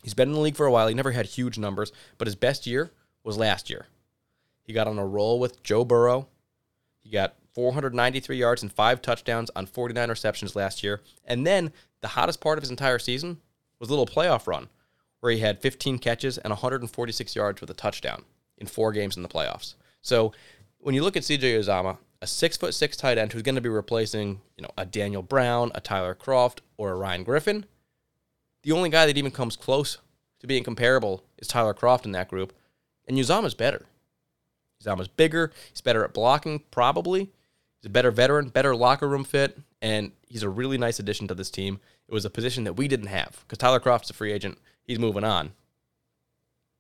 He's 0.03 0.13
been 0.13 0.30
in 0.30 0.36
the 0.36 0.41
league 0.41 0.55
for 0.55 0.67
a 0.67 0.71
while. 0.71 0.88
He 0.88 0.93
never 0.93 1.09
had 1.09 1.26
huge 1.26 1.57
numbers, 1.57 1.91
but 2.19 2.28
his 2.28 2.36
best 2.36 2.67
year 2.67 2.91
was 3.24 3.36
last 3.36 3.71
year. 3.71 3.88
He 4.61 4.74
got 4.74 4.88
on 4.88 4.99
a 4.99 5.05
roll 5.07 5.39
with 5.39 5.63
Joe 5.63 5.84
Burrow. 5.84 6.28
He 6.99 7.09
got 7.09 7.34
493 7.55 8.38
yards 8.38 8.61
and 8.61 8.71
five 8.71 9.01
touchdowns 9.01 9.49
on 9.55 9.65
49 9.65 10.07
receptions 10.07 10.55
last 10.55 10.84
year. 10.84 11.01
And 11.26 11.47
then 11.47 11.74
the 12.01 12.09
hottest 12.09 12.41
part 12.41 12.59
of 12.59 12.61
his 12.61 12.69
entire 12.69 12.99
season 12.99 13.39
was 13.80 13.89
a 13.89 13.91
little 13.91 14.05
playoff 14.05 14.45
run 14.45 14.69
where 15.21 15.32
he 15.32 15.39
had 15.39 15.63
15 15.63 15.97
catches 15.97 16.38
and 16.38 16.51
146 16.51 17.36
yards 17.36 17.59
with 17.59 17.71
a 17.71 17.74
touchdown 17.74 18.24
in 18.59 18.67
four 18.67 18.91
games 18.91 19.17
in 19.17 19.24
the 19.24 19.30
playoffs. 19.30 19.74
So 20.03 20.32
when 20.78 20.93
you 20.93 21.01
look 21.01 21.17
at 21.17 21.24
CJ 21.24 21.57
Uzomah, 21.57 21.97
a 22.24 22.28
six 22.28 22.55
foot 22.55 22.74
six 22.74 22.95
tight 22.95 23.17
end 23.17 23.34
who's 23.34 23.41
going 23.41 23.55
to 23.55 23.61
be 23.61 23.67
replacing, 23.67 24.39
you 24.55 24.61
know, 24.61 24.69
a 24.78 24.86
Daniel 24.86 25.21
Brown, 25.21 25.74
a 25.76 25.82
Tyler 25.82 26.15
Kroft, 26.15 26.59
or 26.78 26.91
a 26.91 26.95
Ryan 26.95 27.26
Griffin. 27.26 27.65
The 28.63 28.71
only 28.71 28.89
guy 28.89 29.05
that 29.05 29.17
even 29.17 29.30
comes 29.30 29.57
close 29.57 29.97
to 30.39 30.47
being 30.47 30.63
comparable 30.63 31.26
is 31.38 31.49
Tyler 31.49 31.74
Kroft 31.74 32.05
in 32.05 32.13
that 32.13 32.30
group, 32.30 32.53
and 33.09 33.17
Uzomah's 33.17 33.55
better. 33.55 33.86
Uzomah's 34.82 35.09
bigger. 35.09 35.51
He's 35.69 35.82
better 35.82 36.05
at 36.05 36.13
blocking, 36.13 36.61
probably. 36.71 37.30
He's 37.82 37.88
a 37.88 37.89
better 37.89 38.09
veteran, 38.09 38.47
better 38.47 38.74
locker 38.74 39.09
room 39.09 39.26
fit, 39.26 39.59
and 39.82 40.13
he's 40.26 40.43
a 40.43 40.49
really 40.49 40.78
nice 40.78 40.99
addition 40.99 41.28
to 41.28 41.36
this 41.36 41.51
team. 41.51 41.82
It 42.07 42.13
was 42.13 42.24
a 42.24 42.30
position 42.30 42.63
that 42.63 42.78
we 42.78 42.88
didn't 42.88 43.07
have 43.07 43.41
because 43.41 43.57
Tyler 43.57 43.82
Kroft's 43.82 44.09
a 44.09 44.13
free 44.13 44.32
agent. 44.32 44.59
He's 44.86 44.97
moving 44.97 45.26
on. 45.26 45.51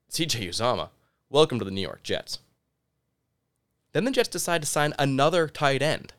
CJ 0.09 0.47
Uzomah, 0.47 0.91
welcome 1.29 1.59
to 1.59 1.65
the 1.65 1.71
New 1.71 1.81
York 1.81 2.01
Jets. 2.01 2.39
Then 3.93 4.05
the 4.05 4.11
Jets 4.11 4.29
decide 4.29 4.61
to 4.61 4.67
sign 4.67 4.93
another 4.99 5.47
tight 5.47 5.81
end. 5.81 6.13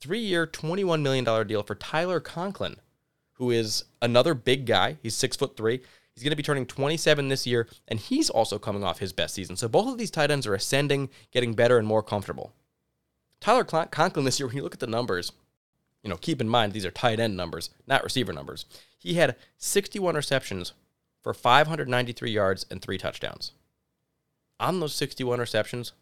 Three 0.00 0.20
year, 0.20 0.46
$21 0.46 1.02
million 1.02 1.46
deal 1.46 1.62
for 1.62 1.74
Tyler 1.74 2.20
Conklin, 2.20 2.76
who 3.34 3.50
is 3.50 3.84
another 4.02 4.34
big 4.34 4.66
guy. 4.66 4.96
He's 5.02 5.14
six 5.14 5.36
foot 5.36 5.56
three. 5.56 5.80
He's 6.14 6.24
going 6.24 6.32
to 6.32 6.36
be 6.36 6.42
turning 6.42 6.66
27 6.66 7.28
this 7.28 7.46
year, 7.46 7.68
and 7.86 7.98
he's 7.98 8.28
also 8.28 8.58
coming 8.58 8.82
off 8.82 8.98
his 8.98 9.12
best 9.12 9.34
season. 9.34 9.56
So 9.56 9.68
both 9.68 9.88
of 9.88 9.98
these 9.98 10.10
tight 10.10 10.30
ends 10.30 10.46
are 10.46 10.54
ascending, 10.54 11.10
getting 11.30 11.54
better 11.54 11.78
and 11.78 11.86
more 11.86 12.02
comfortable. 12.02 12.52
Tyler 13.40 13.64
Conklin 13.64 14.24
this 14.24 14.38
year, 14.38 14.46
when 14.46 14.56
you 14.56 14.62
look 14.62 14.74
at 14.74 14.80
the 14.80 14.86
numbers, 14.86 15.32
you 16.02 16.10
know, 16.10 16.16
keep 16.16 16.40
in 16.40 16.48
mind 16.48 16.72
these 16.72 16.84
are 16.84 16.90
tight 16.90 17.20
end 17.20 17.36
numbers, 17.36 17.70
not 17.86 18.04
receiver 18.04 18.32
numbers. 18.32 18.64
He 18.98 19.14
had 19.14 19.36
61 19.58 20.14
receptions 20.14 20.72
for 21.22 21.32
593 21.34 22.30
yards 22.30 22.66
and 22.70 22.80
three 22.80 22.98
touchdowns. 22.98 23.52
On 24.58 24.80
those 24.80 24.94
61 24.94 25.40
receptions, 25.40 25.92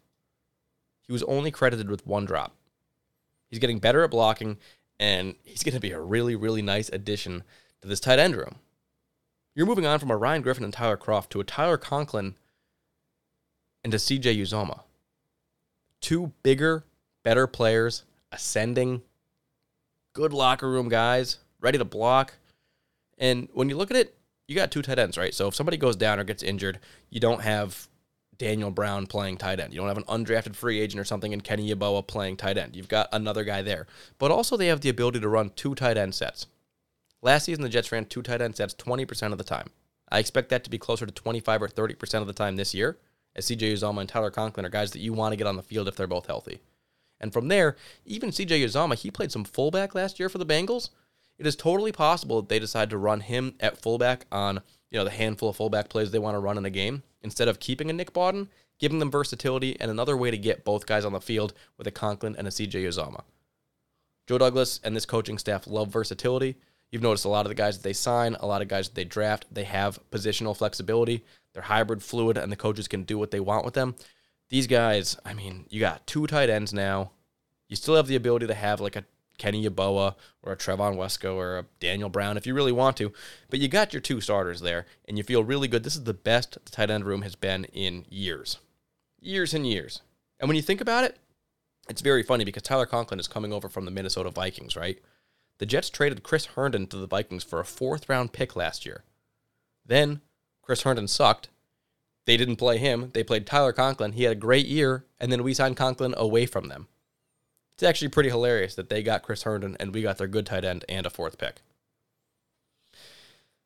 he 1.09 1.11
was 1.11 1.23
only 1.23 1.49
credited 1.49 1.89
with 1.89 2.05
one 2.05 2.23
drop. 2.23 2.55
He's 3.49 3.57
getting 3.57 3.79
better 3.79 4.03
at 4.03 4.11
blocking, 4.11 4.59
and 4.99 5.33
he's 5.43 5.63
going 5.63 5.73
to 5.73 5.79
be 5.79 5.89
a 5.89 5.99
really, 5.99 6.35
really 6.35 6.61
nice 6.61 6.87
addition 6.89 7.41
to 7.81 7.87
this 7.87 7.99
tight 7.99 8.19
end 8.19 8.35
room. 8.35 8.57
You're 9.55 9.65
moving 9.65 9.87
on 9.87 9.97
from 9.97 10.11
a 10.11 10.15
Ryan 10.15 10.43
Griffin 10.43 10.63
and 10.63 10.71
Tyler 10.71 10.97
Kroft 10.97 11.29
to 11.29 11.39
a 11.39 11.43
Tyler 11.43 11.77
Conklin 11.77 12.35
and 13.83 13.89
to 13.91 13.97
CJ 13.97 14.37
Uzomah. 14.39 14.81
Two 15.99 16.31
bigger, 16.43 16.85
better 17.23 17.47
players, 17.47 18.03
ascending, 18.31 19.01
good 20.13 20.31
locker 20.31 20.69
room 20.69 20.89
guys, 20.89 21.39
ready 21.59 21.79
to 21.79 21.85
block. 21.85 22.35
And 23.17 23.49
when 23.53 23.67
you 23.67 23.75
look 23.75 23.89
at 23.89 23.97
it, 23.97 24.15
you 24.47 24.55
got 24.55 24.69
two 24.69 24.83
tight 24.83 24.99
ends, 24.99 25.17
right? 25.17 25.33
So 25.33 25.47
if 25.47 25.55
somebody 25.55 25.77
goes 25.77 25.95
down 25.95 26.19
or 26.19 26.23
gets 26.23 26.43
injured, 26.43 26.77
you 27.09 27.19
don't 27.19 27.41
have 27.41 27.89
Daniel 28.39 28.71
Brown 28.71 29.05
playing 29.05 29.37
tight 29.37 29.59
end. 29.59 29.73
You 29.73 29.79
don't 29.79 29.87
have 29.87 29.97
an 29.97 30.03
undrafted 30.05 30.55
free 30.55 30.79
agent 30.79 30.99
or 30.99 31.03
something 31.03 31.31
and 31.31 31.43
Kenny 31.43 31.71
Yeboah 31.71 32.07
playing 32.07 32.37
tight 32.37 32.57
end. 32.57 32.75
You've 32.75 32.87
got 32.87 33.07
another 33.11 33.43
guy 33.43 33.61
there. 33.61 33.85
But 34.17 34.31
also 34.31 34.57
they 34.57 34.67
have 34.67 34.81
the 34.81 34.89
ability 34.89 35.19
to 35.19 35.29
run 35.29 35.51
two 35.51 35.75
tight 35.75 35.97
end 35.97 36.15
sets. 36.15 36.47
Last 37.21 37.45
season 37.45 37.61
the 37.61 37.69
Jets 37.69 37.91
ran 37.91 38.05
two 38.05 38.23
tight 38.23 38.41
end 38.41 38.55
sets 38.55 38.73
20% 38.73 39.31
of 39.31 39.37
the 39.37 39.43
time. 39.43 39.67
I 40.11 40.17
expect 40.17 40.49
that 40.49 40.63
to 40.63 40.71
be 40.71 40.79
closer 40.79 41.05
to 41.05 41.11
25 41.11 41.61
or 41.61 41.67
30% 41.67 42.21
of 42.21 42.27
the 42.27 42.33
time 42.33 42.55
this 42.55 42.73
year, 42.73 42.97
as 43.35 43.45
CJ 43.45 43.73
Uzomah 43.73 43.99
and 43.99 44.09
Tyler 44.09 44.31
Conklin 44.31 44.65
are 44.65 44.69
guys 44.69 44.91
that 44.91 45.01
you 45.01 45.13
want 45.13 45.33
to 45.33 45.37
get 45.37 45.45
on 45.45 45.55
the 45.55 45.61
field 45.61 45.87
if 45.87 45.95
they're 45.95 46.07
both 46.07 46.25
healthy. 46.25 46.61
And 47.19 47.31
from 47.31 47.49
there, 47.49 47.75
even 48.05 48.31
CJ 48.31 48.63
Uzomah, 48.63 48.95
he 48.95 49.11
played 49.11 49.31
some 49.31 49.43
fullback 49.43 49.93
last 49.93 50.19
year 50.19 50.29
for 50.29 50.39
the 50.39 50.45
Bengals 50.45 50.89
it 51.39 51.47
is 51.47 51.55
totally 51.55 51.91
possible 51.91 52.41
that 52.41 52.49
they 52.49 52.59
decide 52.59 52.89
to 52.89 52.97
run 52.97 53.21
him 53.21 53.55
at 53.59 53.81
fullback 53.81 54.25
on 54.31 54.61
you 54.91 54.99
know 54.99 55.05
the 55.05 55.09
handful 55.09 55.49
of 55.49 55.55
fullback 55.55 55.89
plays 55.89 56.11
they 56.11 56.19
want 56.19 56.35
to 56.35 56.39
run 56.39 56.57
in 56.57 56.65
a 56.65 56.69
game 56.69 57.01
instead 57.21 57.47
of 57.47 57.59
keeping 57.59 57.89
a 57.89 57.93
Nick 57.93 58.13
Bawden, 58.13 58.47
giving 58.79 58.99
them 58.99 59.11
versatility 59.11 59.75
and 59.79 59.91
another 59.91 60.15
way 60.15 60.31
to 60.31 60.37
get 60.37 60.63
both 60.63 60.85
guys 60.85 61.05
on 61.05 61.13
the 61.13 61.21
field 61.21 61.53
with 61.77 61.87
a 61.87 61.91
Conklin 61.91 62.35
and 62.37 62.47
a 62.47 62.51
CJ 62.51 62.83
Uzomah. 62.83 63.23
Joe 64.27 64.37
Douglas 64.37 64.79
and 64.83 64.95
this 64.95 65.05
coaching 65.05 65.37
staff 65.37 65.67
love 65.67 65.89
versatility. 65.89 66.55
You've 66.91 67.01
noticed 67.01 67.25
a 67.25 67.29
lot 67.29 67.45
of 67.45 67.49
the 67.49 67.55
guys 67.55 67.77
that 67.77 67.83
they 67.83 67.93
sign, 67.93 68.35
a 68.39 68.47
lot 68.47 68.61
of 68.61 68.67
guys 68.67 68.89
that 68.89 68.95
they 68.95 69.03
draft, 69.03 69.45
they 69.51 69.63
have 69.63 69.99
positional 70.11 70.55
flexibility. 70.57 71.23
They're 71.53 71.63
hybrid 71.63 72.03
fluid, 72.03 72.37
and 72.37 72.51
the 72.51 72.55
coaches 72.55 72.87
can 72.87 73.03
do 73.03 73.17
what 73.17 73.31
they 73.31 73.39
want 73.39 73.65
with 73.65 73.73
them. 73.73 73.95
These 74.49 74.67
guys, 74.67 75.17
I 75.25 75.33
mean, 75.33 75.65
you 75.69 75.79
got 75.79 76.05
two 76.07 76.25
tight 76.27 76.49
ends 76.49 76.73
now. 76.73 77.11
You 77.67 77.75
still 77.75 77.95
have 77.95 78.07
the 78.07 78.15
ability 78.15 78.47
to 78.47 78.53
have 78.53 78.81
like 78.81 78.95
a 78.95 79.05
Kenny 79.39 79.67
Yeboah 79.67 80.13
or 80.43 80.51
a 80.51 80.57
Trevon 80.57 80.95
Wesco 80.95 81.35
or 81.35 81.57
a 81.57 81.65
Daniel 81.79 82.09
Brown 82.09 82.37
if 82.37 82.45
you 82.45 82.53
really 82.53 82.71
want 82.71 82.95
to. 82.97 83.11
But 83.49 83.59
you 83.59 83.67
got 83.67 83.93
your 83.93 84.01
two 84.01 84.21
starters 84.21 84.61
there, 84.61 84.85
and 85.07 85.17
you 85.17 85.23
feel 85.23 85.43
really 85.43 85.67
good. 85.67 85.83
This 85.83 85.95
is 85.95 86.03
the 86.03 86.13
best 86.13 86.59
the 86.63 86.71
tight 86.71 86.91
end 86.91 87.05
room 87.05 87.23
has 87.23 87.35
been 87.35 87.63
in 87.65 88.05
years. 88.09 88.59
Years 89.19 89.53
and 89.55 89.65
years. 89.65 90.01
And 90.39 90.47
when 90.47 90.55
you 90.55 90.61
think 90.61 90.81
about 90.81 91.03
it, 91.03 91.17
it's 91.89 92.01
very 92.01 92.21
funny 92.21 92.45
because 92.45 92.61
Tyler 92.61 92.85
Conklin 92.85 93.19
is 93.19 93.27
coming 93.27 93.51
over 93.51 93.67
from 93.67 93.85
the 93.85 93.91
Minnesota 93.91 94.29
Vikings, 94.29 94.75
right? 94.75 94.99
The 95.57 95.65
Jets 95.65 95.89
traded 95.89 96.23
Chris 96.23 96.45
Herndon 96.45 96.87
to 96.87 96.97
the 96.97 97.07
Vikings 97.07 97.43
for 97.43 97.59
a 97.59 97.65
fourth 97.65 98.07
round 98.07 98.31
pick 98.31 98.55
last 98.55 98.85
year. 98.85 99.03
Then 99.85 100.21
Chris 100.61 100.83
Herndon 100.83 101.07
sucked. 101.07 101.49
They 102.25 102.37
didn't 102.37 102.57
play 102.57 102.77
him. 102.77 103.09
They 103.13 103.23
played 103.23 103.47
Tyler 103.47 103.73
Conklin. 103.73 104.11
He 104.11 104.23
had 104.23 104.33
a 104.33 104.35
great 104.35 104.67
year, 104.67 105.05
and 105.19 105.31
then 105.31 105.41
we 105.41 105.53
signed 105.53 105.77
Conklin 105.77 106.13
away 106.15 106.45
from 106.45 106.67
them. 106.67 106.87
It's 107.79 107.83
actually 107.85 108.09
pretty 108.09 108.27
hilarious 108.27 108.75
that 108.75 108.89
they 108.89 109.01
got 109.01 109.23
Chris 109.23 109.43
Herndon 109.43 109.77
and 109.79 109.93
we 109.93 110.01
got 110.01 110.17
their 110.17 110.27
good 110.27 110.45
tight 110.45 110.65
end 110.65 110.83
and 110.89 111.05
a 111.05 111.09
fourth 111.09 111.37
pick. 111.37 111.61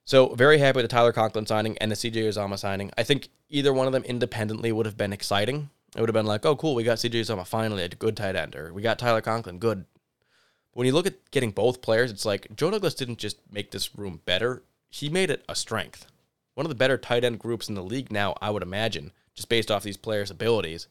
So 0.05 0.36
very 0.36 0.59
happy 0.59 0.76
with 0.76 0.84
the 0.84 0.95
Tyler 0.95 1.11
Conklin 1.11 1.47
signing 1.47 1.76
and 1.80 1.89
the 1.89 1.95
CJ 1.95 2.28
Uzomah 2.28 2.59
signing. 2.59 2.91
I 2.95 3.01
think 3.01 3.30
either 3.49 3.74
one 3.74 3.88
of 3.88 3.93
them 3.93 4.03
independently 4.03 4.72
would 4.72 4.86
have 4.86 4.97
been 4.97 5.14
exciting. 5.14 5.72
It 5.95 5.99
would 5.99 6.09
have 6.09 6.14
been 6.14 6.28
like, 6.28 6.45
oh, 6.45 6.55
cool, 6.55 6.76
we 6.76 6.84
got 6.84 6.99
CJ 6.99 7.22
Uzomah 7.22 7.47
finally 7.47 7.82
a 7.82 7.89
good 7.89 8.16
tight 8.16 8.36
end, 8.36 8.55
or 8.55 8.72
we 8.72 8.84
got 8.84 8.99
Tyler 8.99 9.22
Conklin, 9.22 9.57
good. 9.57 9.80
But 9.80 10.78
when 10.78 10.86
you 10.86 10.93
look 10.93 11.07
at 11.07 11.32
getting 11.32 11.49
both 11.49 11.82
players, 11.82 12.11
it's 12.11 12.24
like 12.24 12.55
Joe 12.55 12.70
Douglas 12.70 12.93
didn't 12.93 13.18
just 13.18 13.38
make 13.51 13.72
this 13.72 13.97
room 13.97 14.22
better; 14.26 14.61
he 14.91 15.09
made 15.09 15.32
it 15.32 15.43
a 15.49 15.55
strength. 15.55 16.05
One 16.53 16.68
of 16.68 16.70
the 16.70 16.76
better 16.76 16.99
tight 16.99 17.24
end 17.24 17.39
groups 17.39 17.68
in 17.68 17.74
the 17.74 17.82
league 17.82 18.11
now, 18.11 18.36
I 18.43 18.51
would 18.51 18.61
imagine, 18.61 19.11
just 19.34 19.49
based 19.49 19.72
off 19.72 19.82
these 19.82 19.97
players' 19.97 20.30
abilities 20.30 20.88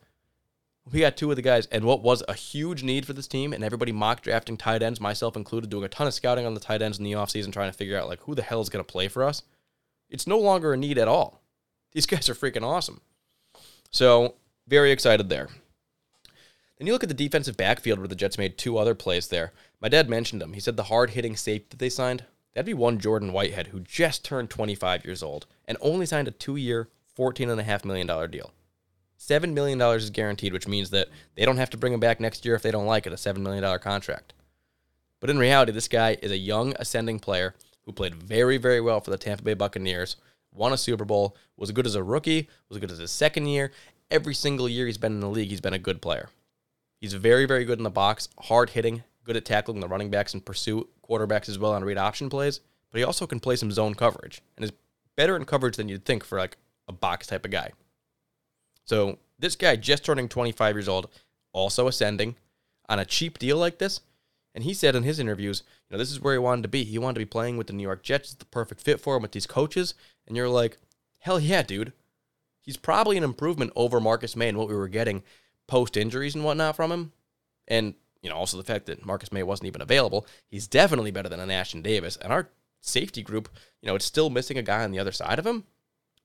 we 0.90 1.00
got 1.00 1.16
two 1.16 1.30
of 1.30 1.36
the 1.36 1.42
guys, 1.42 1.66
and 1.66 1.84
what 1.84 2.02
was 2.02 2.22
a 2.26 2.34
huge 2.34 2.82
need 2.82 3.06
for 3.06 3.12
this 3.12 3.28
team, 3.28 3.52
and 3.52 3.62
everybody 3.62 3.92
mock 3.92 4.22
drafting 4.22 4.56
tight 4.56 4.82
ends, 4.82 5.00
myself 5.00 5.36
included, 5.36 5.70
doing 5.70 5.84
a 5.84 5.88
ton 5.88 6.06
of 6.06 6.14
scouting 6.14 6.44
on 6.44 6.54
the 6.54 6.60
tight 6.60 6.82
ends 6.82 6.98
in 6.98 7.04
the 7.04 7.12
offseason, 7.12 7.52
trying 7.52 7.70
to 7.70 7.76
figure 7.76 7.98
out 7.98 8.08
like 8.08 8.20
who 8.22 8.34
the 8.34 8.42
hell 8.42 8.60
is 8.60 8.68
going 8.68 8.84
to 8.84 8.92
play 8.92 9.08
for 9.08 9.22
us. 9.22 9.42
It's 10.10 10.26
no 10.26 10.38
longer 10.38 10.72
a 10.72 10.76
need 10.76 10.98
at 10.98 11.08
all. 11.08 11.42
These 11.92 12.06
guys 12.06 12.28
are 12.28 12.34
freaking 12.34 12.64
awesome. 12.64 13.00
So 13.90 14.34
very 14.66 14.90
excited 14.90 15.28
there. 15.28 15.48
Then 16.78 16.86
you 16.86 16.92
look 16.92 17.04
at 17.04 17.08
the 17.08 17.14
defensive 17.14 17.56
backfield 17.56 18.00
where 18.00 18.08
the 18.08 18.16
Jets 18.16 18.38
made 18.38 18.58
two 18.58 18.76
other 18.76 18.94
plays 18.94 19.28
there. 19.28 19.52
My 19.80 19.88
dad 19.88 20.10
mentioned 20.10 20.42
them. 20.42 20.54
He 20.54 20.60
said 20.60 20.76
the 20.76 20.84
hard 20.84 21.10
hitting 21.10 21.36
safety 21.36 21.66
that 21.70 21.78
they 21.78 21.88
signed, 21.88 22.24
that'd 22.54 22.66
be 22.66 22.74
one 22.74 22.98
Jordan 22.98 23.32
Whitehead 23.32 23.68
who 23.68 23.80
just 23.80 24.24
turned 24.24 24.50
25 24.50 25.04
years 25.04 25.22
old 25.22 25.46
and 25.66 25.78
only 25.80 26.06
signed 26.06 26.26
a 26.26 26.32
two 26.32 26.56
year, 26.56 26.88
$14.5 27.16 27.84
million 27.84 28.30
deal. 28.30 28.52
$7 29.22 29.52
million 29.52 29.80
is 29.80 30.10
guaranteed, 30.10 30.52
which 30.52 30.66
means 30.66 30.90
that 30.90 31.08
they 31.36 31.44
don't 31.44 31.56
have 31.56 31.70
to 31.70 31.76
bring 31.76 31.92
him 31.92 32.00
back 32.00 32.18
next 32.18 32.44
year 32.44 32.56
if 32.56 32.62
they 32.62 32.72
don't 32.72 32.86
like 32.86 33.06
it, 33.06 33.12
a 33.12 33.16
$7 33.16 33.38
million 33.38 33.78
contract. 33.78 34.32
But 35.20 35.30
in 35.30 35.38
reality, 35.38 35.70
this 35.70 35.86
guy 35.86 36.16
is 36.20 36.32
a 36.32 36.36
young, 36.36 36.74
ascending 36.78 37.20
player 37.20 37.54
who 37.84 37.92
played 37.92 38.16
very, 38.16 38.56
very 38.56 38.80
well 38.80 39.00
for 39.00 39.10
the 39.10 39.18
Tampa 39.18 39.44
Bay 39.44 39.54
Buccaneers, 39.54 40.16
won 40.52 40.72
a 40.72 40.76
Super 40.76 41.04
Bowl, 41.04 41.36
was 41.56 41.70
good 41.70 41.86
as 41.86 41.94
a 41.94 42.02
rookie, 42.02 42.48
was 42.68 42.78
good 42.78 42.90
as 42.90 42.98
his 42.98 43.12
second 43.12 43.46
year. 43.46 43.70
Every 44.10 44.34
single 44.34 44.68
year 44.68 44.86
he's 44.86 44.98
been 44.98 45.12
in 45.12 45.20
the 45.20 45.28
league, 45.28 45.50
he's 45.50 45.60
been 45.60 45.72
a 45.72 45.78
good 45.78 46.02
player. 46.02 46.28
He's 47.00 47.14
very, 47.14 47.46
very 47.46 47.64
good 47.64 47.78
in 47.78 47.84
the 47.84 47.90
box, 47.90 48.28
hard 48.40 48.70
hitting, 48.70 49.04
good 49.22 49.36
at 49.36 49.44
tackling 49.44 49.78
the 49.78 49.88
running 49.88 50.10
backs 50.10 50.34
and 50.34 50.44
pursue 50.44 50.88
quarterbacks 51.08 51.48
as 51.48 51.60
well 51.60 51.72
on 51.72 51.84
read 51.84 51.98
option 51.98 52.28
plays, 52.28 52.60
but 52.90 52.98
he 52.98 53.04
also 53.04 53.28
can 53.28 53.38
play 53.38 53.54
some 53.54 53.70
zone 53.70 53.94
coverage 53.94 54.42
and 54.56 54.64
is 54.64 54.72
better 55.16 55.36
in 55.36 55.44
coverage 55.44 55.76
than 55.76 55.88
you'd 55.88 56.04
think 56.04 56.24
for 56.24 56.38
like 56.38 56.56
a 56.88 56.92
box 56.92 57.28
type 57.28 57.44
of 57.44 57.52
guy. 57.52 57.70
So 58.84 59.18
this 59.38 59.56
guy 59.56 59.76
just 59.76 60.04
turning 60.04 60.28
25 60.28 60.76
years 60.76 60.88
old, 60.88 61.08
also 61.52 61.88
ascending 61.88 62.36
on 62.88 62.98
a 62.98 63.04
cheap 63.04 63.38
deal 63.38 63.56
like 63.56 63.78
this. 63.78 64.00
And 64.54 64.64
he 64.64 64.74
said 64.74 64.94
in 64.94 65.02
his 65.02 65.18
interviews, 65.18 65.62
you 65.88 65.94
know, 65.94 65.98
this 65.98 66.12
is 66.12 66.20
where 66.20 66.34
he 66.34 66.38
wanted 66.38 66.62
to 66.62 66.68
be. 66.68 66.84
He 66.84 66.98
wanted 66.98 67.14
to 67.14 67.26
be 67.26 67.26
playing 67.26 67.56
with 67.56 67.66
the 67.66 67.72
New 67.72 67.82
York 67.82 68.02
Jets. 68.02 68.30
It's 68.30 68.38
the 68.38 68.44
perfect 68.46 68.82
fit 68.82 69.00
for 69.00 69.16
him 69.16 69.22
with 69.22 69.32
these 69.32 69.46
coaches. 69.46 69.94
And 70.26 70.36
you're 70.36 70.48
like, 70.48 70.78
hell 71.20 71.40
yeah, 71.40 71.62
dude. 71.62 71.92
He's 72.60 72.76
probably 72.76 73.16
an 73.16 73.24
improvement 73.24 73.72
over 73.74 73.98
Marcus 73.98 74.36
Maye 74.36 74.48
and 74.48 74.58
what 74.58 74.68
we 74.68 74.74
were 74.74 74.88
getting 74.88 75.22
post 75.66 75.96
injuries 75.96 76.34
and 76.34 76.44
whatnot 76.44 76.76
from 76.76 76.92
him. 76.92 77.12
And, 77.66 77.94
you 78.20 78.30
know, 78.30 78.36
also 78.36 78.56
the 78.56 78.62
fact 78.62 78.86
that 78.86 79.06
Marcus 79.06 79.32
Maye 79.32 79.42
wasn't 79.42 79.68
even 79.68 79.80
available. 79.80 80.26
He's 80.48 80.66
definitely 80.66 81.10
better 81.10 81.28
than 81.28 81.40
an 81.40 81.48
Ashtyn 81.48 81.82
Davis. 81.82 82.16
And 82.16 82.32
our 82.32 82.50
safety 82.80 83.22
group, 83.22 83.48
you 83.80 83.86
know, 83.86 83.94
it's 83.94 84.04
still 84.04 84.30
missing 84.30 84.58
a 84.58 84.62
guy 84.62 84.84
on 84.84 84.90
the 84.90 84.98
other 84.98 85.12
side 85.12 85.38
of 85.38 85.46
him 85.46 85.64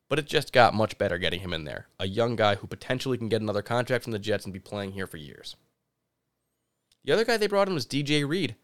but 0.10 0.20
it 0.20 0.26
just 0.26 0.54
got 0.54 0.74
much 0.74 0.98
better 0.98 1.18
getting 1.18 1.42
him 1.42 1.54
in 1.54 1.66
there. 1.66 1.88
A 2.00 2.08
young 2.08 2.36
guy 2.36 2.56
who 2.56 2.68
potentially 2.68 3.18
can 3.18 3.30
get 3.30 3.42
another 3.42 3.62
contract 3.62 4.04
from 4.04 4.14
the 4.14 4.20
Jets 4.20 4.46
and 4.46 4.54
be 4.54 4.60
playing 4.60 4.94
here 4.94 5.08
for 5.08 5.18
years. 5.18 5.56
The 7.04 7.14
other 7.14 7.26
guy 7.26 7.38
they 7.38 7.48
brought 7.48 7.68
in 7.68 7.74
was 7.74 7.86
DJ 7.86 8.28
Reed. 8.28 8.56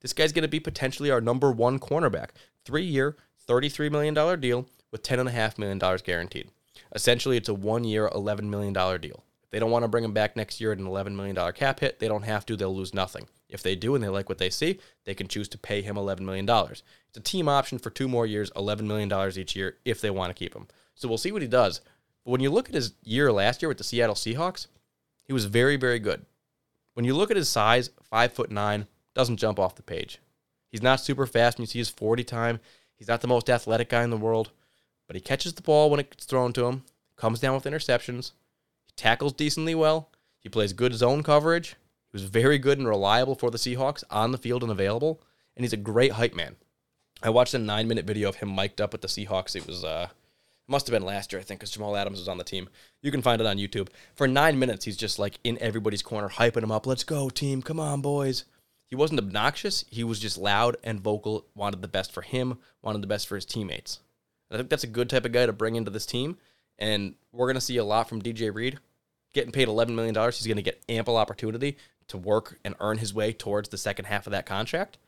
This 0.00 0.12
guy's 0.12 0.32
going 0.32 0.42
to 0.42 0.48
be 0.48 0.60
potentially 0.60 1.10
our 1.10 1.20
number 1.20 1.50
one 1.50 1.78
cornerback. 1.78 2.30
Three 2.64 2.84
year, 2.84 3.16
$33 3.48 3.90
million 3.90 4.40
deal 4.40 4.66
with 4.90 5.02
$10.5 5.02 5.58
million 5.58 5.78
guaranteed. 6.04 6.50
Essentially, 6.94 7.36
it's 7.36 7.48
a 7.48 7.54
one 7.54 7.84
year, 7.84 8.08
$11 8.08 8.42
million 8.42 8.72
deal. 8.72 9.24
They 9.50 9.58
don't 9.58 9.70
want 9.70 9.84
to 9.84 9.88
bring 9.88 10.04
him 10.04 10.12
back 10.12 10.36
next 10.36 10.60
year 10.60 10.72
at 10.72 10.78
an 10.78 10.86
$11 10.86 11.14
million 11.14 11.52
cap 11.52 11.80
hit, 11.80 11.98
they 11.98 12.08
don't 12.08 12.24
have 12.24 12.44
to. 12.46 12.56
They'll 12.56 12.74
lose 12.74 12.92
nothing. 12.92 13.26
If 13.48 13.62
they 13.62 13.76
do 13.76 13.94
and 13.94 14.04
they 14.04 14.08
like 14.08 14.28
what 14.28 14.38
they 14.38 14.50
see, 14.50 14.78
they 15.04 15.14
can 15.14 15.26
choose 15.26 15.48
to 15.48 15.58
pay 15.58 15.80
him 15.80 15.96
$11 15.96 16.20
million. 16.20 16.46
It's 16.48 17.16
a 17.16 17.20
team 17.20 17.48
option 17.48 17.78
for 17.78 17.90
two 17.90 18.08
more 18.08 18.26
years, 18.26 18.50
$11 18.50 18.82
million 18.82 19.10
each 19.38 19.56
year 19.56 19.78
if 19.84 20.00
they 20.00 20.10
want 20.10 20.30
to 20.30 20.38
keep 20.38 20.54
him. 20.54 20.66
So 20.94 21.08
we'll 21.08 21.16
see 21.16 21.32
what 21.32 21.42
he 21.42 21.48
does. 21.48 21.80
But 22.24 22.32
when 22.32 22.40
you 22.42 22.50
look 22.50 22.68
at 22.68 22.74
his 22.74 22.92
year 23.02 23.32
last 23.32 23.62
year 23.62 23.68
with 23.68 23.78
the 23.78 23.84
Seattle 23.84 24.14
Seahawks, 24.14 24.66
he 25.24 25.32
was 25.32 25.46
very, 25.46 25.76
very 25.76 25.98
good. 25.98 26.26
When 26.94 27.04
you 27.04 27.14
look 27.14 27.30
at 27.30 27.36
his 27.36 27.48
size, 27.48 27.90
five 28.02 28.32
foot 28.32 28.50
nine, 28.50 28.86
doesn't 29.14 29.36
jump 29.38 29.58
off 29.58 29.76
the 29.76 29.82
page. 29.82 30.18
He's 30.70 30.82
not 30.82 31.00
super 31.00 31.26
fast 31.26 31.56
when 31.56 31.62
you 31.62 31.68
see 31.68 31.78
his 31.78 31.88
40 31.88 32.24
time. 32.24 32.60
He's 32.96 33.08
not 33.08 33.20
the 33.20 33.28
most 33.28 33.48
athletic 33.48 33.88
guy 33.88 34.02
in 34.02 34.10
the 34.10 34.16
world, 34.16 34.50
but 35.06 35.16
he 35.16 35.20
catches 35.22 35.54
the 35.54 35.62
ball 35.62 35.90
when 35.90 36.00
it's 36.00 36.26
thrown 36.26 36.52
to 36.54 36.66
him, 36.66 36.82
comes 37.16 37.40
down 37.40 37.54
with 37.54 37.64
interceptions, 37.64 38.32
tackles 38.98 39.32
decently 39.32 39.74
well, 39.74 40.10
he 40.38 40.48
plays 40.48 40.72
good 40.72 40.94
zone 40.94 41.22
coverage, 41.22 41.70
he 41.70 42.14
was 42.14 42.24
very 42.24 42.58
good 42.58 42.78
and 42.78 42.88
reliable 42.88 43.34
for 43.34 43.50
the 43.50 43.58
Seahawks 43.58 44.04
on 44.10 44.32
the 44.32 44.38
field 44.38 44.62
and 44.62 44.72
available, 44.72 45.22
and 45.56 45.64
he's 45.64 45.72
a 45.72 45.78
great 45.78 46.12
hype 46.12 46.34
man. 46.34 46.56
I 47.22 47.30
watched 47.30 47.54
a 47.54 47.58
nine 47.58 47.88
minute 47.88 48.06
video 48.06 48.28
of 48.28 48.36
him 48.36 48.54
mic'd 48.54 48.80
up 48.80 48.92
with 48.92 49.00
the 49.00 49.08
Seahawks. 49.08 49.56
It 49.56 49.66
was 49.66 49.84
uh 49.84 50.08
must 50.68 50.86
have 50.86 50.92
been 50.92 51.04
last 51.04 51.32
year, 51.32 51.40
I 51.40 51.42
think, 51.42 51.60
because 51.60 51.70
Jamal 51.70 51.96
Adams 51.96 52.18
was 52.18 52.28
on 52.28 52.36
the 52.36 52.44
team. 52.44 52.68
You 53.00 53.10
can 53.10 53.22
find 53.22 53.40
it 53.40 53.46
on 53.46 53.56
YouTube. 53.56 53.88
For 54.14 54.28
nine 54.28 54.58
minutes, 54.58 54.84
he's 54.84 54.98
just 54.98 55.18
like 55.18 55.38
in 55.42 55.58
everybody's 55.60 56.02
corner, 56.02 56.28
hyping 56.28 56.62
him 56.62 56.70
up. 56.70 56.86
Let's 56.86 57.04
go, 57.04 57.30
team. 57.30 57.62
Come 57.62 57.80
on, 57.80 58.02
boys. 58.02 58.44
He 58.86 58.94
wasn't 58.94 59.20
obnoxious. 59.20 59.84
He 59.88 60.04
was 60.04 60.20
just 60.20 60.38
loud 60.38 60.76
and 60.84 61.00
vocal, 61.00 61.46
wanted 61.54 61.82
the 61.82 61.88
best 61.88 62.12
for 62.12 62.22
him, 62.22 62.58
wanted 62.82 63.02
the 63.02 63.06
best 63.06 63.26
for 63.26 63.34
his 63.34 63.46
teammates. 63.46 64.00
I 64.50 64.56
think 64.56 64.68
that's 64.68 64.84
a 64.84 64.88
good 64.88 65.10
type 65.10 65.24
of 65.24 65.32
guy 65.32 65.46
to 65.46 65.52
bring 65.52 65.74
into 65.74 65.90
this 65.90 66.06
team. 66.06 66.36
And 66.78 67.14
we're 67.32 67.46
going 67.46 67.54
to 67.54 67.60
see 67.60 67.76
a 67.78 67.84
lot 67.84 68.08
from 68.08 68.22
DJ 68.22 68.54
Reed. 68.54 68.78
Getting 69.34 69.52
paid 69.52 69.68
$11 69.68 69.90
million, 69.90 70.14
he's 70.14 70.46
going 70.46 70.56
to 70.56 70.62
get 70.62 70.82
ample 70.88 71.16
opportunity 71.16 71.76
to 72.08 72.16
work 72.16 72.58
and 72.64 72.74
earn 72.80 72.98
his 72.98 73.12
way 73.12 73.32
towards 73.32 73.68
the 73.68 73.78
second 73.78 74.06
half 74.06 74.26
of 74.26 74.30
that 74.32 74.46
contract. 74.46 74.98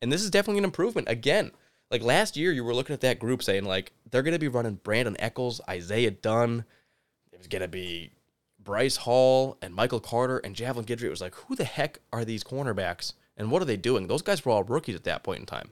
And 0.00 0.12
this 0.12 0.22
is 0.22 0.30
definitely 0.30 0.58
an 0.58 0.64
improvement. 0.64 1.08
Again, 1.08 1.50
like 1.90 2.02
last 2.02 2.36
year, 2.36 2.52
you 2.52 2.62
were 2.62 2.74
looking 2.74 2.94
at 2.94 3.00
that 3.00 3.18
group 3.18 3.42
saying, 3.42 3.64
like, 3.64 3.92
they're 4.10 4.22
going 4.22 4.32
to 4.32 4.38
be 4.38 4.48
running 4.48 4.80
Brandon 4.82 5.16
Echols, 5.18 5.60
Isaiah 5.68 6.10
Dunn. 6.10 6.64
There's 7.32 7.48
going 7.48 7.62
to 7.62 7.68
be 7.68 8.12
Bryce 8.62 8.96
Hall 8.96 9.56
and 9.62 9.74
Michael 9.74 10.00
Carter 10.00 10.38
and 10.38 10.54
Javelin 10.54 10.86
Guidry. 10.86 11.04
It 11.04 11.10
was 11.10 11.20
like, 11.20 11.34
who 11.34 11.56
the 11.56 11.64
heck 11.64 11.98
are 12.12 12.24
these 12.24 12.44
cornerbacks 12.44 13.14
and 13.36 13.50
what 13.50 13.62
are 13.62 13.66
they 13.66 13.76
doing? 13.76 14.06
Those 14.06 14.22
guys 14.22 14.44
were 14.44 14.52
all 14.52 14.64
rookies 14.64 14.96
at 14.96 15.04
that 15.04 15.22
point 15.22 15.40
in 15.40 15.46
time. 15.46 15.70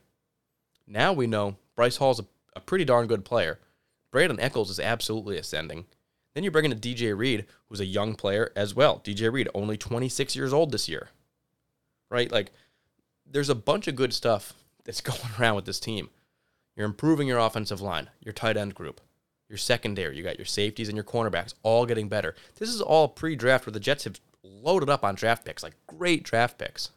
Now 0.86 1.12
we 1.12 1.26
know 1.26 1.56
Bryce 1.74 1.96
Hall's 1.96 2.20
a, 2.20 2.26
a 2.54 2.60
pretty 2.60 2.84
darn 2.84 3.06
good 3.06 3.24
player. 3.24 3.58
Brandon 4.10 4.40
Echols 4.40 4.70
is 4.70 4.80
absolutely 4.80 5.36
ascending. 5.36 5.84
Then 6.36 6.44
you 6.44 6.50
bring 6.50 6.66
in 6.66 6.72
a 6.72 6.76
DJ 6.76 7.16
Reed, 7.16 7.46
who's 7.66 7.80
a 7.80 7.86
young 7.86 8.14
player 8.14 8.52
as 8.54 8.74
well. 8.74 9.00
DJ 9.02 9.32
Reed, 9.32 9.48
only 9.54 9.78
26 9.78 10.36
years 10.36 10.52
old 10.52 10.70
this 10.70 10.86
year. 10.86 11.08
Right? 12.10 12.30
Like, 12.30 12.52
there's 13.24 13.48
a 13.48 13.54
bunch 13.54 13.88
of 13.88 13.96
good 13.96 14.12
stuff 14.12 14.52
that's 14.84 15.00
going 15.00 15.18
around 15.40 15.56
with 15.56 15.64
this 15.64 15.80
team. 15.80 16.10
You're 16.76 16.84
improving 16.84 17.26
your 17.26 17.38
offensive 17.38 17.80
line, 17.80 18.10
your 18.20 18.34
tight 18.34 18.58
end 18.58 18.74
group, 18.74 19.00
your 19.48 19.56
secondary. 19.56 20.14
You 20.14 20.22
got 20.22 20.36
your 20.36 20.44
safeties 20.44 20.90
and 20.90 20.94
your 20.94 21.04
cornerbacks 21.04 21.54
all 21.62 21.86
getting 21.86 22.10
better. 22.10 22.34
This 22.56 22.68
is 22.68 22.82
all 22.82 23.08
pre 23.08 23.34
draft 23.34 23.64
where 23.64 23.72
the 23.72 23.80
Jets 23.80 24.04
have 24.04 24.20
loaded 24.44 24.90
up 24.90 25.04
on 25.04 25.14
draft 25.14 25.46
picks, 25.46 25.62
like 25.62 25.74
great 25.86 26.22
draft 26.22 26.58
picks. 26.58 26.90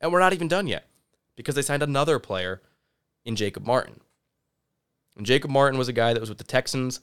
And 0.00 0.10
we're 0.10 0.18
not 0.18 0.32
even 0.32 0.48
done 0.48 0.66
yet 0.66 0.88
because 1.36 1.54
they 1.54 1.62
signed 1.62 1.84
another 1.84 2.18
player 2.18 2.60
in 3.24 3.36
Jacob 3.36 3.64
Martin. 3.64 4.00
And 5.16 5.24
Jacob 5.24 5.52
Martin 5.52 5.78
was 5.78 5.88
a 5.88 5.92
guy 5.92 6.12
that 6.12 6.20
was 6.20 6.28
with 6.28 6.38
the 6.38 6.44
Texans. 6.44 6.98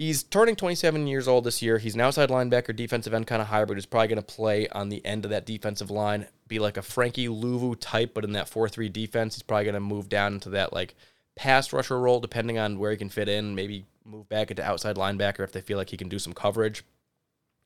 He's 0.00 0.22
turning 0.22 0.56
27 0.56 1.06
years 1.08 1.28
old 1.28 1.44
this 1.44 1.60
year. 1.60 1.76
He's 1.76 1.94
an 1.94 2.00
outside 2.00 2.30
linebacker, 2.30 2.74
defensive 2.74 3.12
end 3.12 3.26
kind 3.26 3.42
of 3.42 3.48
hybrid 3.48 3.76
who's 3.76 3.84
probably 3.84 4.08
going 4.08 4.16
to 4.16 4.22
play 4.22 4.66
on 4.68 4.88
the 4.88 5.04
end 5.04 5.26
of 5.26 5.30
that 5.30 5.44
defensive 5.44 5.90
line, 5.90 6.26
be 6.48 6.58
like 6.58 6.78
a 6.78 6.82
Frankie 6.82 7.28
Luvu 7.28 7.76
type, 7.78 8.14
but 8.14 8.24
in 8.24 8.32
that 8.32 8.48
4 8.48 8.66
3 8.70 8.88
defense, 8.88 9.34
he's 9.34 9.42
probably 9.42 9.64
going 9.64 9.74
to 9.74 9.80
move 9.80 10.08
down 10.08 10.32
into 10.32 10.48
that 10.48 10.72
like 10.72 10.94
pass 11.36 11.70
rusher 11.74 12.00
role, 12.00 12.18
depending 12.18 12.56
on 12.56 12.78
where 12.78 12.92
he 12.92 12.96
can 12.96 13.10
fit 13.10 13.28
in, 13.28 13.54
maybe 13.54 13.84
move 14.06 14.26
back 14.30 14.50
into 14.50 14.64
outside 14.64 14.96
linebacker 14.96 15.40
if 15.40 15.52
they 15.52 15.60
feel 15.60 15.76
like 15.76 15.90
he 15.90 15.98
can 15.98 16.08
do 16.08 16.18
some 16.18 16.32
coverage. 16.32 16.82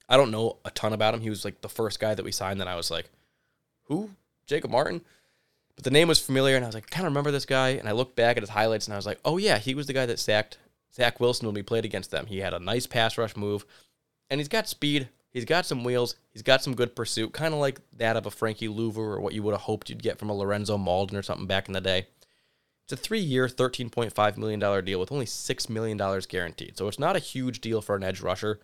I 0.08 0.16
don't 0.16 0.32
know 0.32 0.56
a 0.64 0.72
ton 0.72 0.92
about 0.92 1.14
him. 1.14 1.20
He 1.20 1.30
was 1.30 1.44
like 1.44 1.60
the 1.60 1.68
first 1.68 2.00
guy 2.00 2.16
that 2.16 2.24
we 2.24 2.32
signed 2.32 2.60
that 2.60 2.66
I 2.66 2.74
was 2.74 2.90
like, 2.90 3.08
who? 3.84 4.10
Jacob 4.48 4.72
Martin? 4.72 5.02
But 5.76 5.84
the 5.84 5.92
name 5.92 6.08
was 6.08 6.18
familiar, 6.18 6.56
and 6.56 6.64
I 6.64 6.68
was 6.68 6.74
like, 6.74 6.90
kind 6.90 7.06
of 7.06 7.12
remember 7.12 7.30
this 7.30 7.46
guy. 7.46 7.70
And 7.70 7.88
I 7.88 7.92
looked 7.92 8.16
back 8.16 8.36
at 8.36 8.42
his 8.42 8.50
highlights, 8.50 8.88
and 8.88 8.94
I 8.94 8.96
was 8.96 9.06
like, 9.06 9.20
oh, 9.24 9.36
yeah, 9.36 9.58
he 9.58 9.76
was 9.76 9.86
the 9.86 9.92
guy 9.92 10.06
that 10.06 10.18
sacked 10.18 10.58
Zach 10.94 11.20
Wilson 11.20 11.46
when 11.46 11.54
we 11.54 11.62
played 11.62 11.84
against 11.84 12.10
them. 12.10 12.26
He 12.26 12.38
had 12.38 12.54
a 12.54 12.58
nice 12.58 12.86
pass 12.86 13.18
rush 13.18 13.36
move, 13.36 13.64
and 14.30 14.40
he's 14.40 14.48
got 14.48 14.68
speed. 14.68 15.08
He's 15.30 15.44
got 15.44 15.66
some 15.66 15.82
wheels. 15.82 16.14
He's 16.30 16.42
got 16.42 16.62
some 16.62 16.76
good 16.76 16.94
pursuit, 16.94 17.32
kind 17.32 17.52
of 17.52 17.60
like 17.60 17.80
that 17.96 18.16
of 18.16 18.26
a 18.26 18.30
Frankie 18.30 18.68
Luvu 18.68 18.98
or 18.98 19.20
what 19.20 19.34
you 19.34 19.42
would 19.42 19.52
have 19.52 19.62
hoped 19.62 19.88
you'd 19.90 20.02
get 20.02 20.18
from 20.18 20.30
a 20.30 20.34
Lorenzo 20.34 20.78
Mauldin 20.78 21.14
or 21.14 21.22
something 21.22 21.48
back 21.48 21.66
in 21.66 21.72
the 21.72 21.80
day. 21.80 22.06
It's 22.84 22.92
a 22.92 22.96
three 22.96 23.20
year, 23.20 23.48
$13.5 23.48 24.36
million 24.36 24.84
deal 24.84 25.00
with 25.00 25.10
only 25.10 25.26
$6 25.26 25.68
million 25.70 25.96
guaranteed. 26.28 26.76
So 26.76 26.86
it's 26.86 26.98
not 26.98 27.16
a 27.16 27.20
huge 27.20 27.60
deal 27.60 27.80
for 27.80 27.96
an 27.96 28.04
edge 28.04 28.20
rusher. 28.20 28.60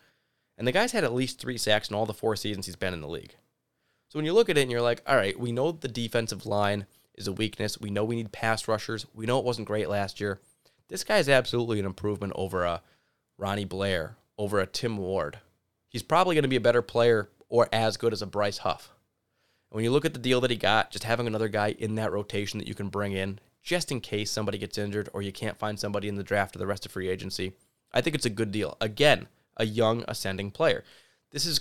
And 0.58 0.68
the 0.68 0.72
guy's 0.72 0.92
had 0.92 1.04
at 1.04 1.14
least 1.14 1.40
three 1.40 1.56
sacks 1.56 1.88
in 1.88 1.96
all 1.96 2.06
the 2.06 2.14
four 2.14 2.36
seasons 2.36 2.66
he's 2.66 2.76
been 2.76 2.94
in 2.94 3.00
the 3.00 3.08
league. 3.08 3.34
So 4.08 4.18
when 4.18 4.26
you 4.26 4.34
look 4.34 4.50
at 4.50 4.58
it 4.58 4.62
and 4.62 4.70
you're 4.70 4.82
like, 4.82 5.02
all 5.06 5.16
right, 5.16 5.38
we 5.38 5.52
know 5.52 5.72
the 5.72 5.88
defensive 5.88 6.44
line 6.44 6.86
is 7.14 7.26
a 7.26 7.32
weakness. 7.32 7.80
We 7.80 7.90
know 7.90 8.04
we 8.04 8.16
need 8.16 8.30
pass 8.30 8.68
rushers. 8.68 9.06
We 9.14 9.24
know 9.24 9.38
it 9.38 9.44
wasn't 9.44 9.68
great 9.68 9.88
last 9.88 10.20
year. 10.20 10.38
This 10.90 11.04
guy 11.04 11.18
is 11.18 11.28
absolutely 11.28 11.78
an 11.78 11.86
improvement 11.86 12.32
over 12.34 12.64
a 12.64 12.82
Ronnie 13.38 13.64
Blair, 13.64 14.16
over 14.36 14.58
a 14.58 14.66
Tim 14.66 14.96
Ward. 14.96 15.38
He's 15.88 16.02
probably 16.02 16.34
going 16.34 16.42
to 16.42 16.48
be 16.48 16.56
a 16.56 16.60
better 16.60 16.82
player 16.82 17.30
or 17.48 17.68
as 17.72 17.96
good 17.96 18.12
as 18.12 18.22
a 18.22 18.26
Bryce 18.26 18.58
Huff. 18.58 18.90
And 19.70 19.76
when 19.76 19.84
you 19.84 19.92
look 19.92 20.04
at 20.04 20.14
the 20.14 20.18
deal 20.18 20.40
that 20.40 20.50
he 20.50 20.56
got, 20.56 20.90
just 20.90 21.04
having 21.04 21.28
another 21.28 21.48
guy 21.48 21.76
in 21.78 21.94
that 21.94 22.10
rotation 22.10 22.58
that 22.58 22.66
you 22.66 22.74
can 22.74 22.88
bring 22.88 23.12
in 23.12 23.38
just 23.62 23.92
in 23.92 24.00
case 24.00 24.32
somebody 24.32 24.58
gets 24.58 24.78
injured 24.78 25.08
or 25.12 25.22
you 25.22 25.32
can't 25.32 25.58
find 25.58 25.78
somebody 25.78 26.08
in 26.08 26.16
the 26.16 26.24
draft 26.24 26.56
or 26.56 26.58
the 26.58 26.66
rest 26.66 26.84
of 26.84 26.92
free 26.92 27.08
agency, 27.08 27.52
I 27.92 28.00
think 28.00 28.16
it's 28.16 28.26
a 28.26 28.30
good 28.30 28.50
deal. 28.50 28.76
Again, 28.80 29.28
a 29.56 29.66
young 29.66 30.04
ascending 30.08 30.50
player. 30.50 30.82
This 31.30 31.46
is 31.46 31.60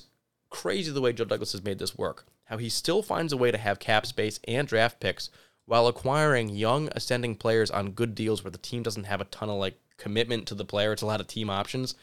crazy 0.49 0.91
the 0.91 1.01
way 1.01 1.13
Joe 1.13 1.25
Douglas 1.25 1.51
has 1.51 1.63
made 1.63 1.77
this 1.77 1.95
work. 1.95 2.25
How 2.45 2.57
he 2.57 2.69
still 2.69 3.03
finds 3.03 3.31
a 3.31 3.37
way 3.37 3.51
to 3.51 3.59
have 3.59 3.77
cap 3.77 4.07
space 4.07 4.39
and 4.47 4.67
draft 4.67 4.99
picks 4.99 5.29
while 5.69 5.85
acquiring 5.85 6.49
young 6.49 6.89
ascending 6.93 7.35
players 7.35 7.69
on 7.69 7.91
good 7.91 8.15
deals 8.15 8.43
where 8.43 8.49
the 8.49 8.57
team 8.57 8.81
doesn't 8.81 9.03
have 9.03 9.21
a 9.21 9.25
ton 9.25 9.49
of 9.49 9.57
like 9.57 9.77
commitment 9.97 10.47
to 10.47 10.55
the 10.55 10.65
player. 10.65 10.91
It's 10.91 11.03
a 11.03 11.05
lot 11.05 11.21
of 11.21 11.27
team 11.27 11.47
options. 11.47 11.93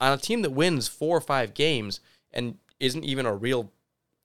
On 0.00 0.14
a 0.14 0.16
team 0.16 0.40
that 0.40 0.52
wins 0.52 0.88
four 0.88 1.18
or 1.18 1.20
five 1.20 1.52
games 1.52 2.00
and 2.32 2.56
isn't 2.80 3.04
even 3.04 3.26
a 3.26 3.34
real 3.34 3.70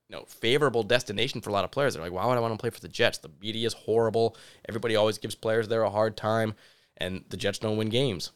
you 0.07 0.15
know, 0.15 0.23
favorable 0.23 0.83
destination 0.83 1.41
for 1.41 1.49
a 1.49 1.53
lot 1.53 1.65
of 1.65 1.71
players. 1.71 1.93
They're 1.95 2.03
like, 2.03 2.13
why 2.13 2.25
would 2.25 2.37
I 2.37 2.39
want 2.39 2.53
to 2.53 2.57
play 2.57 2.69
for 2.69 2.79
the 2.79 2.87
Jets? 2.87 3.17
The 3.17 3.29
media 3.41 3.67
is 3.67 3.73
horrible. 3.73 4.37
Everybody 4.69 4.95
always 4.95 5.17
gives 5.17 5.35
players 5.35 5.67
there 5.67 5.83
a 5.83 5.89
hard 5.89 6.15
time, 6.15 6.55
and 6.95 7.25
the 7.27 7.35
Jets 7.35 7.59
don't 7.59 7.75
win 7.75 7.89
games. 7.89 8.31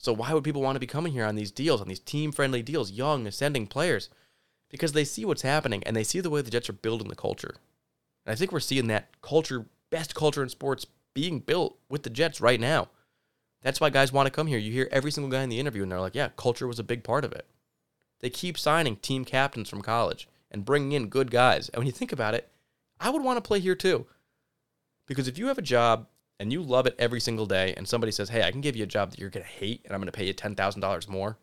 So 0.00 0.12
why 0.12 0.34
would 0.34 0.42
people 0.42 0.62
want 0.62 0.74
to 0.74 0.80
be 0.80 0.88
coming 0.88 1.12
here 1.12 1.26
on 1.26 1.36
these 1.36 1.52
deals, 1.52 1.80
on 1.80 1.86
these 1.86 2.00
team-friendly 2.00 2.62
deals, 2.62 2.90
young, 2.90 3.24
ascending 3.28 3.68
players? 3.68 4.08
Because 4.68 4.94
they 4.94 5.04
see 5.04 5.24
what's 5.24 5.42
happening 5.42 5.84
and 5.84 5.94
they 5.94 6.02
see 6.02 6.18
the 6.18 6.30
way 6.30 6.42
the 6.42 6.50
Jets 6.50 6.68
are 6.68 6.72
building 6.72 7.06
the 7.06 7.14
culture. 7.14 7.54
And 8.24 8.32
I 8.32 8.36
think 8.36 8.52
we're 8.52 8.60
seeing 8.60 8.86
that 8.88 9.20
culture, 9.22 9.66
best 9.90 10.14
culture 10.14 10.42
in 10.42 10.48
sports, 10.48 10.86
being 11.14 11.40
built 11.40 11.78
with 11.88 12.02
the 12.02 12.10
Jets 12.10 12.40
right 12.40 12.60
now. 12.60 12.88
That's 13.62 13.80
why 13.80 13.90
guys 13.90 14.12
want 14.12 14.26
to 14.26 14.30
come 14.30 14.46
here. 14.46 14.58
You 14.58 14.72
hear 14.72 14.88
every 14.90 15.10
single 15.10 15.30
guy 15.30 15.42
in 15.42 15.48
the 15.48 15.60
interview, 15.60 15.82
and 15.82 15.92
they're 15.92 16.00
like, 16.00 16.14
yeah, 16.14 16.30
culture 16.36 16.66
was 16.66 16.78
a 16.78 16.84
big 16.84 17.04
part 17.04 17.24
of 17.24 17.32
it. 17.32 17.46
They 18.20 18.30
keep 18.30 18.58
signing 18.58 18.96
team 18.96 19.24
captains 19.24 19.68
from 19.68 19.82
college 19.82 20.28
and 20.50 20.64
bringing 20.64 20.92
in 20.92 21.08
good 21.08 21.30
guys. 21.30 21.68
And 21.68 21.78
when 21.78 21.86
you 21.86 21.92
think 21.92 22.12
about 22.12 22.34
it, 22.34 22.50
I 22.98 23.10
would 23.10 23.22
want 23.22 23.36
to 23.36 23.46
play 23.46 23.60
here 23.60 23.74
too. 23.74 24.06
Because 25.06 25.28
if 25.28 25.38
you 25.38 25.46
have 25.48 25.58
a 25.58 25.62
job 25.62 26.06
and 26.38 26.52
you 26.52 26.62
love 26.62 26.86
it 26.86 26.96
every 26.98 27.20
single 27.20 27.46
day, 27.46 27.74
and 27.76 27.86
somebody 27.86 28.12
says, 28.12 28.28
hey, 28.28 28.42
I 28.42 28.50
can 28.50 28.60
give 28.60 28.76
you 28.76 28.84
a 28.84 28.86
job 28.86 29.10
that 29.10 29.18
you're 29.18 29.30
going 29.30 29.44
to 29.44 29.50
hate, 29.50 29.82
and 29.84 29.92
I'm 29.92 30.00
going 30.00 30.06
to 30.06 30.12
pay 30.12 30.26
you 30.26 30.34
$10,000 30.34 31.08
more, 31.08 31.36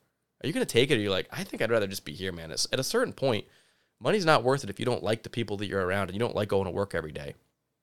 are 0.43 0.47
you 0.47 0.53
going 0.53 0.65
to 0.65 0.71
take 0.71 0.89
it? 0.89 0.95
Or 0.95 0.97
are 0.97 1.01
you're 1.01 1.11
like, 1.11 1.27
I 1.31 1.43
think 1.43 1.61
I'd 1.61 1.71
rather 1.71 1.87
just 1.87 2.05
be 2.05 2.13
here, 2.13 2.31
man. 2.31 2.51
At 2.51 2.79
a 2.79 2.83
certain 2.83 3.13
point, 3.13 3.45
money's 3.99 4.25
not 4.25 4.43
worth 4.43 4.63
it 4.63 4.69
if 4.69 4.79
you 4.79 4.85
don't 4.85 5.03
like 5.03 5.23
the 5.23 5.29
people 5.29 5.57
that 5.57 5.67
you're 5.67 5.85
around 5.85 6.09
and 6.09 6.13
you 6.13 6.19
don't 6.19 6.35
like 6.35 6.49
going 6.49 6.65
to 6.65 6.71
work 6.71 6.93
every 6.93 7.11
day. 7.11 7.33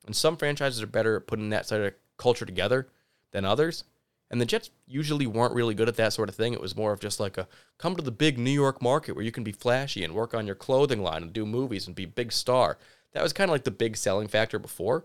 And 0.07 0.15
some 0.15 0.37
franchises 0.37 0.83
are 0.83 0.87
better 0.87 1.17
at 1.17 1.27
putting 1.27 1.51
that 1.51 1.67
sort 1.67 1.83
of 1.83 1.95
culture 2.17 2.47
together 2.47 2.89
than 3.33 3.45
others. 3.45 3.85
And 4.31 4.41
the 4.41 4.47
Jets 4.47 4.71
usually 4.87 5.27
weren't 5.27 5.55
really 5.55 5.75
good 5.75 5.89
at 5.89 5.97
that 5.97 6.12
sort 6.12 6.29
of 6.29 6.35
thing. 6.35 6.53
It 6.53 6.61
was 6.61 6.77
more 6.77 6.93
of 6.93 7.01
just 7.01 7.21
like 7.21 7.39
a 7.39 7.47
come 7.79 7.97
to 7.97 8.03
the 8.03 8.11
big 8.11 8.39
New 8.39 8.51
York 8.51 8.83
market 8.83 9.15
where 9.15 9.25
you 9.25 9.33
can 9.33 9.45
be 9.45 9.53
flashy 9.53 10.03
and 10.03 10.15
work 10.15 10.35
on 10.35 10.47
your 10.47 10.57
clothing 10.57 11.03
line 11.03 11.23
and 11.23 11.33
do 11.33 11.47
movies 11.47 11.87
and 11.87 11.95
be 11.95 12.05
big 12.05 12.33
star. 12.33 12.79
That 13.12 13.23
was 13.23 13.33
kind 13.33 13.49
of 13.49 13.53
like 13.53 13.65
the 13.65 13.71
big 13.71 13.97
selling 13.97 14.29
factor 14.29 14.59
before. 14.59 15.05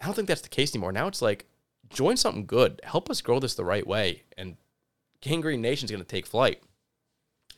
I 0.00 0.06
don't 0.06 0.14
think 0.14 0.28
that's 0.28 0.40
the 0.40 0.48
case 0.48 0.74
anymore. 0.74 0.92
Now 0.92 1.08
it's 1.08 1.22
like 1.22 1.46
join 1.88 2.16
something 2.16 2.46
good. 2.46 2.80
Help 2.84 3.10
us 3.10 3.20
grow 3.20 3.40
this 3.40 3.54
the 3.54 3.64
right 3.64 3.86
way 3.86 4.22
and 4.36 4.56
Gang 5.20 5.40
Green 5.40 5.60
Nation's 5.60 5.90
going 5.90 6.02
to 6.02 6.08
take 6.08 6.26
flight. 6.26 6.62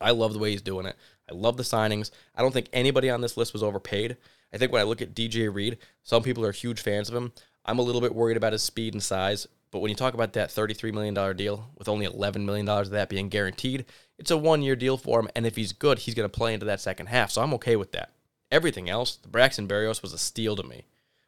I 0.01 0.11
love 0.11 0.33
the 0.33 0.39
way 0.39 0.51
he's 0.51 0.63
doing 0.63 0.87
it. 0.87 0.97
I 1.33 1.35
love 1.35 1.57
the 1.57 1.63
signings. 1.63 2.11
I 2.35 2.43
don't 2.43 2.53
think 2.53 2.69
anybody 2.73 3.09
on 3.09 3.23
this 3.23 3.37
list 3.37 3.53
was 3.53 3.63
overpaid. 3.63 4.17
I 4.53 4.59
think 4.59 4.71
when 4.71 4.81
I 4.81 4.85
look 4.85 5.01
at 5.01 5.15
DJ 5.15 5.53
Reed, 5.53 5.79
some 6.03 6.23
people 6.23 6.45
are 6.45 6.53
huge 6.53 6.81
fans 6.81 7.09
of 7.09 7.15
him. 7.15 7.33
I'm 7.65 7.79
a 7.79 7.83
little 7.83 8.01
bit 8.01 8.15
worried 8.15 8.37
about 8.37 8.53
his 8.53 8.63
speed 8.63 8.93
and 8.93 9.03
size, 9.03 9.49
but 9.71 9.79
when 9.79 9.89
you 9.89 9.95
talk 9.95 10.13
about 10.13 10.35
that 10.35 10.51
$33 10.51 10.93
million 10.93 11.37
deal, 11.37 11.71
with 11.79 11.89
only 11.89 12.07
$11 12.07 12.45
million 12.45 12.69
of 12.69 12.91
that 12.91 13.09
being 13.09 13.31
guaranteed, 13.31 13.87
it's 14.19 14.31
a 14.31 14.37
one 14.37 14.61
year 14.61 14.77
deal 14.77 14.99
for 14.99 15.21
him. 15.21 15.29
And 15.35 15.47
if 15.47 15.57
he's 15.57 15.73
good, 15.73 16.01
he's 16.01 16.15
going 16.15 16.29
to 16.29 16.39
play 16.39 16.53
into 16.53 16.67
that 16.67 16.81
second 16.81 17.07
half. 17.07 17.31
So 17.31 17.41
I'm 17.41 17.55
okay 17.55 17.77
with 17.77 17.93
that. 17.93 18.13
Everything 18.51 18.91
else, 18.91 19.17
the 19.17 19.29
Braxton 19.29 19.67
Berrios 19.67 20.03
was 20.03 20.13
a 20.13 20.19
steal 20.19 20.57
to 20.57 20.63
me. 20.63 20.85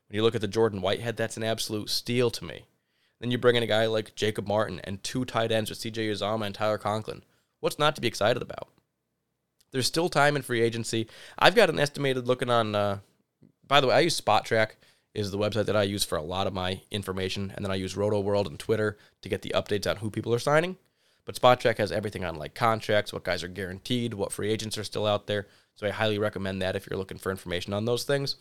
When 0.09 0.17
you 0.17 0.23
look 0.23 0.35
at 0.35 0.43
the 0.43 0.49
Jordan 0.49 0.83
Whitehead, 0.83 1.17
that's 1.17 1.39
an 1.39 1.45
absolute 1.45 1.89
steal 1.89 2.31
to 2.31 2.45
me. 2.45 2.65
Then 3.21 3.31
you 3.31 3.39
bring 3.39 3.57
in 3.57 3.63
a 3.63 3.67
guy 3.67 3.87
like 3.87 4.15
Jacob 4.15 4.47
Martin 4.47 4.81
and 4.85 5.03
two 5.03 5.25
tight 5.25 5.51
ends 5.51 5.71
with 5.71 5.79
CJ 5.79 6.11
Uzomah 6.11 6.45
and 6.45 6.55
Tyler 6.55 6.77
Conklin. 6.77 7.23
What's 7.61 7.79
not 7.79 7.95
to 7.95 8.03
be 8.03 8.09
excited 8.09 8.43
about? 8.43 8.69
There's 9.75 9.89
still 9.89 10.09
time 10.09 10.37
in 10.37 10.43
free 10.43 10.63
agency. 10.63 11.09
I've 11.37 11.57
got 11.57 11.69
an 11.69 11.81
estimated 11.81 12.29
looking 12.29 12.49
on. 12.49 12.77
Uh, 12.77 12.99
by 13.67 13.81
the 13.81 13.89
way, 13.89 13.97
I 13.97 14.01
use 14.01 14.21
Spotrac 14.21 14.77
is 15.15 15.33
the 15.33 15.39
website 15.39 15.67
that 15.67 15.75
I 15.75 15.83
use 15.83 16.05
for 16.05 16.17
a 16.17 16.23
lot 16.23 16.47
of 16.47 16.55
my 16.55 16.83
information. 16.93 17.53
And 17.57 17.65
then 17.65 17.73
I 17.73 17.75
use 17.75 17.97
Rotoworld 17.97 18.47
and 18.47 18.57
Twitter 18.57 18.97
to 19.23 19.29
get 19.29 19.43
the 19.43 19.53
updates 19.53 19.91
on 19.91 19.97
who 19.97 20.11
people 20.11 20.33
are 20.33 20.39
signing. 20.39 20.77
But 21.25 21.35
Spotrac 21.35 21.79
has 21.79 21.91
everything 21.91 22.25
on 22.25 22.37
like 22.37 22.55
contracts, 22.55 23.13
what 23.13 23.25
guys 23.25 23.43
are 23.43 23.49
guaranteed, 23.49 24.15
what 24.15 24.31
free 24.31 24.49
agents 24.49 24.79
are 24.79 24.85
still 24.85 25.09
out 25.09 25.27
there. 25.27 25.49
So 25.75 25.89
I 25.89 25.91
highly 25.91 26.21
recommend 26.21 26.63
that 26.63 26.77
if 26.77 26.89
you're 26.89 26.99
looking 26.99 27.19
for 27.19 27.33
information 27.33 27.73
on 27.73 27.85
those 27.85 28.05
things. 28.05 28.37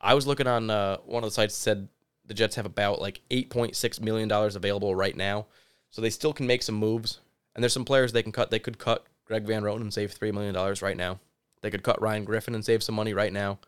I 0.00 0.14
was 0.14 0.26
looking 0.26 0.46
on 0.46 0.70
uh, 0.70 0.96
one 1.04 1.22
of 1.22 1.28
the 1.28 1.34
sites 1.34 1.54
said 1.54 1.88
The 2.24 2.32
Jets 2.32 2.56
have 2.56 2.64
about 2.64 3.02
like 3.02 3.20
$8.6 3.30 4.00
million 4.00 4.32
available 4.32 4.94
right 4.94 5.14
now. 5.14 5.44
So 5.90 6.00
they 6.00 6.08
still 6.08 6.32
can 6.32 6.46
make 6.46 6.62
some 6.62 6.76
moves. 6.76 7.20
And 7.54 7.62
there's 7.62 7.74
some 7.74 7.84
players 7.84 8.12
they 8.12 8.22
can 8.22 8.32
cut. 8.32 8.50
They 8.50 8.58
could 8.58 8.78
cut 8.78 9.04
Greg 9.30 9.44
Van 9.44 9.62
Roten 9.62 9.82
and 9.82 9.94
save 9.94 10.12
$3 10.12 10.34
million 10.34 10.76
right 10.82 10.96
now. 10.96 11.20
They 11.62 11.70
could 11.70 11.84
cut 11.84 12.02
Ryan 12.02 12.24
Griffin 12.24 12.56
and 12.56 12.64
save 12.64 12.82
some 12.82 12.96
money 12.96 13.14
right 13.14 13.32
now. 13.32 13.60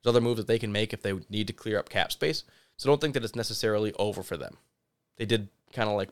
There's 0.00 0.12
other 0.12 0.20
moves 0.20 0.36
that 0.38 0.46
they 0.46 0.60
can 0.60 0.70
make 0.70 0.92
if 0.92 1.02
they 1.02 1.12
need 1.28 1.48
to 1.48 1.52
clear 1.52 1.76
up 1.76 1.88
cap 1.88 2.12
space. 2.12 2.44
So 2.76 2.88
don't 2.88 3.00
think 3.00 3.14
that 3.14 3.24
it's 3.24 3.34
necessarily 3.34 3.92
over 3.98 4.22
for 4.22 4.36
them. 4.36 4.58
They 5.16 5.26
did 5.26 5.48
kind 5.72 5.90
of 5.90 5.96
like 5.96 6.10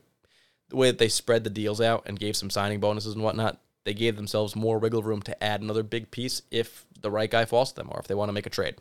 the 0.71 0.77
way 0.77 0.91
that 0.91 0.99
they 0.99 1.07
spread 1.07 1.45
the 1.45 1.51
deals 1.51 1.81
out 1.81 2.03
and 2.07 2.19
gave 2.19 2.37
some 2.37 2.51
signing 2.51 2.81
bonuses 2.81 3.15
and 3.15 3.23
whatnot. 3.23 3.61
They 3.85 3.95
gave 3.95 4.17
themselves 4.17 4.57
more 4.57 4.81
wiggle 4.81 5.05
room 5.05 5.23
to 5.23 5.45
add 5.45 5.61
another 5.61 5.85
big 5.85 6.11
piece 6.11 6.43
if 6.51 6.85
the 7.01 7.11
right 7.13 7.31
guy 7.31 7.45
falls 7.45 7.71
to 7.71 7.77
them 7.77 7.91
or 7.93 8.01
if 8.01 8.09
they 8.09 8.17
want 8.17 8.29
to 8.31 8.33
make 8.33 8.47
a 8.47 8.51
trade. 8.51 8.75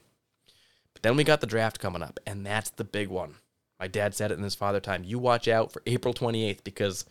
But 0.93 1.03
then 1.03 1.15
we 1.15 1.23
got 1.23 1.39
the 1.39 1.45
draft 1.45 1.79
coming 1.79 2.01
up, 2.01 2.19
and 2.25 2.43
that's 2.43 2.71
the 2.71 2.83
big 2.83 3.09
one. 3.09 3.35
My 3.79 3.87
dad 3.87 4.15
said 4.15 4.31
it 4.31 4.39
in 4.39 4.43
his 4.43 4.55
father 4.55 4.79
time. 4.79 5.03
You 5.03 5.19
watch 5.19 5.47
out 5.47 5.71
for 5.71 5.83
April 5.85 6.15
28th 6.15 6.63
because 6.63 7.05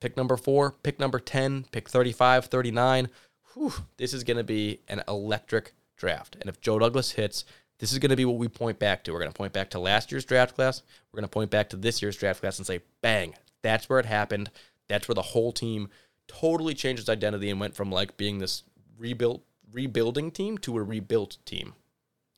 pick 0.00 0.16
number 0.16 0.36
four, 0.36 0.72
pick 0.82 0.98
number 0.98 1.18
10, 1.18 1.66
pick 1.72 1.88
35, 1.88 2.46
39. 2.46 3.08
Whew, 3.54 3.72
this 3.96 4.12
is 4.12 4.24
going 4.24 4.36
to 4.36 4.44
be 4.44 4.80
an 4.88 5.02
electric 5.08 5.72
draft. 5.96 6.36
And 6.40 6.48
if 6.48 6.60
Joe 6.60 6.78
Douglas 6.78 7.12
hits, 7.12 7.44
this 7.78 7.92
is 7.92 7.98
going 7.98 8.10
to 8.10 8.16
be 8.16 8.24
what 8.24 8.38
we 8.38 8.48
point 8.48 8.78
back 8.78 9.04
to. 9.04 9.12
We're 9.12 9.20
going 9.20 9.32
to 9.32 9.36
point 9.36 9.52
back 9.52 9.70
to 9.70 9.78
last 9.78 10.10
year's 10.10 10.24
draft 10.24 10.54
class. 10.54 10.82
We're 11.12 11.18
going 11.18 11.28
to 11.28 11.32
point 11.32 11.50
back 11.50 11.70
to 11.70 11.76
this 11.76 12.00
year's 12.00 12.16
draft 12.16 12.40
class 12.40 12.58
and 12.58 12.66
say, 12.66 12.80
bang, 13.02 13.34
that's 13.62 13.88
where 13.88 13.98
it 13.98 14.06
happened. 14.06 14.50
That's 14.88 15.08
where 15.08 15.14
the 15.14 15.22
whole 15.22 15.52
team 15.52 15.88
totally 16.28 16.74
changed 16.74 17.00
its 17.00 17.08
identity 17.08 17.50
and 17.50 17.60
went 17.60 17.74
from 17.74 17.90
like 17.90 18.16
being 18.16 18.38
this 18.38 18.62
rebuilt 18.98 19.42
rebuilding 19.72 20.30
team 20.30 20.56
to 20.58 20.78
a 20.78 20.82
rebuilt 20.82 21.38
team. 21.44 21.74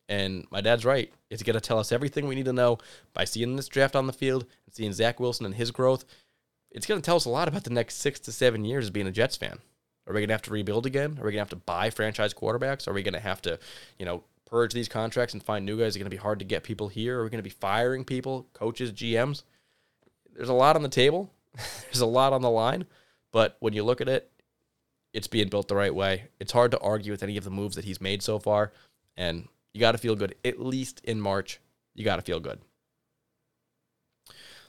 And 0.08 0.46
my 0.50 0.60
dad's 0.60 0.84
right. 0.84 1.12
It's 1.30 1.42
going 1.42 1.54
to 1.54 1.60
tell 1.60 1.78
us 1.78 1.92
everything 1.92 2.26
we 2.26 2.34
need 2.34 2.46
to 2.46 2.52
know 2.52 2.78
by 3.12 3.24
seeing 3.24 3.56
this 3.56 3.68
draft 3.68 3.94
on 3.94 4.06
the 4.06 4.12
field 4.12 4.46
and 4.66 4.74
seeing 4.74 4.92
Zach 4.92 5.20
Wilson 5.20 5.46
and 5.46 5.54
his 5.54 5.70
growth. 5.70 6.04
It's 6.70 6.86
going 6.86 7.00
to 7.00 7.04
tell 7.04 7.16
us 7.16 7.24
a 7.24 7.30
lot 7.30 7.48
about 7.48 7.64
the 7.64 7.70
next 7.70 7.96
six 7.96 8.20
to 8.20 8.32
seven 8.32 8.64
years 8.64 8.88
of 8.88 8.92
being 8.92 9.06
a 9.06 9.12
Jets 9.12 9.36
fan. 9.36 9.58
Are 10.06 10.14
we 10.14 10.20
going 10.20 10.28
to 10.28 10.34
have 10.34 10.42
to 10.42 10.50
rebuild 10.50 10.86
again? 10.86 11.12
Are 11.20 11.24
we 11.24 11.32
going 11.32 11.34
to 11.34 11.38
have 11.40 11.50
to 11.50 11.56
buy 11.56 11.90
franchise 11.90 12.32
quarterbacks? 12.32 12.88
Are 12.88 12.92
we 12.92 13.02
going 13.02 13.14
to 13.14 13.20
have 13.20 13.42
to, 13.42 13.58
you 13.98 14.06
know, 14.06 14.24
purge 14.46 14.72
these 14.72 14.88
contracts 14.88 15.34
and 15.34 15.42
find 15.42 15.66
new 15.66 15.78
guys? 15.78 15.88
Is 15.88 15.96
it 15.96 15.98
going 15.98 16.06
to 16.06 16.10
be 16.10 16.16
hard 16.16 16.38
to 16.38 16.44
get 16.44 16.62
people 16.62 16.88
here? 16.88 17.20
Are 17.20 17.24
we 17.24 17.30
going 17.30 17.38
to 17.38 17.42
be 17.42 17.50
firing 17.50 18.04
people, 18.04 18.46
coaches, 18.54 18.92
GMs? 18.92 19.42
There's 20.34 20.48
a 20.48 20.54
lot 20.54 20.76
on 20.76 20.82
the 20.82 20.88
table. 20.88 21.30
There's 21.84 22.00
a 22.00 22.06
lot 22.06 22.32
on 22.32 22.40
the 22.40 22.50
line. 22.50 22.86
But 23.32 23.56
when 23.60 23.74
you 23.74 23.84
look 23.84 24.00
at 24.00 24.08
it, 24.08 24.30
it's 25.12 25.26
being 25.26 25.48
built 25.48 25.68
the 25.68 25.76
right 25.76 25.94
way. 25.94 26.28
It's 26.40 26.52
hard 26.52 26.70
to 26.70 26.80
argue 26.80 27.12
with 27.12 27.22
any 27.22 27.36
of 27.36 27.44
the 27.44 27.50
moves 27.50 27.76
that 27.76 27.84
he's 27.84 28.00
made 28.00 28.22
so 28.22 28.38
far. 28.38 28.72
And 29.16 29.48
you 29.74 29.80
got 29.80 29.92
to 29.92 29.98
feel 29.98 30.16
good. 30.16 30.34
At 30.44 30.60
least 30.60 31.00
in 31.04 31.20
March, 31.20 31.60
you 31.94 32.04
got 32.04 32.16
to 32.16 32.22
feel 32.22 32.40
good. 32.40 32.60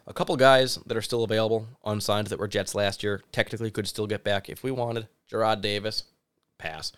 A 0.08 0.14
couple 0.14 0.36
guys 0.38 0.78
that 0.86 0.98
are 0.98 1.02
still 1.02 1.24
available, 1.24 1.68
unsigned, 1.86 2.28
that 2.28 2.40
were 2.40 2.48
Jets 2.48 2.74
last 2.74 3.04
year, 3.04 3.22
technically 3.32 3.72
could 3.72 3.88
still 3.88 4.08
get 4.08 4.24
back 4.24 4.50
if 4.50 4.64
we 4.64 4.72
wanted. 4.72 5.08
Jarrad 5.32 5.62
Davis, 5.62 6.04
pass. 6.58 6.92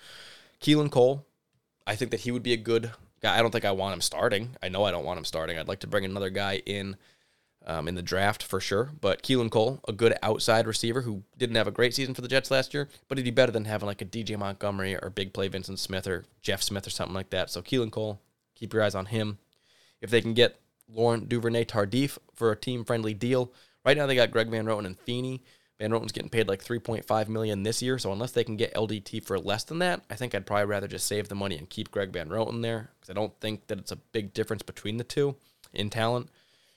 Keelan 0.61 0.91
Cole, 0.91 1.25
I 1.85 1.95
think 1.95 2.11
that 2.11 2.21
he 2.21 2.31
would 2.31 2.43
be 2.43 2.53
a 2.53 2.57
good 2.57 2.91
guy. 3.21 3.37
I 3.37 3.41
don't 3.41 3.51
think 3.51 3.65
I 3.65 3.71
want 3.71 3.93
him 3.93 4.01
starting. 4.01 4.55
I 4.61 4.69
know 4.69 4.83
I 4.83 4.91
don't 4.91 5.05
want 5.05 5.17
him 5.17 5.25
starting. 5.25 5.57
I'd 5.57 5.67
like 5.67 5.79
to 5.81 5.87
bring 5.87 6.05
another 6.05 6.29
guy 6.29 6.61
in 6.65 6.95
um, 7.65 7.87
in 7.87 7.95
the 7.95 8.01
draft 8.01 8.43
for 8.43 8.59
sure. 8.59 8.89
But 8.99 9.23
Keelan 9.23 9.51
Cole, 9.51 9.79
a 9.87 9.93
good 9.93 10.15
outside 10.23 10.67
receiver 10.67 11.01
who 11.01 11.23
didn't 11.37 11.55
have 11.55 11.67
a 11.67 11.71
great 11.71 11.93
season 11.93 12.13
for 12.13 12.21
the 12.21 12.27
Jets 12.27 12.51
last 12.51 12.73
year, 12.73 12.89
but 13.07 13.17
he'd 13.17 13.23
be 13.23 13.31
better 13.31 13.51
than 13.51 13.65
having 13.65 13.87
like 13.87 14.01
a 14.01 14.05
DJ 14.05 14.37
Montgomery 14.37 14.95
or 14.95 15.09
big 15.09 15.33
play 15.33 15.49
Vyncint 15.49 15.79
Smith 15.79 16.07
or 16.07 16.25
Jeff 16.41 16.63
Smith 16.63 16.87
or 16.87 16.89
something 16.89 17.13
like 17.13 17.29
that. 17.29 17.49
So 17.49 17.61
Keelan 17.61 17.91
Cole, 17.91 18.19
keep 18.55 18.73
your 18.73 18.83
eyes 18.83 18.95
on 18.95 19.07
him. 19.07 19.37
If 20.01 20.09
they 20.09 20.21
can 20.21 20.33
get 20.33 20.59
Laurent 20.93 21.27
Duvernay 21.27 21.65
Tardif 21.65 22.17
for 22.33 22.51
a 22.51 22.55
team 22.55 22.83
friendly 22.83 23.13
deal, 23.13 23.51
right 23.85 23.97
now 23.97 24.05
they 24.05 24.15
got 24.15 24.31
Greg 24.31 24.49
Van 24.49 24.65
Roten 24.65 24.85
and 24.85 24.99
Feeney. 24.99 25.43
Van 25.79 25.89
Roten's 25.89 26.11
getting 26.11 26.29
paid 26.29 26.47
like 26.47 26.63
3.5 26.63 27.27
million 27.27 27.63
this 27.63 27.81
year, 27.81 27.97
so 27.97 28.11
unless 28.11 28.31
they 28.31 28.43
can 28.43 28.55
get 28.55 28.73
LDT 28.75 29.23
for 29.23 29.39
less 29.39 29.63
than 29.63 29.79
that, 29.79 30.03
I 30.11 30.15
think 30.15 30.35
I'd 30.35 30.45
probably 30.45 30.65
rather 30.65 30.87
just 30.87 31.07
save 31.07 31.27
the 31.27 31.33
money 31.33 31.57
and 31.57 31.67
keep 31.67 31.89
Greg 31.89 32.13
Van 32.13 32.29
Roten 32.29 32.61
there 32.61 32.91
because 32.99 33.09
I 33.09 33.13
don't 33.13 33.33
think 33.39 33.65
that 33.65 33.79
it's 33.79 33.91
a 33.91 33.95
big 33.95 34.31
difference 34.31 34.61
between 34.61 34.97
the 34.97 35.03
two 35.03 35.35
in 35.73 35.89
talent. 35.89 36.29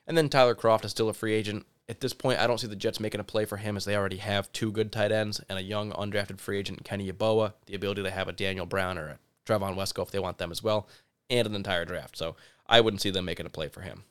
And 0.06 0.16
then 0.16 0.30
Tyler 0.30 0.54
Kroft 0.54 0.86
is 0.86 0.90
still 0.90 1.10
a 1.10 1.14
free 1.14 1.34
agent. 1.34 1.66
At 1.86 2.00
this 2.00 2.14
point, 2.14 2.40
I 2.40 2.46
don't 2.46 2.58
see 2.58 2.66
the 2.66 2.76
Jets 2.76 2.98
making 2.98 3.20
a 3.20 3.24
play 3.24 3.44
for 3.44 3.58
him 3.58 3.76
as 3.76 3.84
they 3.84 3.94
already 3.94 4.16
have 4.16 4.50
two 4.52 4.72
good 4.72 4.90
tight 4.90 5.12
ends 5.12 5.38
and 5.50 5.58
a 5.58 5.62
young 5.62 5.92
undrafted 5.92 6.40
free 6.40 6.58
agent, 6.58 6.84
Kenny 6.84 7.12
Yeboah, 7.12 7.52
the 7.66 7.74
ability 7.74 8.02
to 8.04 8.10
have 8.10 8.28
a 8.28 8.32
Daniel 8.32 8.64
Brown 8.64 8.96
or 8.96 9.08
a 9.08 9.18
Trevon 9.44 9.76
Wesco 9.76 10.02
if 10.02 10.10
they 10.10 10.18
want 10.18 10.38
them 10.38 10.50
as 10.50 10.62
well, 10.62 10.88
and 11.28 11.46
an 11.46 11.54
entire 11.54 11.84
draft. 11.84 12.16
So 12.16 12.36
I 12.66 12.80
wouldn't 12.80 13.02
see 13.02 13.10
them 13.10 13.24
making 13.24 13.46
a 13.46 13.50
play 13.50 13.68
for 13.68 13.82
him. 13.82 14.04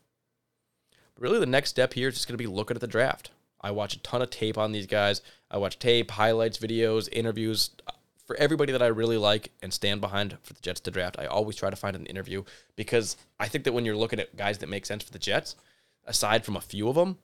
But 1.16 1.24
really, 1.24 1.40
the 1.40 1.46
next 1.46 1.70
step 1.70 1.94
here 1.94 2.10
is 2.10 2.16
just 2.16 2.28
going 2.28 2.38
to 2.38 2.44
be 2.44 2.48
looking 2.48 2.76
at 2.76 2.82
the 2.82 2.88
draft. 2.88 3.32
I 3.62 3.72
watch 3.72 3.96
a 3.96 4.00
ton 4.00 4.22
of 4.22 4.30
tape 4.30 4.58
on 4.58 4.72
these 4.72 4.88
guys. 4.88 5.22
I 5.50 5.58
watch 5.58 5.80
tape, 5.80 6.12
highlights, 6.12 6.58
videos, 6.58 7.08
interviews. 7.12 7.72
Uh, 7.88 7.92
for 8.26 8.36
everybody 8.38 8.72
that 8.72 8.82
I 8.82 8.88
really 8.88 9.18
like 9.18 9.52
and 9.62 9.74
stand 9.74 10.02
behind 10.02 10.38
for 10.44 10.54
the 10.54 10.62
Jets 10.62 10.80
to 10.82 10.92
draft, 10.92 11.18
I 11.20 11.26
always 11.26 11.56
try 11.56 11.70
to 11.70 11.76
find 11.76 11.96
an 11.96 12.06
interview 12.06 12.44
because 12.76 13.18
I 13.40 13.48
think 13.48 13.64
that 13.66 13.74
when 13.74 13.86
you're 13.86 13.98
looking 13.98 14.20
at 14.20 14.36
guys 14.36 14.60
that 14.60 14.70
make 14.70 14.86
sense 14.86 15.04
for 15.04 15.12
the 15.12 15.20
Jets, 15.20 15.56
aside 16.06 16.46
from 16.46 16.56
a 16.56 16.62
few 16.62 16.88
of 16.90 16.96
them, 16.96 17.18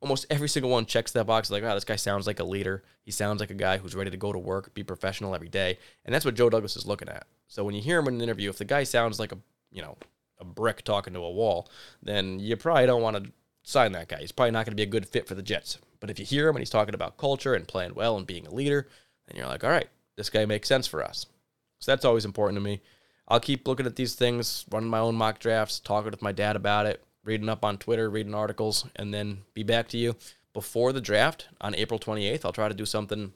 almost 0.00 0.26
every 0.30 0.48
single 0.48 0.70
one 0.70 0.86
checks 0.86 1.12
that 1.12 1.26
box. 1.26 1.50
Like, 1.50 1.62
wow, 1.62 1.74
this 1.74 1.84
guy 1.84 1.96
sounds 1.96 2.26
like 2.26 2.40
a 2.40 2.44
leader. 2.44 2.82
He 3.02 3.10
sounds 3.10 3.40
like 3.40 3.50
a 3.50 3.54
guy 3.54 3.78
who's 3.78 3.94
ready 3.94 4.10
to 4.10 4.16
go 4.16 4.32
to 4.32 4.38
work, 4.38 4.74
be 4.74 4.82
professional 4.82 5.34
every 5.34 5.48
day. 5.48 5.78
And 6.04 6.14
that's 6.14 6.24
what 6.24 6.34
Joe 6.34 6.50
Douglas 6.50 6.76
is 6.76 6.86
looking 6.86 7.08
at. 7.08 7.26
So 7.48 7.64
when 7.64 7.74
you 7.74 7.82
hear 7.82 7.98
him 7.98 8.08
in 8.08 8.14
an 8.14 8.20
interview, 8.20 8.50
if 8.50 8.58
the 8.58 8.64
guy 8.64 8.84
sounds 8.84 9.18
like 9.18 9.32
a, 9.32 9.38
you 9.70 9.82
know, 9.82 9.96
a 10.40 10.44
brick 10.44 10.82
talking 10.82 11.14
to 11.14 11.20
a 11.20 11.30
wall, 11.30 11.68
then 12.02 12.38
you 12.38 12.56
probably 12.56 12.86
don't 12.86 13.02
want 13.02 13.22
to 13.22 13.32
sign 13.62 13.92
that 13.92 14.08
guy. 14.08 14.18
He's 14.20 14.32
probably 14.32 14.52
not 14.52 14.64
going 14.64 14.72
to 14.72 14.76
be 14.76 14.82
a 14.82 14.86
good 14.86 15.08
fit 15.08 15.26
for 15.26 15.34
the 15.34 15.42
Jets. 15.42 15.78
But 16.00 16.10
if 16.10 16.18
you 16.18 16.24
hear 16.24 16.48
him 16.48 16.56
and 16.56 16.60
he's 16.60 16.70
talking 16.70 16.94
about 16.94 17.18
culture 17.18 17.54
and 17.54 17.66
playing 17.66 17.94
well 17.94 18.16
and 18.16 18.26
being 18.26 18.46
a 18.46 18.54
leader, 18.54 18.88
then 19.26 19.36
you're 19.36 19.48
like, 19.48 19.64
all 19.64 19.70
right, 19.70 19.88
this 20.16 20.30
guy 20.30 20.46
makes 20.46 20.68
sense 20.68 20.86
for 20.86 21.02
us. 21.02 21.26
So 21.80 21.92
that's 21.92 22.04
always 22.04 22.24
important 22.24 22.56
to 22.56 22.64
me. 22.64 22.80
I'll 23.26 23.40
keep 23.40 23.68
looking 23.68 23.86
at 23.86 23.96
these 23.96 24.14
things, 24.14 24.64
running 24.70 24.88
my 24.88 24.98
own 25.00 25.14
mock 25.14 25.38
drafts, 25.38 25.80
talking 25.80 26.10
with 26.10 26.22
my 26.22 26.32
dad 26.32 26.56
about 26.56 26.86
it, 26.86 27.04
reading 27.24 27.48
up 27.48 27.64
on 27.64 27.76
Twitter, 27.76 28.08
reading 28.08 28.34
articles, 28.34 28.86
and 28.96 29.12
then 29.12 29.42
be 29.54 29.62
back 29.62 29.88
to 29.88 29.98
you 29.98 30.16
before 30.54 30.92
the 30.92 31.00
draft 31.00 31.48
on 31.60 31.74
April 31.74 32.00
28th. 32.00 32.44
I'll 32.44 32.52
try 32.52 32.68
to 32.68 32.74
do 32.74 32.86
something, 32.86 33.32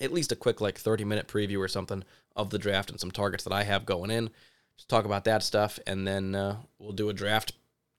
at 0.00 0.12
least 0.12 0.30
a 0.30 0.36
quick 0.36 0.60
like 0.60 0.78
30 0.78 1.04
minute 1.04 1.26
preview 1.26 1.58
or 1.58 1.68
something 1.68 2.04
of 2.36 2.50
the 2.50 2.58
draft 2.58 2.90
and 2.90 3.00
some 3.00 3.10
targets 3.10 3.42
that 3.44 3.52
I 3.52 3.64
have 3.64 3.84
going 3.84 4.10
in. 4.10 4.30
Talk 4.86 5.04
about 5.04 5.24
that 5.24 5.42
stuff, 5.42 5.78
and 5.86 6.06
then 6.06 6.34
uh, 6.34 6.56
we'll 6.78 6.92
do 6.92 7.10
a 7.10 7.12
draft 7.12 7.52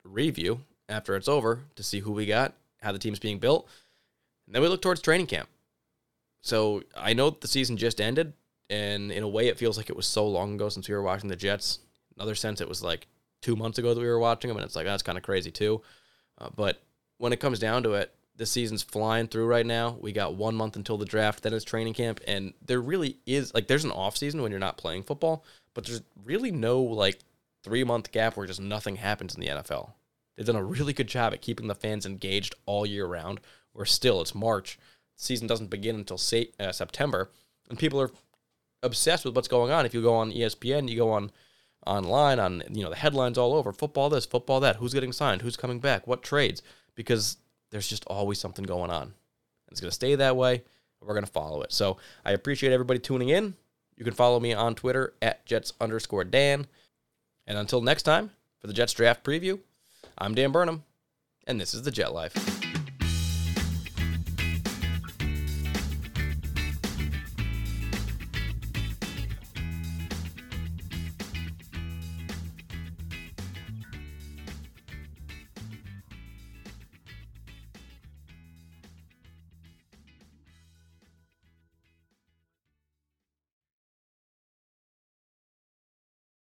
review 0.03 0.61
after 0.87 1.15
it's 1.15 1.27
over 1.27 1.65
to 1.75 1.83
see 1.83 1.99
who 1.99 2.11
we 2.11 2.25
got, 2.25 2.53
how 2.81 2.91
the 2.91 2.97
team's 2.97 3.19
being 3.19 3.37
built. 3.37 3.67
And 4.47 4.55
then 4.55 4.63
we 4.63 4.67
look 4.69 4.81
towards 4.81 5.01
training 5.01 5.27
camp. 5.27 5.49
So 6.41 6.81
I 6.97 7.13
know 7.13 7.29
the 7.29 7.47
season 7.47 7.77
just 7.77 8.01
ended, 8.01 8.33
and 8.71 9.11
in 9.11 9.21
a 9.21 9.27
way, 9.27 9.49
it 9.49 9.57
feels 9.59 9.77
like 9.77 9.89
it 9.89 9.95
was 9.95 10.07
so 10.07 10.27
long 10.27 10.55
ago 10.55 10.69
since 10.69 10.89
we 10.89 10.95
were 10.95 11.03
watching 11.03 11.29
the 11.29 11.35
Jets. 11.35 11.79
In 12.09 12.21
another 12.21 12.33
sense, 12.33 12.59
it 12.59 12.67
was 12.67 12.81
like 12.81 13.05
two 13.41 13.55
months 13.55 13.77
ago 13.77 13.93
that 13.93 14.01
we 14.01 14.07
were 14.07 14.17
watching 14.17 14.47
them, 14.47 14.57
and 14.57 14.65
it's 14.65 14.75
like, 14.75 14.85
that's 14.85 15.03
kind 15.03 15.17
of 15.17 15.23
crazy 15.23 15.51
too. 15.51 15.81
Uh, 16.39 16.49
but 16.55 16.81
when 17.19 17.33
it 17.33 17.39
comes 17.39 17.59
down 17.59 17.83
to 17.83 17.93
it, 17.93 18.11
the 18.39 18.45
season's 18.45 18.81
flying 18.81 19.27
through 19.27 19.45
right 19.45 19.65
now. 19.65 19.97
We 19.99 20.13
got 20.13 20.33
one 20.33 20.55
month 20.55 20.77
until 20.77 20.97
the 20.97 21.05
draft, 21.05 21.43
then 21.43 21.53
it's 21.53 21.65
training 21.65 21.93
camp, 21.93 22.21
and 22.25 22.53
there 22.65 22.79
really 22.79 23.17
is 23.25 23.53
like 23.53 23.67
there's 23.67 23.83
an 23.83 23.91
off 23.91 24.15
season 24.15 24.41
when 24.41 24.49
you're 24.49 24.61
not 24.61 24.77
playing 24.77 25.03
football, 25.03 25.43
but 25.73 25.85
there's 25.85 26.01
really 26.23 26.49
no 26.49 26.81
like 26.81 27.19
three 27.65 27.83
month 27.83 28.13
gap 28.13 28.37
where 28.37 28.47
just 28.47 28.61
nothing 28.61 28.95
happens 28.95 29.35
in 29.35 29.41
the 29.41 29.47
NFL. 29.47 29.91
They've 30.37 30.45
done 30.45 30.55
a 30.55 30.63
really 30.63 30.93
good 30.93 31.09
job 31.09 31.33
at 31.33 31.41
keeping 31.41 31.67
the 31.67 31.75
fans 31.75 32.05
engaged 32.05 32.55
all 32.65 32.85
year 32.85 33.05
round. 33.05 33.41
Where 33.73 33.85
still 33.85 34.21
it's 34.21 34.33
March, 34.33 34.79
season 35.17 35.45
doesn't 35.45 35.69
begin 35.69 35.97
until 35.97 36.17
uh, 36.59 36.71
September, 36.71 37.29
and 37.69 37.77
people 37.77 37.99
are 37.99 38.11
obsessed 38.81 39.25
with 39.25 39.35
what's 39.35 39.49
going 39.49 39.69
on. 39.69 39.85
If 39.85 39.93
you 39.93 40.01
go 40.01 40.15
on 40.15 40.31
ESPN, 40.31 40.87
you 40.87 40.95
go 40.95 41.11
on 41.11 41.31
online 41.85 42.39
on 42.39 42.63
you 42.71 42.83
know 42.83 42.89
the 42.89 42.95
headlines 42.95 43.37
all 43.37 43.53
over 43.53 43.73
football 43.73 44.09
this 44.09 44.25
football 44.25 44.59
that 44.59 44.77
who's 44.77 44.93
getting 44.93 45.13
signed 45.13 45.41
who's 45.41 45.55
coming 45.55 45.79
back 45.79 46.05
what 46.05 46.21
trades 46.21 46.61
because 46.93 47.37
there's 47.71 47.87
just 47.87 48.05
always 48.05 48.39
something 48.39 48.65
going 48.65 48.91
on. 48.91 49.03
And 49.03 49.13
it's 49.71 49.81
going 49.81 49.89
to 49.89 49.95
stay 49.95 50.15
that 50.15 50.35
way 50.35 50.63
we're 51.01 51.13
going 51.13 51.25
to 51.25 51.31
follow 51.31 51.61
it. 51.61 51.71
So 51.71 51.97
i 52.25 52.31
appreciate 52.31 52.73
everybody 52.73 52.99
tuning 52.99 53.29
in. 53.29 53.55
You 53.95 54.05
can 54.05 54.13
follow 54.13 54.39
me 54.39 54.53
on 54.53 54.75
twitter 54.75 55.13
at 55.21 55.45
jets 55.45 55.73
underscore 55.81 56.23
dan. 56.23 56.67
And 57.47 57.57
until 57.57 57.81
next 57.81 58.03
time 58.03 58.31
for 58.59 58.67
the 58.67 58.73
jets 58.73 58.93
draft 58.93 59.23
preview 59.23 59.59
i'm 60.17 60.35
dan 60.35 60.51
burnham 60.51 60.83
and 61.47 61.59
this 61.59 61.73
is 61.73 61.83
the 61.83 61.91
jet 61.91 62.13
life 62.13 62.33